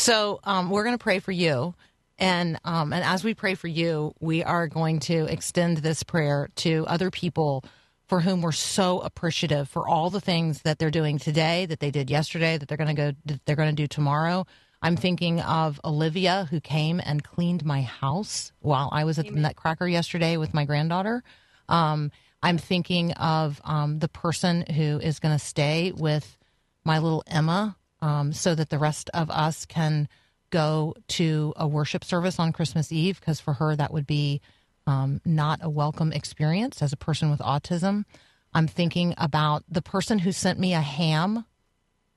So 0.00 0.40
um, 0.44 0.70
we're 0.70 0.84
going 0.84 0.96
to 0.96 1.02
pray 1.02 1.18
for 1.18 1.30
you, 1.30 1.74
and 2.18 2.58
um, 2.64 2.94
and 2.94 3.04
as 3.04 3.22
we 3.22 3.34
pray 3.34 3.54
for 3.54 3.68
you, 3.68 4.14
we 4.18 4.42
are 4.42 4.66
going 4.66 4.98
to 5.00 5.26
extend 5.26 5.76
this 5.76 6.02
prayer 6.02 6.48
to 6.56 6.86
other 6.88 7.10
people 7.10 7.64
for 8.08 8.20
whom 8.20 8.40
we're 8.40 8.50
so 8.50 9.00
appreciative 9.00 9.68
for 9.68 9.86
all 9.86 10.08
the 10.08 10.18
things 10.18 10.62
that 10.62 10.78
they're 10.78 10.90
doing 10.90 11.18
today, 11.18 11.66
that 11.66 11.80
they 11.80 11.90
did 11.90 12.08
yesterday, 12.08 12.56
that 12.56 12.66
they're 12.66 12.78
going 12.78 12.96
to 12.96 13.12
go, 13.12 13.12
that 13.26 13.44
they're 13.44 13.56
going 13.56 13.68
to 13.68 13.82
do 13.82 13.86
tomorrow. 13.86 14.46
I'm 14.82 14.96
thinking 14.96 15.40
of 15.40 15.80
Olivia, 15.84 16.48
who 16.50 16.60
came 16.60 17.00
and 17.04 17.22
cleaned 17.22 17.64
my 17.64 17.82
house 17.82 18.52
while 18.60 18.88
I 18.92 19.04
was 19.04 19.18
at 19.18 19.26
the 19.26 19.32
Nutcracker 19.32 19.86
yesterday 19.86 20.36
with 20.36 20.54
my 20.54 20.64
granddaughter. 20.64 21.22
Um, 21.68 22.10
I'm 22.42 22.56
thinking 22.56 23.12
of 23.12 23.60
um, 23.64 23.98
the 23.98 24.08
person 24.08 24.64
who 24.74 24.98
is 24.98 25.18
going 25.18 25.38
to 25.38 25.44
stay 25.44 25.92
with 25.92 26.38
my 26.84 26.98
little 26.98 27.22
Emma 27.26 27.76
um, 28.00 28.32
so 28.32 28.54
that 28.54 28.70
the 28.70 28.78
rest 28.78 29.10
of 29.12 29.30
us 29.30 29.66
can 29.66 30.08
go 30.48 30.94
to 31.08 31.52
a 31.56 31.68
worship 31.68 32.02
service 32.02 32.38
on 32.38 32.52
Christmas 32.52 32.90
Eve 32.90 33.20
because 33.20 33.38
for 33.38 33.54
her 33.54 33.76
that 33.76 33.92
would 33.92 34.06
be 34.06 34.40
um, 34.86 35.20
not 35.24 35.60
a 35.62 35.70
welcome 35.70 36.12
experience 36.12 36.82
as 36.82 36.92
a 36.92 36.96
person 36.96 37.30
with 37.30 37.40
autism. 37.40 38.04
I'm 38.52 38.66
thinking 38.66 39.14
about 39.18 39.62
the 39.68 39.82
person 39.82 40.18
who 40.18 40.32
sent 40.32 40.58
me 40.58 40.74
a 40.74 40.80
ham. 40.80 41.44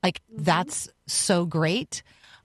Like, 0.02 0.22
that's 0.36 0.90
so 1.06 1.46
great. 1.46 2.02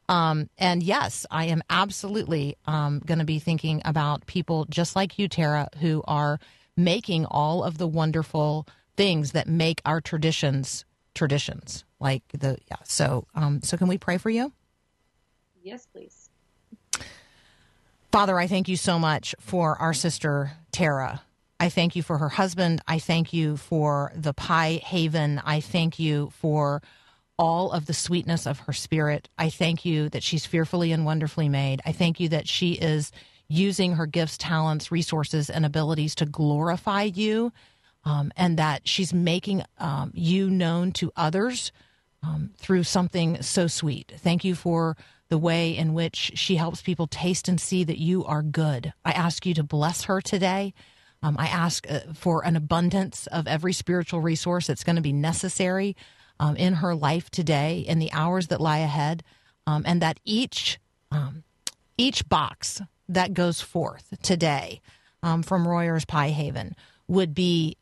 Um, 0.08 0.48
and 0.56 0.82
yes, 0.82 1.26
I 1.30 1.46
am 1.46 1.62
absolutely 1.68 2.56
um, 2.66 3.00
going 3.04 3.18
to 3.18 3.24
be 3.24 3.38
thinking 3.38 3.82
about 3.84 4.26
people 4.26 4.64
just 4.66 4.96
like 4.96 5.18
you, 5.18 5.28
Tara, 5.28 5.68
who 5.80 6.02
are 6.06 6.40
making 6.76 7.26
all 7.26 7.62
of 7.62 7.76
the 7.76 7.86
wonderful 7.86 8.66
things 8.96 9.32
that 9.32 9.46
make 9.46 9.82
our 9.84 10.00
traditions 10.00 10.84
traditions. 11.14 11.84
Like 12.00 12.22
the 12.32 12.58
yeah. 12.70 12.76
So 12.84 13.26
um, 13.34 13.60
so 13.62 13.76
can 13.76 13.88
we 13.88 13.98
pray 13.98 14.18
for 14.18 14.30
you? 14.30 14.52
Yes, 15.62 15.86
please. 15.86 16.30
Father, 18.12 18.38
I 18.38 18.46
thank 18.46 18.68
you 18.68 18.76
so 18.76 18.98
much 18.98 19.34
for 19.40 19.76
our 19.76 19.92
sister 19.92 20.52
Tara. 20.72 21.22
I 21.60 21.68
thank 21.68 21.96
you 21.96 22.02
for 22.04 22.18
her 22.18 22.28
husband. 22.28 22.80
I 22.86 23.00
thank 23.00 23.32
you 23.32 23.56
for 23.56 24.12
the 24.14 24.32
Pie 24.32 24.80
Haven. 24.84 25.42
I 25.44 25.60
thank 25.60 25.98
you 25.98 26.30
for 26.30 26.82
all 27.38 27.70
of 27.70 27.86
the 27.86 27.94
sweetness 27.94 28.46
of 28.46 28.60
her 28.60 28.72
spirit. 28.72 29.28
I 29.38 29.48
thank 29.48 29.84
you 29.84 30.08
that 30.10 30.22
she's 30.22 30.44
fearfully 30.44 30.92
and 30.92 31.04
wonderfully 31.04 31.48
made. 31.48 31.80
I 31.86 31.92
thank 31.92 32.18
you 32.20 32.28
that 32.30 32.48
she 32.48 32.72
is 32.72 33.12
using 33.48 33.94
her 33.94 34.06
gifts, 34.06 34.36
talents, 34.36 34.92
resources, 34.92 35.48
and 35.48 35.64
abilities 35.64 36.14
to 36.16 36.26
glorify 36.26 37.04
you, 37.04 37.52
um, 38.04 38.30
and 38.36 38.58
that 38.58 38.86
she's 38.86 39.14
making 39.14 39.62
um, 39.78 40.10
you 40.14 40.50
known 40.50 40.92
to 40.92 41.12
others 41.16 41.72
um, 42.22 42.50
through 42.56 42.82
something 42.82 43.40
so 43.42 43.66
sweet. 43.66 44.12
Thank 44.18 44.44
you 44.44 44.54
for 44.54 44.96
the 45.28 45.38
way 45.38 45.76
in 45.76 45.94
which 45.94 46.32
she 46.34 46.56
helps 46.56 46.82
people 46.82 47.06
taste 47.06 47.48
and 47.48 47.60
see 47.60 47.84
that 47.84 47.98
you 47.98 48.24
are 48.24 48.42
good. 48.42 48.92
I 49.04 49.12
ask 49.12 49.46
you 49.46 49.54
to 49.54 49.62
bless 49.62 50.04
her 50.04 50.20
today. 50.20 50.74
Um, 51.22 51.36
I 51.38 51.46
ask 51.46 51.90
uh, 51.90 52.00
for 52.14 52.44
an 52.44 52.56
abundance 52.56 53.26
of 53.28 53.46
every 53.46 53.72
spiritual 53.72 54.20
resource 54.20 54.66
that's 54.66 54.84
going 54.84 54.96
to 54.96 55.02
be 55.02 55.12
necessary 55.12 55.96
um, 56.40 56.56
in 56.56 56.74
her 56.74 56.94
life 56.94 57.30
today, 57.30 57.84
in 57.86 57.98
the 57.98 58.12
hours 58.12 58.48
that 58.48 58.60
lie 58.60 58.78
ahead, 58.78 59.22
um, 59.66 59.82
and 59.86 60.02
that 60.02 60.20
each 60.24 60.78
um, 61.10 61.44
each 61.96 62.28
box 62.28 62.80
that 63.08 63.34
goes 63.34 63.60
forth 63.60 64.14
today 64.22 64.80
um, 65.22 65.42
from 65.42 65.66
Royers 65.66 66.04
Pie 66.04 66.30
Haven 66.30 66.74
would 67.06 67.34
be 67.34 67.76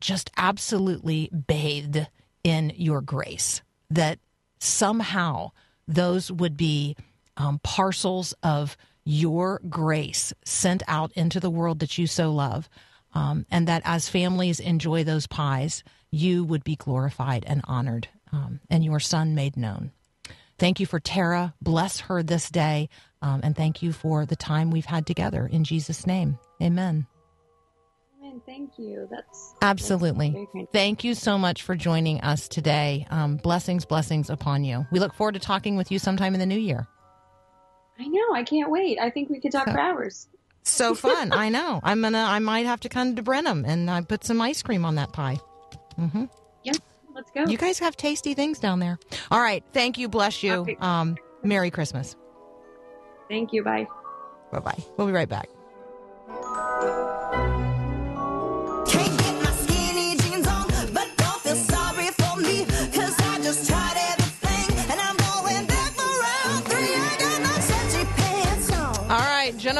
just 0.00 0.30
absolutely 0.36 1.30
bathed 1.30 2.06
in 2.44 2.72
your 2.76 3.00
grace. 3.00 3.62
That 3.90 4.18
somehow 4.58 5.52
those 5.86 6.30
would 6.30 6.56
be 6.56 6.96
um, 7.36 7.60
parcels 7.62 8.34
of 8.42 8.76
your 9.04 9.60
grace 9.68 10.32
sent 10.44 10.82
out 10.86 11.12
into 11.12 11.40
the 11.40 11.50
world 11.50 11.80
that 11.80 11.98
you 11.98 12.06
so 12.06 12.32
love. 12.32 12.68
Um, 13.14 13.44
and 13.50 13.68
that 13.68 13.82
as 13.84 14.08
families 14.08 14.58
enjoy 14.58 15.04
those 15.04 15.26
pies, 15.26 15.84
you 16.12 16.44
would 16.44 16.62
be 16.62 16.76
glorified 16.76 17.44
and 17.48 17.62
honored 17.64 18.08
um, 18.30 18.60
and 18.70 18.84
your 18.84 19.00
son 19.00 19.34
made 19.34 19.56
known. 19.56 19.90
Thank 20.58 20.78
you 20.78 20.86
for 20.86 21.00
Tara. 21.00 21.54
Bless 21.60 22.00
her 22.00 22.22
this 22.22 22.48
day. 22.50 22.88
Um, 23.20 23.40
and 23.42 23.56
thank 23.56 23.82
you 23.82 23.92
for 23.92 24.26
the 24.26 24.36
time 24.36 24.70
we've 24.70 24.84
had 24.84 25.06
together. 25.06 25.48
In 25.50 25.64
Jesus' 25.64 26.06
name, 26.06 26.38
amen. 26.62 27.06
Amen. 28.20 28.42
Thank 28.46 28.78
you. 28.78 29.08
That's 29.10 29.54
Absolutely. 29.62 30.48
that's. 30.54 30.72
Thank 30.72 31.04
you 31.04 31.14
so 31.14 31.38
much 31.38 31.62
for 31.62 31.74
joining 31.74 32.20
us 32.20 32.46
today. 32.46 33.06
Um, 33.10 33.36
blessings, 33.36 33.84
blessings 33.84 34.30
upon 34.30 34.64
you. 34.64 34.86
We 34.92 35.00
look 35.00 35.14
forward 35.14 35.34
to 35.34 35.40
talking 35.40 35.76
with 35.76 35.90
you 35.90 35.98
sometime 35.98 36.34
in 36.34 36.40
the 36.40 36.46
new 36.46 36.58
year. 36.58 36.86
I 37.98 38.06
know. 38.06 38.34
I 38.34 38.42
can't 38.42 38.70
wait. 38.70 38.98
I 39.00 39.10
think 39.10 39.30
we 39.30 39.40
could 39.40 39.52
talk 39.52 39.68
for 39.68 39.78
hours. 39.78 40.28
So 40.64 40.94
fun. 40.94 41.32
I 41.32 41.48
know. 41.48 41.80
I'm 41.82 42.00
gonna. 42.02 42.18
I 42.18 42.38
might 42.38 42.66
have 42.66 42.80
to 42.80 42.88
come 42.88 43.16
to 43.16 43.22
Brenham 43.22 43.64
and 43.64 43.90
uh, 43.90 44.02
put 44.02 44.24
some 44.24 44.40
ice 44.40 44.62
cream 44.62 44.84
on 44.84 44.94
that 44.96 45.12
pie. 45.12 45.38
Hmm 45.96 46.24
Yep. 46.64 46.76
Let's 47.14 47.30
go. 47.30 47.44
You 47.44 47.58
guys 47.58 47.78
have 47.78 47.96
tasty 47.96 48.34
things 48.34 48.58
down 48.58 48.78
there. 48.78 48.98
All 49.30 49.40
right. 49.40 49.62
Thank 49.72 49.98
you. 49.98 50.08
Bless 50.08 50.42
you. 50.42 50.66
Um, 50.80 51.16
Merry 51.42 51.70
Christmas. 51.70 52.16
Thank 53.28 53.52
you. 53.52 53.62
Bye. 53.62 53.86
Bye 54.50 54.60
bye. 54.60 54.78
We'll 54.96 55.06
be 55.06 55.12
right 55.12 55.28
back. 55.28 55.48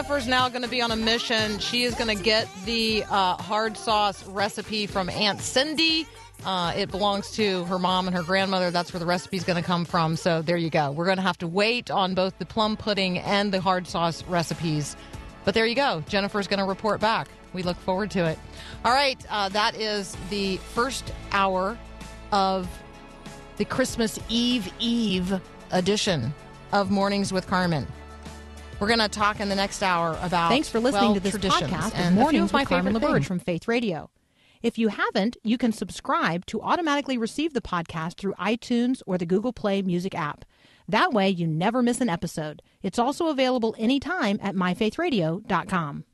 Jennifer's 0.03 0.27
now 0.27 0.49
going 0.49 0.63
to 0.63 0.69
be 0.69 0.83
on 0.83 0.91
a 0.91 0.97
mission. 0.97 1.61
She 1.61 1.85
is 1.85 1.95
going 1.95 2.09
to 2.09 2.21
get 2.21 2.49
the 2.65 3.05
uh, 3.09 3.37
hard 3.37 3.77
sauce 3.77 4.27
recipe 4.27 4.89
from 4.89 5.09
Aunt 5.09 5.41
Cindy. 5.41 6.09
Uh, 6.45 6.73
it 6.77 6.91
belongs 6.91 7.31
to 7.37 7.63
her 7.67 7.79
mom 7.79 8.09
and 8.09 8.17
her 8.17 8.25
grandmother. 8.25 8.73
That's 8.73 8.93
where 8.93 8.99
the 8.99 9.07
recipe's 9.07 9.45
going 9.45 9.63
to 9.63 9.65
come 9.65 9.85
from. 9.85 10.17
So 10.17 10.43
there 10.43 10.57
you 10.57 10.71
go. 10.71 10.91
We're 10.91 11.05
going 11.05 11.19
to 11.19 11.23
have 11.23 11.39
to 11.39 11.47
wait 11.47 11.89
on 11.89 12.15
both 12.15 12.37
the 12.41 12.45
plum 12.45 12.77
pudding 12.77 13.21
and 13.21 13.53
the 13.53 13.61
hard 13.61 13.87
sauce 13.87 14.25
recipes. 14.25 14.97
But 15.45 15.55
there 15.55 15.67
you 15.67 15.77
go. 15.77 16.03
Jennifer's 16.09 16.49
going 16.49 16.59
to 16.59 16.67
report 16.67 17.01
back. 17.01 17.29
We 17.53 17.63
look 17.63 17.77
forward 17.77 18.11
to 18.11 18.27
it. 18.27 18.41
All 18.85 18.93
right, 18.93 19.25
uh, 19.31 19.51
that 19.51 19.77
is 19.77 20.17
the 20.31 20.57
first 20.57 21.13
hour 21.31 21.79
of 22.33 22.69
the 23.57 23.65
Christmas 23.65 24.19
Eve 24.29 24.69
Eve 24.81 25.41
edition 25.71 26.35
of 26.73 26.91
Mornings 26.91 27.33
with 27.33 27.47
Carmen. 27.47 27.87
We're 28.83 28.89
going 28.89 28.99
to 28.99 29.09
talk 29.09 29.39
in 29.39 29.49
the 29.49 29.55
next 29.55 29.81
hour 29.81 30.19
about 30.23 30.49
Thanks 30.49 30.69
for 30.69 30.81
listening 30.81 31.13
well, 31.13 31.15
to 31.15 31.21
this 31.21 31.37
podcast 31.37 31.95
and 31.95 32.17
Mornings 32.17 32.47
of 32.47 32.53
my 32.53 32.63
with 32.63 32.69
Carmen 32.69 32.95
favorite 32.95 33.21
LaBerge 33.21 33.25
from 33.25 33.39
Faith 33.39 33.69
Radio. 33.69 34.11
If 34.61 34.77
you 34.77 34.89
haven't, 34.89 35.37
you 35.45 35.57
can 35.57 35.71
subscribe 35.71 36.45
to 36.47 36.61
automatically 36.61 37.17
receive 37.17 37.55
the 37.55 37.61
podcast 37.61 38.17
through 38.17 38.35
iTunes 38.41 39.01
or 39.07 39.19
the 39.19 39.25
Google 39.25 39.53
Play 39.53 39.83
Music 39.83 40.17
app. 40.17 40.45
That 40.89 41.13
way, 41.13 41.29
you 41.31 41.47
never 41.47 41.81
miss 41.81 42.01
an 42.01 42.09
episode. 42.09 42.61
It's 42.83 42.99
also 42.99 43.29
available 43.29 43.77
anytime 43.79 44.41
at 44.43 44.57
myfaithradio.com. 44.57 46.05